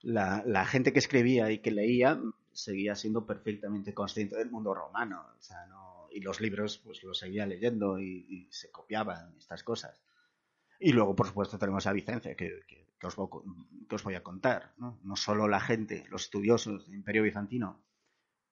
la, 0.03 0.43
la 0.47 0.67
gente 0.67 0.93
que 0.93 0.99
escribía 0.99 1.51
y 1.51 1.59
que 1.59 1.71
leía 1.71 2.21
seguía 2.53 2.95
siendo 2.97 3.27
perfectamente 3.27 3.95
consciente 3.95 4.37
del 4.37 4.51
mundo 4.51 4.75
romano, 4.75 5.27
o 5.39 5.43
sea, 5.43 5.67
no, 5.67 6.09
y 6.11 6.21
los 6.21 6.41
libros 6.41 6.79
pues 6.79 7.03
los 7.03 7.19
seguía 7.19 7.47
leyendo 7.47 8.01
y, 8.01 8.27
y 8.29 8.49
se 8.51 8.71
copiaban 8.71 9.37
estas 9.37 9.63
cosas. 9.63 10.03
Y 10.81 10.93
luego, 10.93 11.15
por 11.17 11.27
supuesto, 11.29 11.59
tenemos 11.59 11.87
a 11.87 11.93
Vicente, 11.93 12.37
que, 12.37 12.61
que- 12.67 12.87
os, 13.07 13.15
que 13.89 13.95
os 13.95 14.03
voy 14.05 14.15
a 14.15 14.23
contar. 14.23 14.73
¿no? 14.79 14.99
no 15.03 15.17
solo 15.17 15.49
la 15.49 15.61
gente, 15.61 16.05
los 16.11 16.23
estudiosos 16.25 16.87
del 16.87 16.95
Imperio 16.97 17.23
Bizantino, 17.25 17.83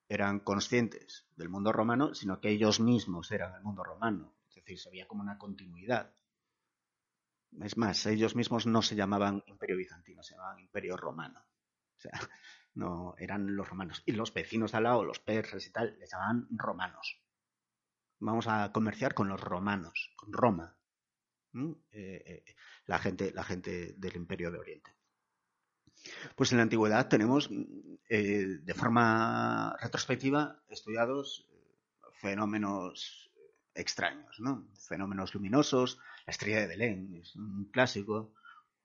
eran 0.09 0.39
conscientes 0.41 1.27
del 1.35 1.49
mundo 1.49 1.71
romano, 1.71 2.13
sino 2.15 2.41
que 2.41 2.49
ellos 2.49 2.79
mismos 2.79 3.31
eran 3.31 3.55
el 3.55 3.63
mundo 3.63 3.83
romano. 3.83 4.35
Es 4.49 4.55
decir, 4.55 4.79
se 4.79 4.89
veía 4.91 5.07
como 5.07 5.23
una 5.23 5.37
continuidad. 5.37 6.13
Es 7.59 7.75
más, 7.77 8.05
ellos 8.05 8.35
mismos 8.35 8.67
no 8.67 8.83
se 8.83 8.95
llamaban 8.95 9.43
Imperio 9.47 9.77
Bizantino, 9.77 10.21
se 10.21 10.35
llamaban 10.35 10.59
Imperio 10.59 10.95
Romano. 10.95 11.39
O 11.39 11.99
sea, 11.99 12.11
no 12.75 13.15
eran 13.17 13.55
los 13.55 13.67
romanos. 13.67 14.03
Y 14.05 14.11
los 14.11 14.31
vecinos 14.33 14.71
de 14.73 14.77
al 14.77 14.83
lado, 14.83 15.03
los 15.03 15.19
persas 15.19 15.65
y 15.65 15.71
tal, 15.71 15.97
les 15.99 16.11
llamaban 16.11 16.47
romanos. 16.51 17.19
Vamos 18.19 18.47
a 18.47 18.71
comerciar 18.73 19.13
con 19.13 19.29
los 19.29 19.39
romanos, 19.39 20.13
con 20.17 20.33
Roma. 20.33 20.77
¿Mm? 21.55 21.71
Eh, 21.93 22.23
eh, 22.25 22.55
la, 22.85 22.99
gente, 22.99 23.31
la 23.33 23.45
gente 23.45 23.93
del 23.97 24.17
Imperio 24.17 24.51
de 24.51 24.59
Oriente. 24.59 24.91
Pues 26.35 26.51
en 26.51 26.57
la 26.57 26.63
antigüedad 26.63 27.07
tenemos, 27.07 27.49
eh, 28.09 28.59
de 28.61 28.73
forma 28.73 29.73
retrospectiva, 29.79 30.61
estudiados 30.67 31.47
fenómenos 32.11 33.31
extraños, 33.73 34.37
¿no? 34.41 34.67
Fenómenos 34.77 35.33
luminosos, 35.33 35.97
la 36.25 36.31
estrella 36.31 36.59
de 36.59 36.67
Belén 36.67 37.15
es 37.21 37.37
un 37.37 37.69
clásico, 37.71 38.33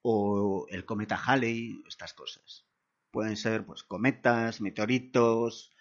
o 0.02 0.66
el 0.70 0.84
cometa 0.84 1.16
Halley, 1.16 1.82
estas 1.88 2.14
cosas. 2.14 2.68
Pueden 3.10 3.36
ser 3.36 3.66
pues 3.66 3.82
cometas, 3.82 4.60
meteoritos, 4.60 5.72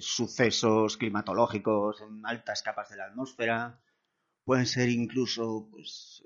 sucesos 0.00 0.96
climatológicos 0.96 2.00
en 2.00 2.26
altas 2.26 2.62
capas 2.62 2.90
de 2.90 2.96
la 2.96 3.04
atmósfera, 3.04 3.80
pueden 4.48 4.64
ser 4.64 4.88
incluso, 4.88 5.68
pues, 5.70 6.24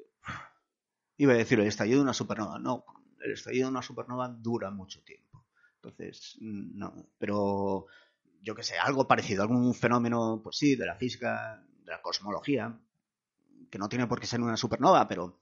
iba 1.17 1.33
a 1.33 1.37
decir 1.37 1.59
el 1.59 1.67
estallido 1.67 1.99
de 1.99 2.05
una 2.05 2.15
supernova, 2.15 2.57
no, 2.61 2.85
el 3.21 3.33
estallido 3.33 3.67
de 3.67 3.73
una 3.73 3.83
supernova 3.83 4.29
dura 4.29 4.71
mucho 4.71 5.03
tiempo. 5.03 5.45
Entonces, 5.75 6.37
mm, 6.41 6.79
no, 6.79 7.09
pero 7.19 7.87
yo 8.41 8.55
que 8.55 8.63
sé, 8.63 8.79
algo 8.79 9.09
parecido, 9.09 9.43
algún 9.43 9.75
fenómeno, 9.75 10.41
pues 10.41 10.57
sí, 10.57 10.77
de 10.77 10.87
la 10.87 10.95
física, 10.95 11.67
de 11.85 11.91
la 11.91 12.01
cosmología, 12.01 12.79
que 13.69 13.79
no 13.79 13.89
tiene 13.89 14.07
por 14.07 14.21
qué 14.21 14.29
ser 14.29 14.41
una 14.41 14.57
supernova, 14.57 15.09
pero 15.09 15.41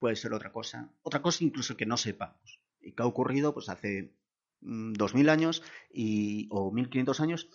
puede 0.00 0.16
ser 0.16 0.32
otra 0.34 0.50
cosa, 0.50 0.90
otra 1.02 1.22
cosa 1.22 1.44
incluso 1.44 1.76
que 1.76 1.86
no 1.86 1.96
sepamos. 1.96 2.60
Y 2.80 2.90
que 2.90 3.04
ha 3.04 3.06
ocurrido 3.06 3.54
pues 3.54 3.68
hace 3.68 4.16
mm, 4.62 4.94
2000 4.94 5.28
años 5.28 5.62
y, 5.92 6.48
o 6.50 6.72
1500 6.72 7.20
años 7.20 7.48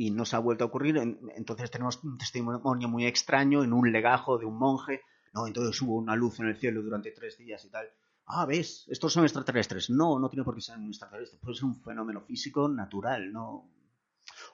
y 0.00 0.10
no 0.10 0.24
se 0.24 0.34
ha 0.34 0.38
vuelto 0.38 0.64
a 0.64 0.68
ocurrir, 0.68 0.96
en- 0.96 1.18
entonces 1.36 1.70
tenemos 1.70 2.02
un 2.02 2.16
testimonio 2.16 2.88
muy 2.88 3.04
extraño 3.06 3.62
en 3.62 3.72
un 3.74 3.92
legajo 3.92 4.38
de 4.38 4.46
un 4.46 4.56
monje, 4.58 5.02
no, 5.34 5.46
entonces 5.46 5.80
hubo 5.82 5.96
una 5.96 6.16
luz 6.16 6.40
en 6.40 6.46
el 6.46 6.56
cielo 6.56 6.82
durante 6.82 7.10
tres 7.10 7.36
días 7.36 7.62
y 7.66 7.70
tal. 7.70 7.86
Ah, 8.24 8.46
ves, 8.46 8.86
estos 8.88 9.12
son 9.12 9.24
extraterrestres. 9.24 9.90
No, 9.90 10.18
no 10.18 10.30
tiene 10.30 10.44
por 10.44 10.54
qué 10.54 10.62
ser 10.62 10.78
un 10.78 10.88
extraterrestre, 10.88 11.38
puede 11.42 11.54
ser 11.56 11.64
un 11.66 11.82
fenómeno 11.82 12.22
físico 12.22 12.66
natural, 12.68 13.30
¿no? 13.30 13.68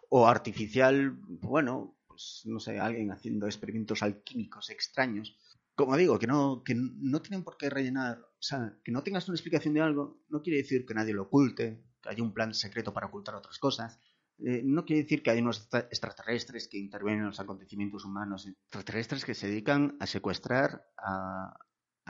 O 0.08 0.26
artificial, 0.26 1.16
bueno, 1.28 1.96
pues 2.08 2.42
no 2.46 2.58
sé, 2.58 2.80
alguien 2.80 3.12
haciendo 3.12 3.46
experimentos 3.46 4.02
alquímicos 4.02 4.70
extraños. 4.70 5.36
Como 5.76 5.96
digo, 5.96 6.18
que 6.18 6.26
no, 6.26 6.62
que 6.64 6.74
no 6.74 7.22
tienen 7.22 7.44
por 7.44 7.56
qué 7.56 7.70
rellenar, 7.70 8.18
o 8.18 8.42
sea, 8.50 8.78
que 8.82 8.90
no 8.92 9.02
tengas 9.04 9.28
una 9.28 9.36
explicación 9.36 9.74
de 9.74 9.82
algo, 9.82 10.22
no 10.28 10.42
quiere 10.42 10.58
decir 10.58 10.86
que 10.86 10.94
nadie 10.94 11.14
lo 11.14 11.22
oculte, 11.24 11.84
que 12.02 12.08
haya 12.08 12.22
un 12.22 12.32
plan 12.32 12.52
secreto 12.54 12.92
para 12.92 13.06
ocultar 13.06 13.34
otras 13.36 13.58
cosas. 13.58 14.00
Eh, 14.38 14.60
no 14.64 14.84
quiere 14.84 15.02
decir 15.02 15.22
que 15.22 15.30
hay 15.30 15.40
unos 15.40 15.60
extra- 15.60 15.88
extraterrestres 15.90 16.68
que 16.68 16.78
intervienen 16.78 17.20
en 17.20 17.28
los 17.28 17.40
acontecimientos 17.40 18.04
humanos, 18.04 18.46
extraterrestres 18.46 19.24
que 19.24 19.34
se 19.34 19.48
dedican 19.48 19.96
a 19.98 20.06
secuestrar 20.06 20.86
a, 20.98 21.58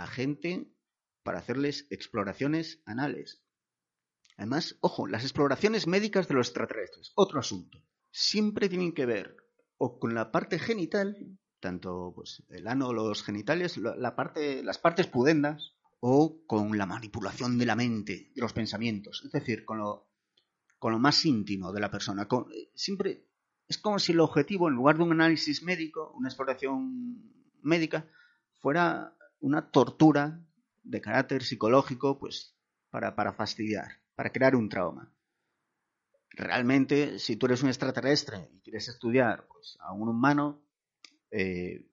gente 0.09 0.73
para 1.23 1.39
hacerles 1.39 1.87
exploraciones 1.91 2.83
anales. 2.85 3.43
Además, 4.37 4.77
ojo, 4.81 5.07
las 5.07 5.23
exploraciones 5.23 5.87
médicas 5.87 6.29
de 6.29 6.35
los 6.35 6.49
extraterrestres, 6.49 7.13
otro 7.17 7.41
asunto. 7.41 7.83
Siempre 8.11 8.69
tienen 8.69 8.93
que 8.93 9.07
ver 9.07 9.37
o 9.79 9.99
con 9.99 10.15
la 10.15 10.31
parte 10.31 10.59
genital, 10.59 11.39
tanto 11.61 12.13
pues, 12.15 12.43
el 12.49 12.67
ano, 12.67 12.93
los 12.93 13.23
genitales, 13.23 13.77
la 13.79 14.15
parte, 14.15 14.63
las 14.63 14.79
partes 14.79 15.07
pudendas, 15.07 15.75
o 16.01 16.45
con 16.47 16.77
la 16.77 16.87
manipulación 16.87 17.59
de 17.59 17.67
la 17.67 17.77
mente, 17.77 18.31
de 18.35 18.41
los 18.41 18.53
pensamientos, 18.53 19.23
es 19.25 19.33
decir, 19.33 19.65
con 19.65 19.79
lo, 19.79 20.09
con 20.79 20.93
lo 20.93 20.99
más 20.99 21.25
íntimo 21.25 21.73
de 21.73 21.81
la 21.81 21.91
persona. 21.91 22.27
Con- 22.27 22.49
siempre 22.75 23.27
es 23.69 23.79
como 23.79 23.99
si 23.99 24.13
el 24.13 24.21
objetivo, 24.21 24.69
en 24.69 24.75
lugar 24.75 24.97
de 24.97 25.03
un 25.03 25.13
análisis 25.13 25.63
médico, 25.63 26.13
una 26.17 26.29
exploración 26.29 27.33
médica, 27.63 28.07
fuera 28.61 29.17
una 29.41 29.71
tortura 29.71 30.41
de 30.83 31.01
carácter 31.01 31.43
psicológico, 31.43 32.19
pues, 32.19 32.55
para, 32.91 33.15
para 33.17 33.33
fastidiar, 33.33 34.01
para 34.15 34.31
crear 34.31 34.55
un 34.55 34.69
trauma. 34.69 35.13
Realmente, 36.31 37.19
si 37.19 37.37
tú 37.37 37.47
eres 37.47 37.63
un 37.63 37.69
extraterrestre 37.69 38.51
y 38.53 38.61
quieres 38.61 38.89
estudiar 38.89 39.47
pues, 39.49 39.77
a 39.81 39.93
un 39.93 40.09
humano, 40.09 40.63
eh, 41.31 41.89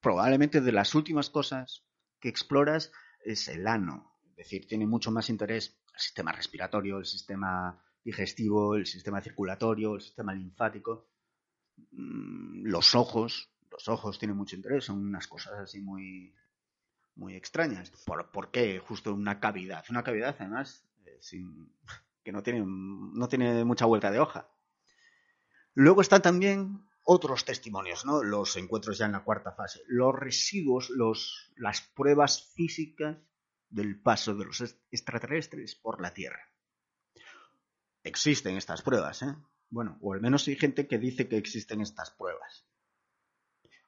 probablemente 0.00 0.60
de 0.60 0.72
las 0.72 0.94
últimas 0.94 1.30
cosas 1.30 1.82
que 2.20 2.28
exploras 2.28 2.92
es 3.24 3.48
el 3.48 3.66
ano. 3.66 4.12
Es 4.30 4.36
decir, 4.36 4.66
tiene 4.68 4.86
mucho 4.86 5.10
más 5.10 5.30
interés 5.30 5.76
el 5.94 6.00
sistema 6.00 6.30
respiratorio, 6.30 6.98
el 6.98 7.06
sistema 7.06 7.82
digestivo, 8.06 8.76
el 8.76 8.86
sistema 8.86 9.20
circulatorio, 9.20 9.96
el 9.96 10.00
sistema 10.02 10.32
linfático. 10.34 10.92
Mm, 11.92 12.66
Los 12.66 12.94
ojos, 12.94 13.50
los 13.70 13.88
ojos 13.88 14.18
tienen 14.18 14.36
mucho 14.36 14.56
interés, 14.56 14.84
son 14.86 14.98
unas 15.00 15.26
cosas 15.28 15.54
así 15.60 15.80
muy, 15.80 16.34
muy 17.16 17.34
extrañas. 17.36 17.90
¿Por, 18.06 18.50
qué 18.50 18.80
justo 18.80 19.14
una 19.14 19.40
cavidad? 19.40 19.84
Una 19.90 20.02
cavidad, 20.04 20.36
además, 20.38 20.88
eh, 21.06 21.18
sin, 21.20 21.72
que 22.24 22.32
no 22.32 22.42
tiene, 22.42 22.64
no 22.66 23.28
tiene 23.28 23.64
mucha 23.64 23.86
vuelta 23.86 24.10
de 24.10 24.20
hoja. 24.20 24.48
Luego 25.74 26.00
están 26.00 26.22
también 26.22 26.84
otros 27.04 27.44
testimonios, 27.44 28.04
¿no? 28.04 28.22
Los 28.24 28.56
encuentros 28.56 28.98
ya 28.98 29.06
en 29.06 29.12
la 29.12 29.22
cuarta 29.24 29.52
fase. 29.52 29.80
Los 29.86 30.14
residuos, 30.14 30.90
los, 30.90 31.52
las 31.56 31.82
pruebas 31.82 32.52
físicas 32.54 33.18
del 33.68 34.00
paso 34.00 34.34
de 34.34 34.44
los 34.46 34.60
est- 34.60 34.80
extraterrestres 34.90 35.74
por 35.76 36.00
la 36.00 36.12
Tierra. 36.14 36.40
Existen 38.06 38.56
estas 38.56 38.82
pruebas, 38.82 39.22
¿eh? 39.22 39.34
Bueno, 39.68 39.98
o 40.00 40.14
al 40.14 40.20
menos 40.20 40.46
hay 40.46 40.54
gente 40.54 40.86
que 40.86 40.96
dice 40.96 41.28
que 41.28 41.36
existen 41.36 41.80
estas 41.80 42.12
pruebas. 42.12 42.64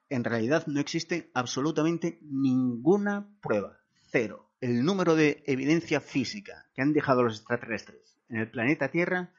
En 0.09 0.25
realidad 0.25 0.67
no 0.67 0.81
existe 0.81 1.31
absolutamente 1.35 2.19
ninguna 2.23 3.33
prueba. 3.41 3.79
Cero. 4.11 4.51
El 4.61 4.85
número 4.85 5.15
de 5.15 5.45
evidencia 5.47 6.01
física 6.01 6.69
que 6.75 6.83
han 6.83 6.93
dejado 6.93 7.23
los 7.23 7.37
extraterrestres 7.37 8.19
en 8.29 8.39
el 8.39 8.51
planeta 8.51 8.91
Tierra 8.91 9.33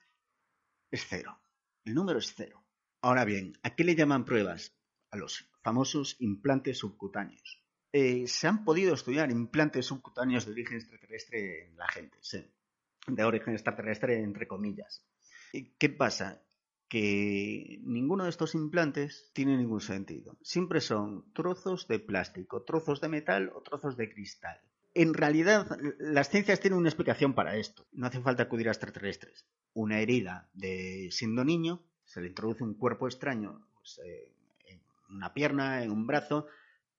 es 0.91 1.05
cero. 1.09 1.37
El 1.83 1.93
número 1.93 2.19
es 2.19 2.33
cero. 2.33 2.63
Ahora 3.01 3.25
bien, 3.25 3.59
¿a 3.63 3.75
qué 3.75 3.83
le 3.83 3.95
llaman 3.95 4.23
pruebas? 4.23 4.77
A 5.11 5.17
los 5.17 5.49
famosos 5.61 6.15
implantes 6.19 6.77
subcutáneos. 6.77 7.61
Eh, 7.91 8.27
se 8.27 8.47
han 8.47 8.63
podido 8.63 8.93
estudiar 8.93 9.29
implantes 9.29 9.87
subcutáneos 9.87 10.45
de 10.45 10.53
origen 10.53 10.77
extraterrestre 10.77 11.65
en 11.65 11.75
la 11.75 11.87
gente, 11.89 12.17
sí. 12.21 12.45
De 13.07 13.23
origen 13.23 13.53
extraterrestre, 13.53 14.21
entre 14.21 14.47
comillas. 14.47 15.03
¿Y 15.53 15.71
¿Qué 15.77 15.89
pasa? 15.89 16.43
que 16.89 17.79
ninguno 17.83 18.23
de 18.23 18.31
estos 18.31 18.55
implantes 18.55 19.29
tiene 19.33 19.55
ningún 19.55 19.79
sentido. 19.79 20.37
Siempre 20.41 20.81
son 20.81 21.31
trozos 21.33 21.87
de 21.87 21.99
plástico, 21.99 22.63
trozos 22.63 22.99
de 22.99 23.07
metal 23.07 23.51
o 23.53 23.61
trozos 23.61 23.95
de 23.95 24.11
cristal. 24.11 24.59
En 24.95 25.13
realidad, 25.13 25.77
las 25.99 26.29
ciencias 26.29 26.59
tienen 26.59 26.79
una 26.79 26.89
explicación 26.89 27.35
para 27.35 27.57
esto. 27.57 27.85
No 27.91 28.07
hace 28.07 28.21
falta 28.21 28.43
acudir 28.43 28.67
a 28.67 28.71
extraterrestres. 28.71 29.45
Una 29.73 29.99
herida 29.99 30.49
de 30.53 31.09
siendo 31.11 31.45
niño, 31.45 31.83
se 32.05 32.21
le 32.21 32.29
introduce 32.29 32.63
un 32.63 32.73
cuerpo 32.73 33.07
extraño 33.07 33.67
pues, 33.75 34.01
eh, 34.03 34.33
en 34.65 34.81
una 35.15 35.31
pierna, 35.35 35.83
en 35.83 35.91
un 35.91 36.07
brazo, 36.07 36.47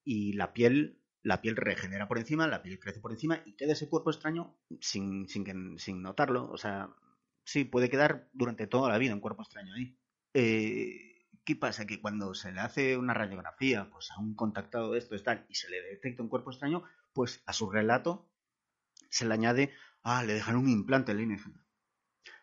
y 0.05 0.34
la 0.34 0.53
piel, 0.53 0.99
la 1.22 1.40
piel 1.40 1.56
regenera 1.56 2.08
por 2.08 2.18
encima, 2.18 2.46
la 2.46 2.62
piel 2.62 2.78
crece 2.78 3.00
por 3.00 3.12
encima 3.12 3.42
y 3.44 3.54
queda 3.54 3.72
ese 3.72 3.88
cuerpo 3.88 4.10
extraño 4.10 4.56
sin, 4.80 5.28
sin, 5.28 5.78
sin 5.78 6.02
notarlo. 6.02 6.50
O 6.50 6.56
sea, 6.56 6.90
sí, 7.44 7.64
puede 7.64 7.90
quedar 7.90 8.28
durante 8.32 8.66
toda 8.66 8.90
la 8.90 8.98
vida 8.98 9.14
un 9.14 9.20
cuerpo 9.20 9.42
extraño 9.42 9.74
ahí. 9.74 9.98
Eh, 10.34 11.28
¿Qué 11.44 11.56
pasa? 11.56 11.86
Que 11.86 12.00
cuando 12.00 12.34
se 12.34 12.52
le 12.52 12.60
hace 12.60 12.96
una 12.96 13.14
radiografía 13.14 13.90
pues, 13.90 14.10
a 14.10 14.20
un 14.20 14.34
contactado 14.34 14.92
de 14.92 14.98
esto 14.98 15.20
tal, 15.22 15.46
y 15.48 15.54
se 15.54 15.68
le 15.70 15.82
detecta 15.82 16.22
un 16.22 16.28
cuerpo 16.28 16.50
extraño, 16.50 16.84
pues 17.12 17.42
a 17.46 17.52
su 17.52 17.70
relato 17.70 18.30
se 19.08 19.26
le 19.26 19.34
añade, 19.34 19.72
ah, 20.02 20.22
le 20.22 20.34
dejan 20.34 20.56
un 20.56 20.68
implante 20.68 21.12
alienígena. 21.12 21.64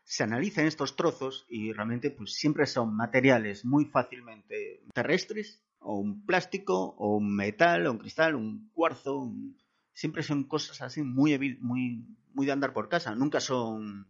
Se 0.03 0.23
analizan 0.23 0.65
estos 0.65 0.95
trozos 0.95 1.45
y 1.49 1.73
realmente 1.73 2.11
pues 2.11 2.33
siempre 2.33 2.65
son 2.65 2.95
materiales 2.95 3.65
muy 3.65 3.85
fácilmente 3.85 4.83
terrestres, 4.93 5.66
o 5.79 5.97
un 5.99 6.25
plástico, 6.25 6.95
o 6.97 7.17
un 7.17 7.35
metal, 7.35 7.87
o 7.87 7.91
un 7.93 7.97
cristal, 7.99 8.35
un 8.35 8.69
cuarzo, 8.73 9.19
un- 9.19 9.57
siempre 9.93 10.23
son 10.23 10.43
cosas 10.45 10.81
así 10.81 11.01
muy, 11.03 11.37
muy, 11.61 12.05
muy 12.33 12.45
de 12.45 12.51
andar 12.51 12.73
por 12.73 12.89
casa, 12.89 13.15
nunca 13.15 13.39
son, 13.39 14.07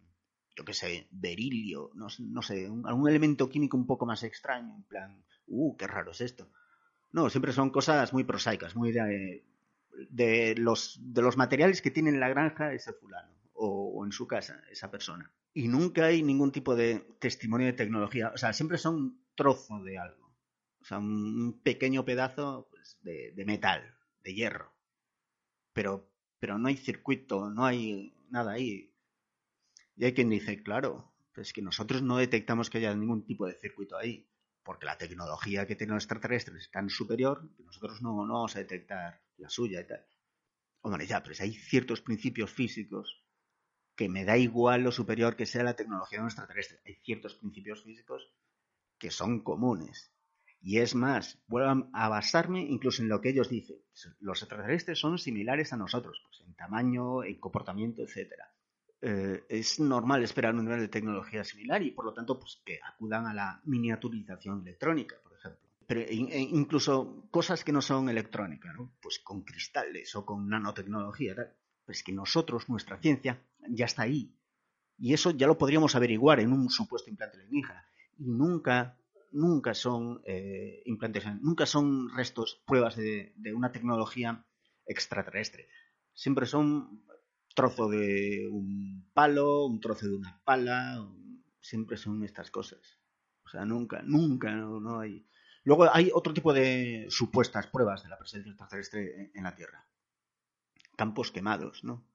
yo 0.56 0.64
qué 0.64 0.74
sé, 0.74 1.08
berilio, 1.10 1.90
no, 1.94 2.08
no 2.20 2.42
sé, 2.42 2.68
un- 2.70 2.86
algún 2.86 3.08
elemento 3.08 3.48
químico 3.48 3.76
un 3.76 3.86
poco 3.86 4.06
más 4.06 4.22
extraño, 4.22 4.74
en 4.76 4.82
plan, 4.84 5.24
uh, 5.46 5.76
qué 5.76 5.86
raro 5.86 6.10
es 6.12 6.20
esto. 6.20 6.50
No, 7.12 7.30
siempre 7.30 7.52
son 7.52 7.70
cosas 7.70 8.12
muy 8.12 8.24
prosaicas, 8.24 8.76
muy 8.76 8.92
de, 10.10 10.54
los, 10.56 10.98
de 11.02 11.22
los 11.22 11.36
materiales 11.36 11.82
que 11.82 11.90
tiene 11.90 12.10
en 12.10 12.20
la 12.20 12.28
granja 12.28 12.72
ese 12.72 12.92
fulano 12.92 13.32
o, 13.54 14.04
en 14.04 14.12
su 14.12 14.26
casa 14.26 14.62
esa 14.70 14.90
persona. 14.90 15.32
Y 15.52 15.68
nunca 15.68 16.06
hay 16.06 16.22
ningún 16.22 16.52
tipo 16.52 16.76
de 16.76 17.00
testimonio 17.18 17.66
de 17.66 17.72
tecnología. 17.72 18.30
O 18.34 18.38
sea, 18.38 18.52
siempre 18.52 18.78
son 18.78 19.20
trozo 19.34 19.82
de 19.82 19.98
algo. 19.98 20.27
O 20.80 20.84
sea, 20.84 20.98
un, 20.98 21.60
pequeño 21.62 22.04
pedazo 22.04 22.68
pues, 22.70 22.98
de, 23.02 23.44
metal, 23.44 23.96
de 24.22 24.34
hierro. 24.34 24.72
Pero, 25.72 26.10
pero 26.38 26.58
no 26.58 26.68
hay 26.68 26.76
circuito, 26.76 27.50
no 27.50 27.64
hay 27.64 28.14
nada 28.30 28.52
ahí. 28.52 28.94
Y 29.96 30.04
hay 30.04 30.14
quien 30.14 30.30
dice, 30.30 30.62
claro, 30.62 31.12
pues 31.34 31.52
que 31.52 31.62
nosotros 31.62 32.02
no 32.02 32.16
detectamos 32.16 32.70
que 32.70 32.78
haya 32.78 32.94
ningún 32.94 33.24
tipo 33.24 33.46
de 33.46 33.54
circuito 33.54 33.96
ahí 33.96 34.28
porque 34.68 34.84
la 34.84 34.98
tecnología 34.98 35.66
que 35.66 35.76
tienen 35.76 35.94
los 35.94 36.04
extraterrestres 36.04 36.64
es 36.64 36.70
tan 36.70 36.90
superior 36.90 37.48
que 37.56 37.62
nosotros 37.62 38.02
no, 38.02 38.26
no 38.26 38.34
vamos 38.34 38.54
a 38.54 38.58
detectar 38.58 39.18
la 39.38 39.48
suya 39.48 39.80
y 39.80 39.86
tal. 39.86 40.04
Hombre, 40.82 41.06
ya, 41.06 41.22
pero 41.22 41.34
hay 41.40 41.54
ciertos 41.54 42.02
principios 42.02 42.52
físicos 42.52 43.24
que 43.96 44.10
me 44.10 44.26
da 44.26 44.36
igual 44.36 44.82
lo 44.82 44.92
superior 44.92 45.36
que 45.36 45.46
sea 45.46 45.62
la 45.62 45.74
tecnología 45.74 46.18
de 46.18 46.24
un 46.24 46.28
extraterrestre. 46.28 46.82
Hay 46.84 46.96
ciertos 46.96 47.36
principios 47.36 47.82
físicos 47.82 48.30
que 48.98 49.10
son 49.10 49.40
comunes. 49.40 50.12
Y 50.60 50.78
es 50.78 50.94
más, 50.94 51.38
vuelvo 51.46 51.88
a 51.92 52.08
basarme 52.08 52.62
incluso 52.62 53.02
en 53.02 53.08
lo 53.08 53.20
que 53.20 53.30
ellos 53.30 53.48
dicen. 53.48 53.76
Los 54.20 54.42
extraterrestres 54.42 54.98
son 54.98 55.18
similares 55.18 55.72
a 55.72 55.76
nosotros, 55.76 56.20
pues 56.24 56.40
en 56.46 56.54
tamaño, 56.54 57.22
en 57.22 57.38
comportamiento, 57.38 58.02
etcétera 58.02 58.52
eh, 59.00 59.44
es 59.48 59.78
normal 59.78 60.24
esperar 60.24 60.54
un 60.54 60.64
nivel 60.64 60.80
de 60.80 60.88
tecnología 60.88 61.44
similar 61.44 61.82
y 61.82 61.92
por 61.92 62.04
lo 62.04 62.12
tanto 62.12 62.38
pues, 62.38 62.60
que 62.64 62.80
acudan 62.82 63.26
a 63.26 63.34
la 63.34 63.60
miniaturización 63.64 64.62
electrónica, 64.62 65.16
por 65.22 65.34
ejemplo. 65.34 65.60
Pero 65.86 66.00
in, 66.00 66.28
e 66.30 66.40
incluso 66.40 67.28
cosas 67.30 67.62
que 67.62 67.72
no 67.72 67.80
son 67.80 68.08
electrónicas, 68.08 68.74
pues 69.00 69.20
con 69.20 69.42
cristales 69.42 70.14
o 70.16 70.26
con 70.26 70.48
nanotecnología, 70.48 71.36
tal. 71.36 71.54
pues 71.84 72.02
que 72.02 72.12
nosotros, 72.12 72.68
nuestra 72.68 72.98
ciencia, 72.98 73.40
ya 73.68 73.86
está 73.86 74.02
ahí. 74.02 74.34
Y 74.98 75.14
eso 75.14 75.30
ya 75.30 75.46
lo 75.46 75.56
podríamos 75.56 75.94
averiguar 75.94 76.40
en 76.40 76.52
un 76.52 76.68
supuesto 76.68 77.08
implante 77.08 77.38
alienígena. 77.38 77.86
Y 78.18 78.32
nunca, 78.32 78.98
nunca 79.30 79.74
son 79.74 80.22
eh, 80.24 80.82
nunca 81.40 81.66
son 81.66 82.08
restos, 82.16 82.62
pruebas 82.66 82.96
de, 82.96 83.32
de 83.36 83.54
una 83.54 83.72
tecnología 83.72 84.46
extraterrestre. 84.86 85.68
Siempre 86.14 86.46
son 86.46 87.04
trozo 87.54 87.88
de 87.88 88.48
un 88.50 89.10
palo, 89.12 89.66
un 89.66 89.80
trozo 89.80 90.06
de 90.06 90.14
una 90.14 90.40
pala, 90.44 91.06
siempre 91.60 91.96
son 91.96 92.24
estas 92.24 92.50
cosas. 92.50 93.00
O 93.44 93.48
sea, 93.48 93.64
nunca, 93.64 94.02
nunca, 94.02 94.52
no, 94.52 94.80
no, 94.80 95.00
hay. 95.00 95.26
Luego 95.64 95.92
hay 95.92 96.10
otro 96.14 96.32
tipo 96.32 96.52
de 96.52 97.06
supuestas 97.10 97.66
pruebas 97.66 98.02
de 98.02 98.08
la 98.08 98.18
presencia 98.18 98.50
extraterrestre 98.50 99.30
en 99.34 99.44
la 99.44 99.54
Tierra. 99.54 99.86
Campos 100.96 101.30
quemados, 101.30 101.84
¿no? 101.84 102.06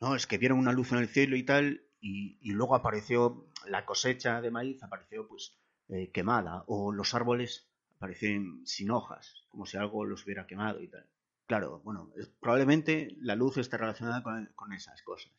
No, 0.00 0.16
es 0.16 0.26
que 0.26 0.38
vieron 0.38 0.58
una 0.58 0.72
luz 0.72 0.92
en 0.92 0.98
el 0.98 1.08
cielo 1.08 1.36
y 1.36 1.44
tal, 1.44 1.82
y 2.00 2.50
luego 2.50 2.74
apareció 2.74 3.46
la 3.66 3.84
cosecha 3.84 4.40
de 4.40 4.50
maíz, 4.50 4.82
apareció 4.82 5.28
pues 5.28 5.61
eh, 5.92 6.10
quemada, 6.10 6.64
o 6.68 6.90
los 6.90 7.12
árboles 7.12 7.68
aparecieron 7.96 8.62
sin 8.64 8.90
hojas, 8.90 9.44
como 9.50 9.66
si 9.66 9.76
algo 9.76 10.06
los 10.06 10.24
hubiera 10.24 10.46
quemado 10.46 10.80
y 10.80 10.88
tal. 10.88 11.06
Claro, 11.46 11.82
bueno, 11.84 12.10
es, 12.16 12.28
probablemente 12.28 13.14
la 13.20 13.36
luz 13.36 13.58
esté 13.58 13.76
relacionada 13.76 14.22
con, 14.22 14.72
esas 14.72 15.02
cosas. 15.02 15.32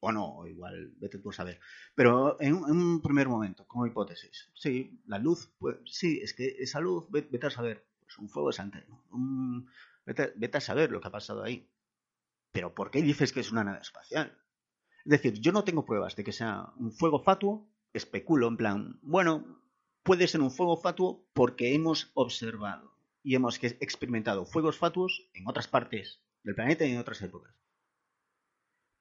O 0.00 0.12
no, 0.12 0.46
igual, 0.46 0.92
vete 0.98 1.18
tú 1.18 1.30
a 1.30 1.32
saber. 1.32 1.60
Pero 1.94 2.38
en, 2.40 2.56
un 2.56 3.00
primer 3.00 3.26
momento, 3.26 3.66
como 3.66 3.86
hipótesis, 3.86 4.50
sí, 4.52 5.00
la 5.06 5.18
luz, 5.18 5.50
pues 5.58 5.78
sí, 5.86 6.20
es 6.22 6.34
que 6.34 6.56
esa 6.58 6.80
luz, 6.80 7.06
vete, 7.08 7.28
vete 7.32 7.46
a 7.46 7.50
saber, 7.50 7.86
pues 8.00 8.18
un 8.18 8.28
fuego 8.28 8.50
de 8.50 8.54
Santero, 8.54 9.02
un, 9.12 9.66
vete, 10.04 10.34
vete, 10.36 10.58
a 10.58 10.60
saber 10.60 10.90
lo 10.90 11.00
que 11.00 11.08
ha 11.08 11.12
pasado 11.12 11.42
ahí. 11.42 11.70
Pero 12.52 12.74
¿por 12.74 12.90
qué 12.90 13.00
dices 13.00 13.32
que 13.32 13.40
es 13.40 13.50
una 13.50 13.64
nave 13.64 13.80
espacial? 13.80 14.36
Es 15.06 15.10
decir, 15.10 15.40
yo 15.40 15.52
no 15.52 15.64
tengo 15.64 15.86
pruebas 15.86 16.16
de 16.16 16.24
que 16.24 16.32
sea 16.32 16.70
un 16.76 16.92
fuego 16.92 17.22
fatuo, 17.22 17.66
especulo 17.94 18.46
en 18.48 18.58
plan, 18.58 19.00
bueno, 19.00 19.62
puede 20.06 20.28
ser 20.28 20.40
un 20.40 20.52
fuego 20.52 20.76
fatuo 20.76 21.26
porque 21.34 21.74
hemos 21.74 22.12
observado 22.14 22.96
y 23.24 23.34
hemos 23.34 23.62
experimentado 23.62 24.46
fuegos 24.46 24.78
fatuos 24.78 25.28
en 25.34 25.48
otras 25.48 25.66
partes 25.66 26.22
del 26.44 26.54
planeta 26.54 26.86
y 26.86 26.92
en 26.92 26.98
otras 26.98 27.20
épocas. 27.22 27.52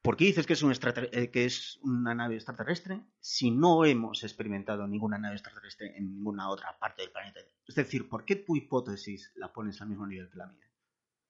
¿Por 0.02 0.18
qué 0.18 0.26
dices 0.26 0.48
que 0.48 0.54
es, 0.54 0.64
un 0.64 0.72
eh, 0.72 1.30
que 1.32 1.46
es, 1.46 1.80
una 1.84 2.16
nave 2.16 2.36
extraterrestre 2.36 3.02
si 3.20 3.52
no 3.52 3.86
hemos 3.86 4.24
experimentado 4.24 4.88
ninguna 4.88 5.20
nave 5.20 5.36
extraterrestre 5.36 5.96
en 5.96 6.12
ninguna 6.12 6.50
otra 6.50 6.78
parte 6.80 7.04
del 7.04 7.12
planeta? 7.12 7.40
Es 7.68 7.76
decir, 7.76 8.10
¿por 8.10 8.26
qué 8.26 8.36
tu 8.36 8.56
hipótesis 8.56 9.32
la 9.36 9.54
pones 9.54 9.80
al 9.82 9.90
mismo 9.90 10.08
nivel 10.08 10.30
que 10.30 10.38
la 10.38 10.48
mía? 10.48 10.70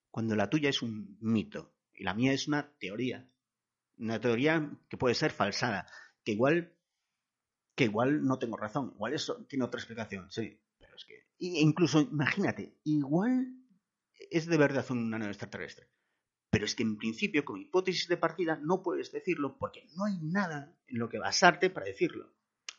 Cuando 0.09 0.35
la 0.35 0.49
tuya 0.49 0.69
es 0.69 0.81
un 0.81 1.17
mito 1.19 1.73
y 1.93 2.05
la 2.05 2.13
mía 2.13 2.31
es 2.31 2.47
una 2.47 2.71
teoría. 2.79 3.29
Una 3.97 4.21
teoría 4.21 4.71
que 4.89 4.97
puede 4.97 5.15
ser 5.15 5.31
falsada, 5.31 5.87
que 6.23 6.33
igual, 6.33 6.74
que 7.75 7.85
igual 7.85 8.25
no 8.25 8.39
tengo 8.39 8.57
razón, 8.57 8.93
igual 8.95 9.13
eso 9.13 9.45
tiene 9.47 9.65
otra 9.65 9.79
explicación, 9.79 10.31
sí. 10.31 10.59
Pero 10.79 10.95
es 10.95 11.05
que 11.05 11.25
incluso, 11.39 12.01
imagínate, 12.01 12.77
igual 12.85 13.53
es 14.31 14.45
de 14.47 14.57
verdad 14.57 14.85
una 14.89 15.19
nave 15.19 15.31
extraterrestre. 15.31 15.87
Pero 16.49 16.65
es 16.65 16.75
que 16.75 16.83
en 16.83 16.97
principio, 16.97 17.43
como 17.43 17.59
hipótesis 17.59 18.07
de 18.07 18.17
partida, 18.17 18.57
no 18.61 18.81
puedes 18.81 19.11
decirlo 19.11 19.57
porque 19.57 19.87
no 19.95 20.05
hay 20.05 20.17
nada 20.21 20.73
en 20.87 20.99
lo 20.99 21.09
que 21.09 21.19
basarte 21.19 21.69
para 21.69 21.85
decirlo. 21.85 22.31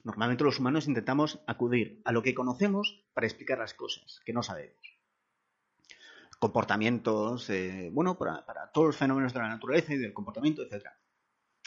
Normalmente 0.02 0.44
los 0.44 0.58
humanos 0.58 0.86
intentamos 0.86 1.40
acudir 1.46 2.00
a 2.04 2.12
lo 2.12 2.22
que 2.22 2.34
conocemos 2.34 3.04
para 3.12 3.26
explicar 3.26 3.58
las 3.58 3.74
cosas 3.74 4.20
que 4.24 4.32
no 4.32 4.42
sabemos. 4.42 4.80
Comportamientos, 6.38 7.50
eh, 7.50 7.90
bueno, 7.92 8.16
para, 8.16 8.46
para, 8.46 8.70
todos 8.70 8.88
los 8.88 8.96
fenómenos 8.96 9.34
de 9.34 9.40
la 9.40 9.48
naturaleza 9.48 9.94
y 9.94 9.98
del 9.98 10.14
comportamiento, 10.14 10.62
etc. 10.62 10.86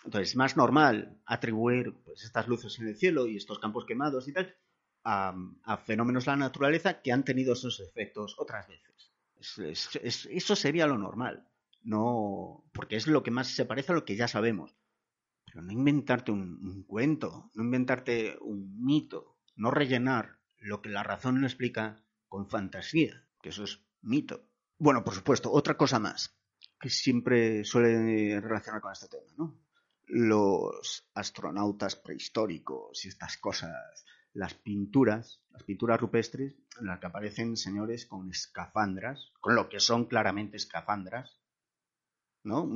Entonces, 0.06 0.30
es 0.30 0.36
más 0.36 0.56
normal 0.56 1.20
atribuir 1.26 1.93
pues, 2.06 2.24
estas 2.24 2.47
luces 2.47 2.80
en 2.80 2.88
el 2.88 2.95
cielo 2.95 3.28
y 3.28 3.38
estos 3.38 3.60
campos 3.60 3.86
quemados 3.86 4.28
y 4.28 4.34
tal 4.34 4.56
a, 5.04 5.34
a, 5.64 5.78
fenómenos 5.78 6.26
de 6.26 6.32
la 6.32 6.38
naturaleza 6.38 7.02
que 7.02 7.12
han 7.12 7.24
tenido 7.24 7.54
esos 7.54 7.80
efectos 7.80 8.36
otras 8.38 8.68
veces. 8.68 9.12
Es, 9.36 9.58
es, 9.60 10.00
es, 10.02 10.26
eso 10.32 10.56
sería 10.56 10.88
lo 10.88 10.97
normal. 10.97 11.47
No, 11.82 12.66
porque 12.74 12.97
es 12.97 13.08
lo 13.08 13.24
que 13.24 13.32
más 13.32 13.47
se 13.47 13.66
parece 13.66 13.91
a 13.91 13.95
lo 13.95 14.06
que 14.06 14.16
ya 14.16 14.28
sabemos. 14.28 14.76
Pero 15.45 15.62
no 15.62 15.72
inventarte 15.72 16.32
un, 16.32 16.60
un 16.62 16.84
cuento, 16.84 17.50
no 17.56 17.64
inventarte 17.64 18.38
un 18.41 18.84
mito, 18.84 19.39
no 19.56 19.72
rellenar 19.72 20.39
lo 20.58 20.82
que 20.82 20.89
la 20.89 21.04
razón 21.04 21.41
no 21.41 21.47
explica 21.47 22.04
con 22.28 22.50
fantasía, 22.50 23.26
que 23.41 23.50
eso 23.50 23.64
es 23.64 23.82
mito. 24.02 24.45
Bueno, 24.78 25.04
por 25.04 25.16
supuesto, 25.16 25.52
otra 25.52 25.76
cosa 25.76 26.00
más 26.00 26.39
que 26.80 26.89
siempre 26.89 27.64
suele 27.66 28.39
relacionar 28.39 28.82
con 28.82 28.93
este 28.93 29.08
tema, 29.10 29.28
¿no? 29.38 29.60
Los 30.10 31.10
astronautas 31.14 31.95
prehistóricos 31.95 33.05
y 33.05 33.10
estas 33.10 33.38
cosas 33.38 34.05
las 34.34 34.53
pinturas, 34.53 35.41
las 35.51 35.64
pinturas 35.64 35.99
rupestres, 35.99 36.55
en 36.80 36.88
las 36.88 36.99
que 36.99 37.07
aparecen 37.07 37.57
señores 37.57 38.05
con 38.05 38.30
escafandras, 38.30 39.32
con 39.39 39.55
lo 39.55 39.70
que 39.70 39.80
son 39.80 40.05
claramente 40.05 40.57
escafandras, 40.57 41.39
¿no? 42.43 42.70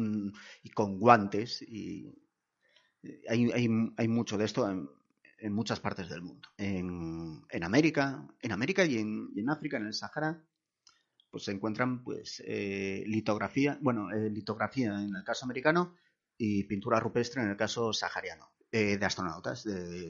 Y 0.64 0.70
con 0.70 1.00
guantes, 1.00 1.62
y 1.62 2.14
hay, 3.30 3.52
hay, 3.52 3.70
hay 3.98 4.08
mucho 4.08 4.38
de 4.38 4.46
esto 4.46 4.70
en, 4.70 4.90
en 5.38 5.54
muchas 5.54 5.80
partes 5.80 6.10
del 6.10 6.22
mundo. 6.22 6.50
En, 6.58 7.44
en 7.50 7.64
América, 7.64 8.28
en 8.42 8.52
América 8.52 8.86
y 8.86 8.98
en, 8.98 9.30
y 9.36 9.42
en, 9.42 9.50
África, 9.50 9.78
en 9.78 9.88
el 9.88 9.94
Sahara, 9.94 10.44
pues 11.30 11.44
se 11.46 11.52
encuentran 11.52 12.04
pues 12.04 12.42
eh, 12.46 13.04
litografía, 13.08 13.78
bueno, 13.82 14.12
eh, 14.12 14.30
litografía 14.30 15.02
en 15.02 15.16
el 15.16 15.24
caso 15.24 15.46
americano 15.46 15.96
y 16.46 16.66
pintura 16.66 17.00
rupestre 17.00 17.42
en 17.42 17.52
el 17.52 17.56
caso 17.56 17.94
sahariano, 17.94 18.52
eh, 18.70 18.98
de 18.98 19.06
astronautas, 19.06 19.64
de, 19.64 20.10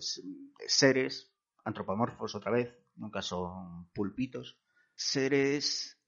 seres 0.66 1.32
antropomorfos 1.64 2.34
otra 2.34 2.52
vez, 2.52 2.76
en 2.98 3.04
un 3.04 3.12
caso 3.12 3.88
pulpitos, 3.94 4.58
seres 4.96 6.02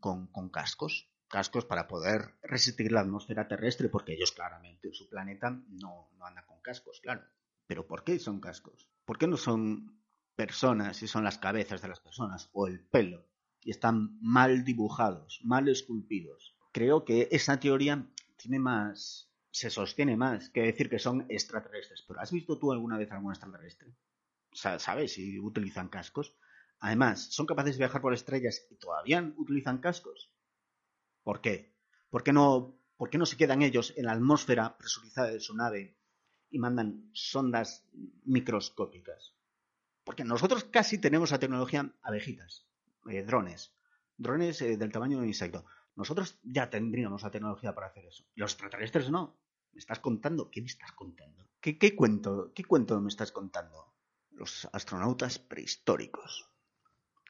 con, 0.00 0.28
con 0.28 0.48
cascos, 0.48 1.10
cascos 1.28 1.66
para 1.66 1.86
poder 1.86 2.36
resistir 2.42 2.92
la 2.92 3.00
atmósfera 3.00 3.46
terrestre, 3.46 3.90
porque 3.90 4.14
ellos 4.14 4.32
claramente 4.32 4.88
en 4.88 4.94
su 4.94 5.06
planeta 5.06 5.50
no, 5.50 6.08
no 6.16 6.24
andan 6.24 6.46
con 6.46 6.62
cascos, 6.62 7.00
claro. 7.02 7.24
Pero 7.66 7.86
¿por 7.86 8.04
qué 8.04 8.18
son 8.18 8.40
cascos? 8.40 8.88
¿Por 9.04 9.18
qué 9.18 9.26
no 9.26 9.36
son 9.36 10.00
personas 10.34 11.02
y 11.02 11.08
son 11.08 11.24
las 11.24 11.36
cabezas 11.36 11.82
de 11.82 11.88
las 11.88 12.00
personas 12.00 12.48
o 12.54 12.68
el 12.68 12.80
pelo? 12.80 13.26
Y 13.60 13.70
están 13.70 14.18
mal 14.22 14.64
dibujados, 14.64 15.40
mal 15.42 15.68
esculpidos. 15.68 16.56
Creo 16.72 17.04
que 17.04 17.28
esa 17.30 17.60
teoría 17.60 18.10
tiene 18.36 18.58
más, 18.58 19.30
se 19.50 19.70
sostiene 19.70 20.16
más 20.16 20.50
que 20.50 20.62
decir 20.62 20.88
que 20.88 20.98
son 20.98 21.26
extraterrestres. 21.28 22.04
Pero 22.06 22.20
¿has 22.20 22.32
visto 22.32 22.58
tú 22.58 22.72
alguna 22.72 22.98
vez 22.98 23.10
algún 23.12 23.32
extraterrestre? 23.32 23.94
¿sabes 24.54 25.14
si 25.14 25.38
utilizan 25.38 25.88
cascos? 25.88 26.36
Además, 26.78 27.32
son 27.32 27.46
capaces 27.46 27.74
de 27.74 27.78
viajar 27.78 28.00
por 28.00 28.14
estrellas 28.14 28.66
y 28.70 28.76
todavía 28.76 29.32
utilizan 29.36 29.78
cascos. 29.78 30.30
¿Por 31.22 31.40
qué? 31.40 31.74
¿Por 32.10 32.22
qué 32.22 32.32
no, 32.32 32.78
por 32.96 33.10
qué 33.10 33.18
no 33.18 33.26
se 33.26 33.36
quedan 33.36 33.62
ellos 33.62 33.92
en 33.96 34.06
la 34.06 34.12
atmósfera 34.12 34.76
presurizada 34.76 35.30
de 35.30 35.40
su 35.40 35.56
nave 35.56 35.96
y 36.50 36.58
mandan 36.58 37.10
sondas 37.12 37.86
microscópicas? 38.24 39.34
Porque 40.04 40.24
nosotros 40.24 40.64
casi 40.64 40.98
tenemos 40.98 41.30
la 41.30 41.38
tecnología 41.38 41.90
abejitas, 42.02 42.66
eh, 43.08 43.22
drones, 43.22 43.72
drones 44.16 44.60
eh, 44.60 44.76
del 44.76 44.92
tamaño 44.92 45.16
de 45.16 45.22
un 45.22 45.28
insecto. 45.28 45.64
Nosotros 45.96 46.38
ya 46.42 46.70
tendríamos 46.70 47.22
la 47.22 47.30
tecnología 47.30 47.74
para 47.74 47.88
hacer 47.88 48.06
eso. 48.06 48.24
Los 48.34 48.52
extraterrestres 48.52 49.10
no. 49.10 49.36
¿Me 49.72 49.78
estás 49.78 50.00
contando? 50.00 50.50
¿Qué 50.50 50.60
me 50.60 50.66
estás 50.66 50.92
contando? 50.92 51.48
¿Qué, 51.60 51.96
cuento? 51.96 52.52
¿Qué 52.54 52.64
cuento 52.64 53.00
me 53.00 53.08
estás 53.08 53.32
contando? 53.32 53.94
Los 54.30 54.68
astronautas 54.72 55.38
prehistóricos. 55.38 56.50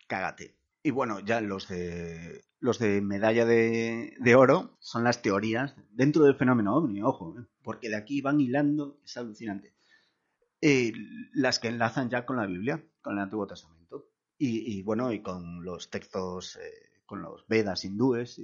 Cágate. 0.08 0.56
Y 0.82 0.90
bueno, 0.90 1.20
ya 1.20 1.40
los 1.40 1.68
de 1.68 2.44
los 2.60 2.78
de 2.78 3.00
medalla 3.00 3.44
de, 3.44 4.16
de, 4.18 4.34
oro 4.34 4.76
son 4.80 5.04
las 5.04 5.22
teorías 5.22 5.74
dentro 5.90 6.24
del 6.24 6.34
fenómeno 6.34 6.74
ovni, 6.76 7.02
ojo, 7.02 7.36
¿eh? 7.38 7.44
porque 7.62 7.90
de 7.90 7.96
aquí 7.96 8.22
van 8.22 8.40
hilando, 8.40 8.98
es 9.04 9.16
alucinante. 9.16 9.74
Eh, 10.60 10.92
las 11.34 11.58
que 11.58 11.68
enlazan 11.68 12.08
ya 12.08 12.24
con 12.24 12.36
la 12.36 12.46
Biblia, 12.46 12.82
con 13.02 13.14
el 13.14 13.18
Antiguo 13.18 13.46
Testamento. 13.46 14.08
Y, 14.38 14.78
y 14.78 14.82
bueno, 14.82 15.12
y 15.12 15.20
con 15.20 15.62
los 15.62 15.90
textos, 15.90 16.56
eh, 16.56 16.93
con 17.06 17.22
los 17.22 17.46
Vedas 17.48 17.84
hindúes. 17.84 18.40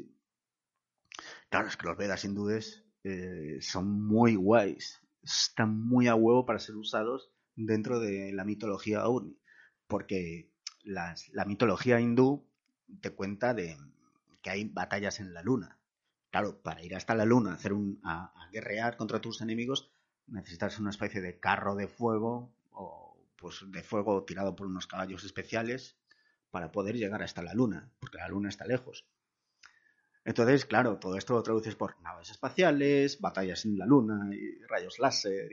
Claro, 1.48 1.68
es 1.68 1.76
que 1.76 1.86
los 1.86 1.96
Vedas 1.96 2.24
hindúes 2.24 2.84
eh, 3.04 3.58
son 3.60 4.06
muy 4.06 4.36
guays, 4.36 5.00
están 5.22 5.78
muy 5.78 6.08
a 6.08 6.14
huevo 6.14 6.46
para 6.46 6.58
ser 6.58 6.76
usados 6.76 7.30
dentro 7.56 8.00
de 8.00 8.32
la 8.32 8.44
mitología 8.44 9.06
ovni, 9.06 9.38
porque 9.86 10.50
las, 10.82 11.28
la 11.30 11.44
mitología 11.44 12.00
hindú 12.00 12.46
te 13.00 13.10
cuenta 13.10 13.54
de 13.54 13.76
que 14.42 14.50
hay 14.50 14.64
batallas 14.64 15.20
en 15.20 15.34
la 15.34 15.42
luna. 15.42 15.78
Claro, 16.30 16.60
para 16.62 16.82
ir 16.84 16.94
hasta 16.94 17.14
la 17.14 17.24
luna, 17.24 17.54
hacer 17.54 17.72
un, 17.72 18.00
a, 18.04 18.32
a, 18.40 18.50
guerrear 18.50 18.96
contra 18.96 19.20
tus 19.20 19.40
enemigos, 19.40 19.90
necesitas 20.26 20.78
una 20.78 20.90
especie 20.90 21.20
de 21.20 21.40
carro 21.40 21.74
de 21.74 21.88
fuego 21.88 22.54
o 22.70 23.16
pues 23.36 23.64
de 23.66 23.82
fuego 23.82 24.24
tirado 24.24 24.54
por 24.54 24.66
unos 24.68 24.86
caballos 24.86 25.24
especiales 25.24 25.99
para 26.50 26.72
poder 26.72 26.96
llegar 26.96 27.22
hasta 27.22 27.42
la 27.42 27.54
luna, 27.54 27.92
porque 28.00 28.18
la 28.18 28.28
luna 28.28 28.48
está 28.48 28.66
lejos. 28.66 29.06
Entonces, 30.24 30.66
claro, 30.66 30.98
todo 30.98 31.16
esto 31.16 31.34
lo 31.34 31.42
traduces 31.42 31.74
por 31.76 32.00
naves 32.02 32.30
espaciales, 32.30 33.20
batallas 33.20 33.64
en 33.64 33.78
la 33.78 33.86
luna, 33.86 34.30
y 34.32 34.62
rayos 34.66 34.98
láser. 34.98 35.50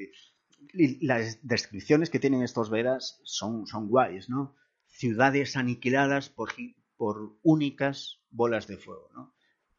Y, 0.73 1.05
las 1.05 1.39
descripciones 1.47 2.09
que 2.09 2.19
tienen 2.19 2.43
estos 2.43 2.69
Vedas 2.69 3.21
son, 3.23 3.67
son 3.67 3.87
guays, 3.87 4.29
¿no? 4.29 4.55
Ciudades 4.87 5.55
aniquiladas 5.55 6.29
por, 6.29 6.53
por 6.97 7.37
únicas 7.43 8.19
bolas 8.29 8.67
de 8.67 8.77
fuego, 8.77 9.09
¿no? 9.13 9.33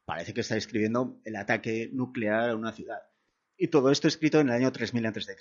Parece 0.05 0.33
que 0.33 0.41
está 0.41 0.55
describiendo 0.55 1.21
el 1.25 1.37
ataque 1.37 1.91
nuclear 1.93 2.51
a 2.51 2.57
una 2.57 2.73
ciudad. 2.73 3.03
Y 3.57 3.69
todo 3.69 3.91
esto 3.91 4.09
escrito 4.09 4.41
en 4.41 4.49
el 4.49 4.55
año 4.55 4.73
3000 4.73 5.07
a.C. 5.07 5.37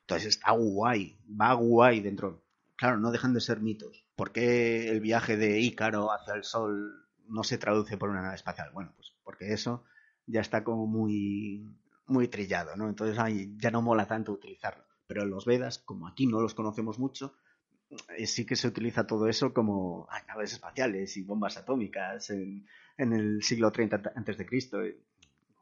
Entonces 0.00 0.28
está 0.28 0.52
guay, 0.52 1.18
va 1.28 1.52
guay 1.52 2.00
dentro. 2.00 2.43
Claro, 2.76 2.98
no 2.98 3.10
dejan 3.12 3.34
de 3.34 3.40
ser 3.40 3.60
mitos. 3.60 4.04
¿Por 4.16 4.32
qué 4.32 4.88
el 4.90 5.00
viaje 5.00 5.36
de 5.36 5.60
Ícaro 5.60 6.12
hacia 6.12 6.34
el 6.34 6.44
Sol 6.44 7.06
no 7.28 7.44
se 7.44 7.58
traduce 7.58 7.96
por 7.96 8.10
una 8.10 8.22
nave 8.22 8.34
espacial? 8.34 8.70
Bueno, 8.72 8.92
pues 8.96 9.12
porque 9.22 9.52
eso 9.52 9.84
ya 10.26 10.40
está 10.40 10.64
como 10.64 10.86
muy, 10.86 11.68
muy 12.06 12.28
trillado, 12.28 12.76
¿no? 12.76 12.88
Entonces 12.88 13.18
ay, 13.18 13.54
ya 13.58 13.70
no 13.70 13.82
mola 13.82 14.06
tanto 14.06 14.32
utilizarlo. 14.32 14.84
Pero 15.06 15.24
los 15.24 15.44
Vedas, 15.44 15.78
como 15.78 16.08
aquí 16.08 16.26
no 16.26 16.40
los 16.40 16.54
conocemos 16.54 16.98
mucho, 16.98 17.34
sí 18.26 18.44
que 18.46 18.56
se 18.56 18.68
utiliza 18.68 19.06
todo 19.06 19.28
eso 19.28 19.52
como 19.54 20.08
naves 20.28 20.52
espaciales 20.54 21.16
y 21.16 21.22
bombas 21.22 21.56
atómicas 21.56 22.30
en, 22.30 22.66
en 22.96 23.12
el 23.12 23.42
siglo 23.42 23.70
30 23.70 24.02
antes 24.16 24.36
de 24.38 24.46
Cristo. 24.46 24.78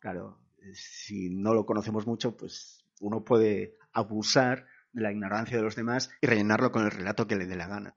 Claro, 0.00 0.38
si 0.72 1.30
no 1.30 1.54
lo 1.54 1.66
conocemos 1.66 2.06
mucho, 2.06 2.36
pues 2.36 2.84
uno 3.00 3.24
puede 3.24 3.76
abusar 3.92 4.66
de 4.93 5.03
la 5.03 5.12
ignorancia 5.12 5.57
de 5.57 5.62
los 5.62 5.76
demás 5.76 6.11
y 6.20 6.26
rellenarlo 6.26 6.72
con 6.72 6.84
el 6.84 6.90
relato 6.90 7.26
que 7.26 7.36
le 7.36 7.47
dé 7.47 7.57
la 7.57 7.68
gana. 7.68 7.97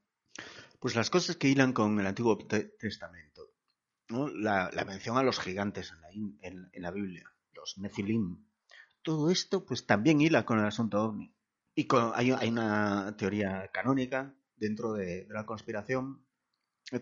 Pues 0.79 0.95
las 0.95 1.09
cosas 1.09 1.35
que 1.35 1.47
hilan 1.47 1.73
con 1.73 1.99
el 1.99 2.07
Antiguo 2.07 2.37
Testamento, 2.37 3.53
¿no? 4.09 4.27
la, 4.27 4.69
la, 4.73 4.85
mención 4.85 5.17
a 5.17 5.23
los 5.23 5.39
gigantes 5.39 5.91
en 5.91 6.01
la, 6.01 6.69
en, 6.73 6.81
la 6.81 6.91
Biblia, 6.91 7.31
los 7.53 7.77
Nefilim, 7.77 8.45
todo 9.01 9.29
esto 9.29 9.65
pues 9.65 9.85
también 9.85 10.21
hila 10.21 10.45
con 10.45 10.59
el 10.59 10.65
asunto 10.65 11.03
ovni. 11.03 11.33
Y 11.75 11.87
hay, 12.13 12.31
una 12.31 13.15
teoría 13.17 13.69
canónica 13.73 14.33
dentro 14.55 14.93
de, 14.93 15.25
de, 15.25 15.33
la 15.33 15.45
conspiración. 15.45 16.25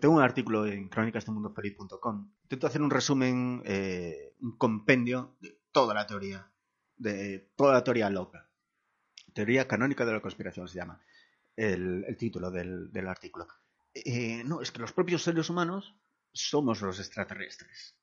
Tengo 0.00 0.14
un 0.14 0.22
artículo 0.22 0.66
en 0.66 0.88
crónicasdemundofeliz.com. 0.88 2.32
Intento 2.42 2.66
hacer 2.66 2.82
un 2.82 2.90
resumen, 2.90 3.62
eh, 3.64 4.34
un 4.40 4.56
compendio 4.56 5.36
de 5.40 5.60
toda 5.70 5.94
la 5.94 6.06
teoría, 6.06 6.50
de 6.96 7.52
toda 7.56 7.74
la 7.74 7.84
teoría 7.84 8.10
loca. 8.10 8.43
Teoría 9.34 9.68
canónica 9.68 10.06
de 10.06 10.12
la 10.12 10.22
conspiración 10.22 10.68
se 10.68 10.78
llama 10.78 11.00
el, 11.56 12.16
título 12.16 12.50
del, 12.50 12.90
del 12.92 13.08
artículo. 13.08 13.46
Eh, 13.92 14.42
no, 14.44 14.62
es 14.62 14.70
que 14.70 14.80
los 14.80 14.92
propios 14.92 15.22
seres 15.22 15.50
humanos 15.50 15.94
somos 16.32 16.80
los 16.80 16.98
extraterrestres. 16.98 17.96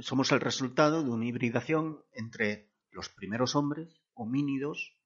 Somos 0.00 0.32
el 0.32 0.40
resultado 0.40 1.02
de 1.02 1.10
una 1.10 1.26
hibridación 1.26 2.04
entre 2.12 2.72
los 2.90 3.08
primeros 3.08 3.54
hombres, 3.54 4.02
homínidos, 4.14 4.96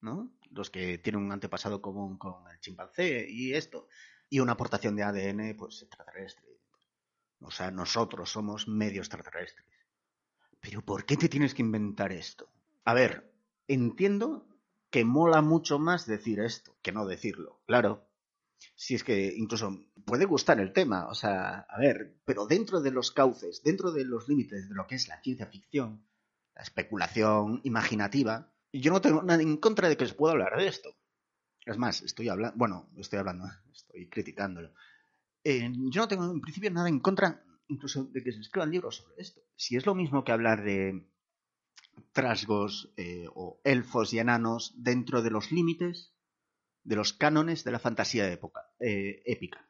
¿no? 0.00 0.30
Los 0.50 0.70
que 0.70 0.98
tienen 0.98 1.22
un 1.22 1.32
antepasado 1.32 1.80
común 1.80 2.18
con 2.18 2.50
el 2.50 2.60
chimpancé 2.60 3.26
y 3.28 3.54
esto, 3.54 3.88
y 4.28 4.40
una 4.40 4.52
aportación 4.52 4.96
de 4.96 5.02
ADN, 5.02 5.56
pues 5.56 5.82
extraterrestre. 5.82 6.48
O 7.40 7.50
sea, 7.50 7.70
nosotros 7.70 8.30
somos 8.30 8.68
medio 8.68 9.00
extraterrestres. 9.00 9.66
Pero 10.60 10.82
¿por 10.82 11.04
qué 11.04 11.16
te 11.16 11.28
tienes 11.28 11.54
que 11.54 11.62
inventar 11.62 12.12
esto? 12.12 12.48
A 12.84 12.94
ver, 12.94 13.34
entiendo 13.68 14.53
que 14.94 15.04
mola 15.04 15.42
mucho 15.42 15.80
más 15.80 16.06
decir 16.06 16.38
esto 16.38 16.78
que 16.80 16.92
no 16.92 17.04
decirlo, 17.04 17.60
claro. 17.66 18.08
Si 18.76 18.94
es 18.94 19.02
que 19.02 19.34
incluso 19.36 19.76
puede 20.06 20.24
gustar 20.24 20.60
el 20.60 20.72
tema, 20.72 21.08
o 21.08 21.16
sea, 21.16 21.66
a 21.68 21.80
ver, 21.80 22.20
pero 22.24 22.46
dentro 22.46 22.80
de 22.80 22.92
los 22.92 23.10
cauces, 23.10 23.64
dentro 23.64 23.90
de 23.90 24.04
los 24.04 24.28
límites 24.28 24.68
de 24.68 24.74
lo 24.76 24.86
que 24.86 24.94
es 24.94 25.08
la 25.08 25.20
ciencia 25.20 25.46
ficción, 25.46 26.06
la 26.54 26.62
especulación 26.62 27.60
imaginativa, 27.64 28.54
yo 28.72 28.92
no 28.92 29.00
tengo 29.00 29.20
nada 29.24 29.42
en 29.42 29.56
contra 29.56 29.88
de 29.88 29.96
que 29.96 30.06
se 30.06 30.14
pueda 30.14 30.34
hablar 30.34 30.56
de 30.56 30.68
esto. 30.68 30.94
Es 31.66 31.76
más, 31.76 32.02
estoy 32.02 32.28
hablando, 32.28 32.56
bueno, 32.56 32.88
estoy 32.96 33.18
hablando, 33.18 33.46
estoy 33.72 34.08
criticándolo. 34.08 34.74
Eh, 35.42 35.72
yo 35.90 36.02
no 36.02 36.06
tengo 36.06 36.30
en 36.30 36.40
principio 36.40 36.70
nada 36.70 36.88
en 36.88 37.00
contra 37.00 37.44
incluso 37.66 38.04
de 38.04 38.22
que 38.22 38.30
se 38.30 38.38
escriban 38.38 38.70
libros 38.70 38.98
sobre 38.98 39.20
esto. 39.20 39.40
Si 39.56 39.74
es 39.74 39.86
lo 39.86 39.96
mismo 39.96 40.22
que 40.22 40.30
hablar 40.30 40.62
de 40.62 41.04
trasgos 42.12 42.92
eh, 42.96 43.26
o 43.34 43.60
elfos 43.64 44.12
y 44.12 44.18
enanos 44.18 44.74
dentro 44.76 45.22
de 45.22 45.30
los 45.30 45.52
límites 45.52 46.12
de 46.82 46.96
los 46.96 47.12
cánones 47.12 47.64
de 47.64 47.72
la 47.72 47.78
fantasía 47.78 48.30
época, 48.30 48.70
eh, 48.78 49.22
épica. 49.24 49.68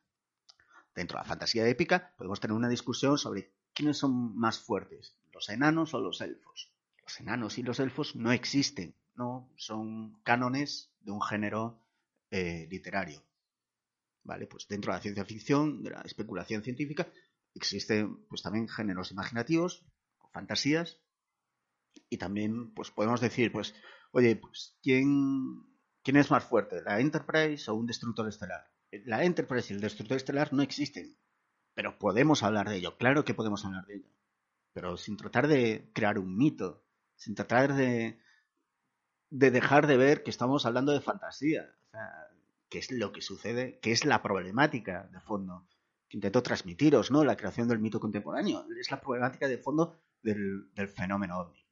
Dentro 0.94 1.16
de 1.16 1.22
la 1.22 1.28
fantasía 1.28 1.68
épica 1.68 2.14
podemos 2.16 2.40
tener 2.40 2.56
una 2.56 2.68
discusión 2.68 3.18
sobre 3.18 3.52
quiénes 3.72 3.98
son 3.98 4.36
más 4.36 4.58
fuertes, 4.58 5.16
los 5.32 5.48
enanos 5.48 5.94
o 5.94 6.00
los 6.00 6.20
elfos 6.20 6.74
los 7.04 7.20
enanos 7.20 7.58
y 7.58 7.62
los 7.62 7.80
elfos 7.80 8.16
no 8.16 8.32
existen, 8.32 8.96
no 9.14 9.52
son 9.56 10.20
cánones 10.22 10.90
de 11.00 11.12
un 11.12 11.22
género 11.22 11.80
eh, 12.30 12.66
literario. 12.70 13.22
¿Vale? 14.22 14.46
Pues 14.46 14.66
dentro 14.68 14.90
de 14.90 14.98
la 14.98 15.02
ciencia 15.02 15.24
ficción, 15.24 15.82
de 15.82 15.90
la 15.90 16.00
especulación 16.00 16.62
científica, 16.62 17.06
existen 17.54 18.24
pues 18.26 18.42
también 18.42 18.68
géneros 18.68 19.10
imaginativos, 19.10 19.84
fantasías, 20.32 20.98
y 22.08 22.18
también 22.18 22.72
pues 22.74 22.90
podemos 22.90 23.20
decir, 23.20 23.52
pues, 23.52 23.74
oye, 24.12 24.36
pues 24.36 24.78
quién 24.82 25.74
¿quién 26.04 26.16
es 26.18 26.30
más 26.30 26.44
fuerte, 26.44 26.82
la 26.82 27.00
Enterprise 27.00 27.68
o 27.70 27.74
un 27.74 27.86
destructor 27.86 28.28
estelar? 28.28 28.70
La 29.06 29.24
Enterprise 29.24 29.72
y 29.72 29.76
el 29.76 29.80
destructor 29.80 30.18
estelar 30.18 30.52
no 30.52 30.62
existen, 30.62 31.16
pero 31.74 31.98
podemos 31.98 32.42
hablar 32.44 32.68
de 32.68 32.76
ello, 32.76 32.96
claro 32.96 33.24
que 33.24 33.34
podemos 33.34 33.64
hablar 33.64 33.86
de 33.86 33.96
ello, 33.96 34.10
pero 34.72 34.96
sin 34.96 35.16
tratar 35.16 35.48
de 35.48 35.90
crear 35.94 36.18
un 36.18 36.36
mito, 36.36 36.84
sin 37.16 37.34
tratar 37.34 37.74
de, 37.74 38.20
de 39.30 39.50
dejar 39.50 39.86
de 39.86 39.96
ver 39.96 40.22
que 40.22 40.30
estamos 40.30 40.66
hablando 40.66 40.92
de 40.92 41.00
fantasía, 41.00 41.74
o 41.86 41.90
sea, 41.90 42.10
que 42.68 42.78
es 42.78 42.92
lo 42.92 43.10
que 43.10 43.22
sucede, 43.22 43.80
que 43.80 43.90
es 43.90 44.04
la 44.04 44.22
problemática 44.22 45.08
de 45.10 45.20
fondo 45.20 45.66
que 46.08 46.18
intento 46.18 46.42
transmitiros, 46.42 47.10
¿no? 47.10 47.24
La 47.24 47.36
creación 47.36 47.66
del 47.66 47.78
mito 47.78 47.98
contemporáneo, 47.98 48.66
es 48.78 48.90
la 48.90 49.00
problemática 49.00 49.48
de 49.48 49.58
fondo 49.58 49.98
del, 50.22 50.70
del 50.74 50.88
fenómeno 50.88 51.38
ovni. 51.38 51.63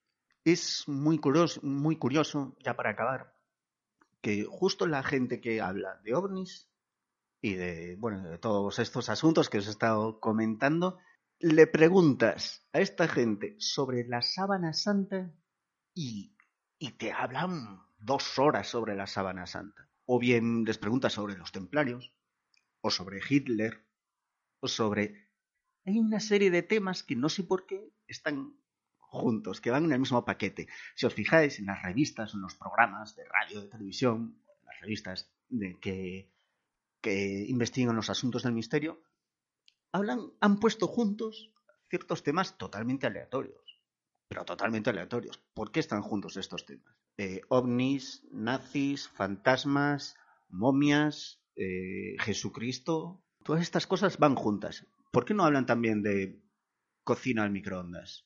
Es 0.45 0.89
muy 0.89 1.19
curioso, 1.19 1.61
muy 1.63 1.97
curioso, 1.97 2.57
ya 2.65 2.75
para 2.75 2.91
acabar, 2.91 3.37
que 4.21 4.45
justo 4.45 4.87
la 4.87 5.03
gente 5.03 5.41
que 5.41 5.61
habla 5.61 6.01
de 6.03 6.15
ovnis 6.15 6.69
y 7.41 7.55
de, 7.55 7.97
bueno, 7.97 8.23
de 8.29 8.39
todos 8.39 8.79
estos 8.81 9.09
asuntos 9.09 9.49
que 9.49 9.59
os 9.59 9.69
he 9.69 9.71
estado 9.71 10.19
comentando, 10.19 10.99
le 11.39 11.67
preguntas 11.67 12.69
a 12.73 12.81
esta 12.81 13.07
gente 13.09 13.57
sobre 13.59 14.05
la 14.07 14.23
sábana 14.23 14.73
santa 14.73 15.33
y, 15.95 16.37
y 16.79 16.93
te 16.93 17.13
hablan 17.13 17.81
dos 17.99 18.39
horas 18.39 18.69
sobre 18.69 18.97
la 18.97 19.07
sábana 19.07 19.47
santa. 19.47 19.89
O 20.07 20.19
bien 20.19 20.65
les 20.65 20.79
preguntas 20.79 21.13
sobre 21.13 21.37
los 21.37 21.53
templarios, 21.53 22.13
o 22.81 22.91
sobre 22.91 23.21
Hitler, 23.29 23.87
o 24.61 24.67
sobre... 24.67 25.31
Hay 25.85 25.99
una 25.99 26.21
serie 26.21 26.51
de 26.51 26.63
temas 26.63 27.03
que 27.03 27.17
no 27.17 27.29
sé 27.29 27.45
por 27.45 27.67
qué 27.67 27.93
están 28.07 28.57
juntos, 29.13 29.61
que 29.61 29.71
van 29.71 29.85
en 29.85 29.93
el 29.93 30.01
mismo 30.01 30.25
paquete. 30.25 30.69
Si 30.95 31.07
os 31.07 31.15
fijáis 31.15 31.59
en 31.59 31.67
las 31.67 31.83
revistas, 31.83 32.35
en 32.35 32.41
los 32.41 32.55
programas 32.55 33.15
de 33.15 33.25
radio, 33.25 33.61
de 33.61 33.69
televisión, 33.69 34.39
las 34.65 34.81
revistas 34.81 35.31
de 35.49 35.79
que, 35.79 36.31
que 37.01 37.45
investigan 37.47 37.95
los 37.95 38.11
asuntos 38.11 38.43
del 38.43 38.55
misterio, 38.55 39.03
hablan, 39.93 40.33
han 40.41 40.59
puesto 40.59 40.89
juntos 40.89 41.53
ciertos 41.91 42.23
temas 42.23 42.57
totalmente 42.57 43.07
aleatorios, 43.07 43.81
pero 44.29 44.45
totalmente 44.45 44.91
aleatorios. 44.91 45.39
¿Por 45.53 45.71
qué 45.71 45.81
están 45.81 46.01
juntos 46.01 46.39
estos 46.39 46.65
temas? 46.65 46.97
Eh, 47.19 47.43
ovnis, 47.49 48.25
nazis, 48.33 49.09
fantasmas, 49.09 50.17
momias, 50.49 51.43
eh, 51.55 52.17
Jesucristo, 52.21 53.23
todas 53.45 53.61
estas 53.61 53.87
cosas 53.87 54.17
van 54.17 54.37
juntas. 54.37 54.87
¿Por 55.11 55.27
qué 55.27 55.35
no 55.35 55.45
hablan 55.45 55.67
también 55.67 56.03
de 56.03 56.41
cocina 57.05 57.43
al 57.43 57.51
microondas? 57.51 58.25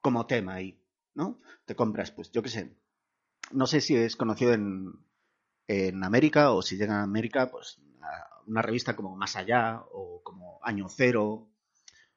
Como 0.00 0.26
tema 0.26 0.54
ahí, 0.54 0.80
¿no? 1.14 1.40
Te 1.64 1.74
compras, 1.74 2.10
pues, 2.10 2.30
yo 2.32 2.42
qué 2.42 2.48
sé. 2.48 2.76
No 3.52 3.66
sé 3.66 3.80
si 3.80 3.96
es 3.96 4.16
conocido 4.16 4.52
en, 4.52 4.92
en 5.66 6.04
América 6.04 6.52
o 6.52 6.62
si 6.62 6.76
llega 6.76 7.00
a 7.00 7.02
América, 7.02 7.50
pues, 7.50 7.80
una 8.46 8.62
revista 8.62 8.96
como 8.96 9.16
Más 9.16 9.36
Allá 9.36 9.82
o 9.92 10.22
como 10.22 10.58
Año 10.62 10.88
Cero 10.88 11.48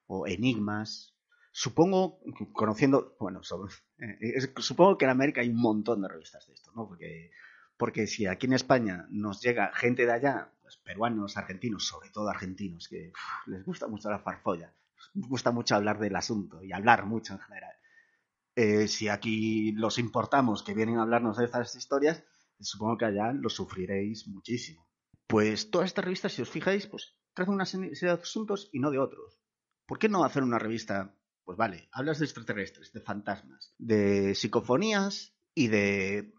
o 0.07 0.27
Enigmas. 0.27 1.13
Supongo, 1.51 2.19
conociendo, 2.53 3.15
bueno, 3.19 3.43
sobre, 3.43 3.73
eh, 3.97 4.39
supongo 4.57 4.97
que 4.97 5.05
en 5.05 5.11
América 5.11 5.41
hay 5.41 5.49
un 5.49 5.61
montón 5.61 6.01
de 6.01 6.07
revistas 6.07 6.47
de 6.47 6.53
esto, 6.53 6.71
¿no? 6.73 6.88
Porque, 6.88 7.32
porque 7.75 8.07
si 8.07 8.25
aquí 8.25 8.47
en 8.47 8.53
España 8.53 9.05
nos 9.09 9.41
llega 9.41 9.73
gente 9.73 10.05
de 10.05 10.13
allá, 10.13 10.49
pues 10.61 10.77
peruanos, 10.77 11.36
argentinos, 11.36 11.86
sobre 11.86 12.09
todo 12.09 12.29
argentinos, 12.29 12.88
que 12.88 13.11
les 13.47 13.65
gusta 13.65 13.88
mucho 13.88 14.09
la 14.09 14.19
farfolla, 14.19 14.73
les 15.14 15.28
gusta 15.28 15.52
mucho 15.52 15.76
hablar 15.76 15.99
del 15.99 16.16
asunto 16.16 16.64
y 16.64 16.72
hablar 16.72 17.06
mucho 17.06 17.34
en 17.34 17.39
general. 17.39 17.76
Eh, 18.56 18.88
si 18.88 19.08
aquí 19.08 19.72
los 19.74 19.97
importamos 19.97 20.64
que 20.64 20.74
vienen 20.74 20.97
a 20.97 21.04
hablarnos 21.04 21.38
de 21.38 21.45
estas 21.45 21.76
historias, 21.76 22.24
supongo 22.60 22.97
que 22.97 23.06
allá 23.06 23.32
lo 23.34 23.49
sufriréis 23.49 24.28
muchísimo. 24.28 24.88
Pues 25.28 25.72
todas 25.72 25.88
estas 25.88 26.06
revistas, 26.06 26.34
si 26.34 26.41
os 26.41 26.49
fijáis, 26.49 26.88
pues 26.88 27.16
tratan 27.34 27.56
una 27.56 27.66
serie 27.66 27.91
de 27.91 28.10
asuntos 28.10 28.70
y 28.74 28.80
no 28.80 28.91
de 28.91 28.99
otros. 28.99 29.41
¿Por 29.86 29.99
qué 29.99 30.10
no 30.10 30.24
hacer 30.24 30.43
una 30.43 30.60
revista? 30.60 31.16
Pues 31.43 31.58
vale, 31.58 31.89
hablas 31.91 32.20
de 32.20 32.26
extraterrestres, 32.26 32.91
de 32.91 33.02
fantasmas, 33.02 33.74
de 33.78 34.36
psicofonías 34.36 35.34
y 35.54 35.68
de 35.68 36.34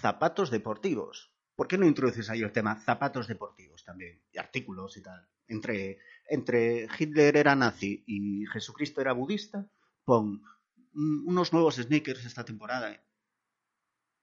zapatos 0.00 0.50
deportivos. 0.50 1.32
¿Por 1.54 1.68
qué 1.68 1.76
no 1.76 1.86
introduces 1.86 2.30
ahí 2.30 2.42
el 2.42 2.52
tema 2.52 2.80
zapatos 2.80 3.26
deportivos 3.26 3.84
también? 3.84 4.22
Y 4.32 4.38
artículos 4.38 4.96
y 4.96 5.02
tal. 5.02 5.28
Entre, 5.46 5.98
entre 6.28 6.88
Hitler 6.98 7.36
era 7.36 7.56
nazi 7.56 8.04
y 8.06 8.46
Jesucristo 8.46 9.00
era 9.00 9.12
budista, 9.12 9.66
pon 10.04 10.42
unos 10.94 11.52
nuevos 11.52 11.76
sneakers 11.76 12.24
esta 12.24 12.44
temporada. 12.44 13.00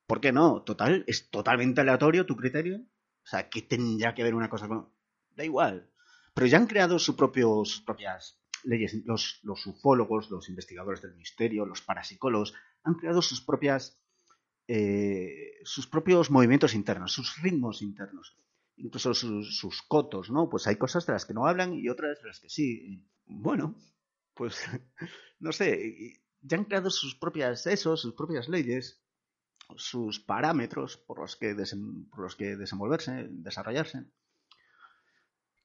¿Por 0.07 0.21
qué 0.21 0.31
no? 0.31 0.61
Total, 0.61 1.03
es 1.07 1.29
totalmente 1.29 1.81
aleatorio 1.81 2.25
tu 2.25 2.35
criterio. 2.35 2.77
O 3.23 3.27
sea, 3.27 3.49
¿qué 3.49 3.61
tendría 3.63 4.13
que 4.13 4.23
ver 4.23 4.35
una 4.35 4.49
cosa 4.49 4.67
con.? 4.67 4.89
Da 5.35 5.43
igual. 5.43 5.91
Pero 6.33 6.47
ya 6.47 6.57
han 6.57 6.67
creado 6.67 6.99
sus, 6.99 7.15
propios, 7.15 7.81
propias 7.85 8.39
leyes. 8.63 8.93
Los, 9.05 9.39
los 9.43 9.65
ufólogos, 9.65 10.29
los 10.29 10.47
investigadores 10.49 11.01
del 11.01 11.15
misterio, 11.15 11.65
los 11.65 11.81
parapsicólogos, 11.81 12.53
han 12.83 12.95
creado 12.95 13.21
sus 13.21 13.41
propias. 13.41 13.99
Eh, 14.67 15.59
sus 15.63 15.87
propios 15.87 16.31
movimientos 16.31 16.73
internos, 16.73 17.13
sus 17.13 17.41
ritmos 17.41 17.81
internos. 17.81 18.35
Incluso 18.77 19.13
sus, 19.13 19.57
sus 19.57 19.81
cotos, 19.81 20.29
¿no? 20.29 20.49
Pues 20.49 20.67
hay 20.67 20.75
cosas 20.75 21.05
de 21.05 21.13
las 21.13 21.25
que 21.25 21.33
no 21.33 21.47
hablan 21.47 21.73
y 21.73 21.89
otras 21.89 22.21
de 22.21 22.27
las 22.27 22.39
que 22.39 22.49
sí. 22.49 23.05
Bueno, 23.25 23.75
pues 24.33 24.65
no 25.39 25.51
sé 25.51 26.21
ya 26.45 26.57
han 26.57 26.65
creado 26.65 26.89
sus 26.89 27.15
propias 27.15 27.65
eso, 27.67 27.97
sus 27.97 28.13
propias 28.13 28.47
leyes, 28.47 29.01
sus 29.77 30.19
parámetros 30.19 30.97
por 30.97 31.19
los 31.19 31.35
que, 31.35 31.55
por 32.11 32.19
los 32.19 32.35
que 32.35 32.55
desenvolverse, 32.55 33.27
desarrollarse. 33.29 34.05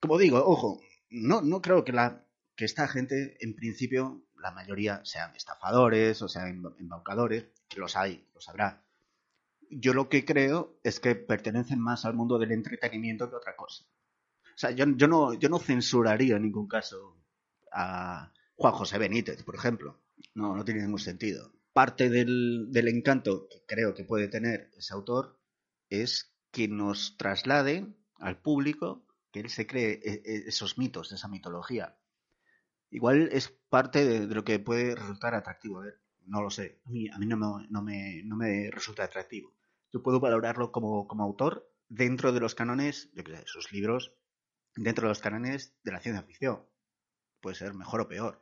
Como 0.01 0.19
digo, 0.19 0.43
ojo, 0.45 0.81
no, 1.11 1.43
no 1.43 1.61
creo 1.61 1.85
que, 1.85 1.93
la, 1.93 2.27
que 2.57 2.65
esta 2.65 2.89
gente, 2.89 3.37
en 3.41 3.55
principio, 3.55 4.25
la 4.37 4.53
mayoría 4.53 5.05
sean 5.05 5.37
estafadores 5.37 6.23
o 6.23 6.29
sean 6.29 6.63
embaucadores, 6.79 7.47
que 7.69 7.81
los 7.81 7.97
hay, 7.97 8.27
los 8.35 8.49
habrá. 8.49 8.83
Yo 9.71 9.95
lo 9.95 10.09
que 10.09 10.25
creo 10.25 10.79
es 10.83 11.01
que 11.01 11.15
pertenecen 11.15 11.81
más 11.81 12.05
al 12.05 12.15
mundo 12.15 12.39
del 12.39 12.53
entretenimiento 12.53 13.31
que 13.31 13.37
otra 13.37 13.57
cosa. 13.57 13.85
O 14.45 14.59
sea, 14.61 14.73
yo, 14.73 14.85
yo, 14.97 15.09
no, 15.09 15.35
yo 15.35 15.49
no 15.49 15.59
censuraría 15.59 16.37
en 16.37 16.43
ningún 16.43 16.69
caso 16.69 17.17
a 17.73 18.33
Juan 18.57 18.75
José 18.75 18.99
Benítez, 18.99 19.43
por 19.43 19.55
ejemplo. 19.55 20.01
No, 20.35 20.57
no 20.57 20.65
tiene 20.65 20.83
ningún 20.83 20.99
sentido. 20.99 21.53
Parte 21.73 22.11
del, 22.11 22.69
encanto 22.89 23.49
que 23.49 23.65
creo 23.67 23.95
que 23.95 24.05
puede 24.05 24.29
tener 24.29 24.71
ese 24.77 24.93
autor 24.93 25.39
es 25.89 26.35
que 26.51 26.69
nos 26.69 27.17
traslade 27.17 27.87
al 28.19 28.41
público 28.41 29.07
que 29.31 29.41
él 29.41 29.51
se 29.51 29.67
cree 29.67 30.01
e, 30.03 30.23
e, 30.25 30.49
esos 30.49 30.79
mitos, 30.79 31.13
esa 31.13 31.29
mitología. 31.29 31.97
Igual 32.91 33.29
es 33.33 33.49
parte 33.69 34.05
de, 34.05 34.27
de 34.27 34.35
lo 34.35 34.45
que 34.45 34.59
puede 34.59 34.97
resultar 34.97 35.35
atractivo. 35.35 35.79
A 35.79 35.85
ver, 35.85 36.01
no 36.31 36.43
lo 36.43 36.51
sé. 36.51 36.81
A 36.85 36.91
mí, 36.91 37.09
a 37.09 37.19
no, 37.19 37.83
me, 37.83 38.23
no, 38.25 38.37
me, 38.37 38.71
resulta 38.71 39.05
atractivo. 39.05 39.53
Yo 39.93 40.03
puedo 40.03 40.21
valorarlo 40.21 40.73
como, 40.73 41.07
como 41.09 41.25
autor 41.25 41.69
dentro 41.89 42.33
de 42.33 42.41
los 42.41 42.55
cánones, 42.55 43.11
yo 43.15 43.23
sé, 43.25 43.43
sus 43.47 43.73
libros, 43.73 44.15
dentro 44.77 45.07
de 45.07 45.11
los 45.11 45.21
cánones 45.21 45.75
de 45.83 45.93
la 45.93 46.01
ciencia 46.01 46.23
ficción. 46.23 46.65
Puede 47.41 47.57
ser 47.57 47.75
mejor 47.75 48.03
o 48.03 48.09
peor. 48.09 48.41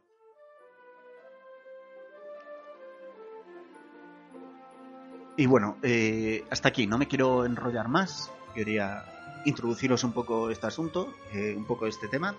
Y 5.37 5.47
bueno, 5.47 5.79
eh, 5.83 6.45
hasta 6.51 6.69
aquí, 6.69 6.87
no 6.89 6.99
me 6.99 7.07
quiero 7.07 7.45
enrollar 7.45 7.89
más, 7.89 8.31
quería 8.55 9.05
introduciros 9.45 10.03
un 10.03 10.13
poco 10.13 10.51
este 10.51 10.67
asunto, 10.67 11.15
eh, 11.33 11.55
un 11.57 11.65
poco 11.65 11.87
este 11.87 12.09
tema. 12.09 12.35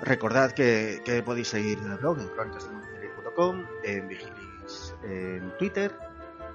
Recordad 0.00 0.52
que, 0.52 1.22
podéis 1.24 1.48
seguir 1.48 1.78
el 1.78 1.98
blog 1.98 2.20
en 2.20 2.28
crónicasdemundial.com, 2.28 3.66
en 3.84 4.08
Vigilis 4.08 4.94
en 5.04 5.56
Twitter, 5.58 5.94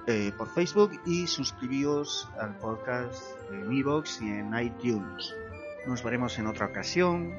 eh, 0.06 0.32
por 0.36 0.48
Facebook 0.48 1.00
y 1.04 1.26
suscribíos 1.26 2.28
al 2.40 2.56
podcast 2.56 3.22
en 3.52 3.72
iVoox 3.72 4.22
y 4.22 4.28
en 4.28 4.58
iTunes. 4.58 5.34
Nos 5.86 6.02
veremos 6.02 6.38
en 6.38 6.46
otra 6.46 6.66
ocasión. 6.66 7.34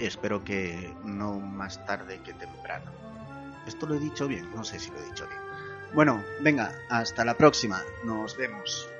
Espero 0.00 0.42
que 0.42 0.94
no 1.04 1.38
más 1.38 1.84
tarde 1.86 2.20
que 2.22 2.32
temprano. 2.34 2.90
Esto 3.66 3.86
lo 3.86 3.94
he 3.94 3.98
dicho 3.98 4.26
bien, 4.28 4.50
no 4.54 4.64
sé 4.64 4.78
si 4.78 4.90
lo 4.90 4.98
he 4.98 5.04
dicho 5.04 5.26
bien. 5.26 5.40
Bueno, 5.94 6.22
venga, 6.40 6.72
hasta 6.90 7.24
la 7.24 7.34
próxima. 7.34 7.82
Nos 8.04 8.36
vemos. 8.36 8.93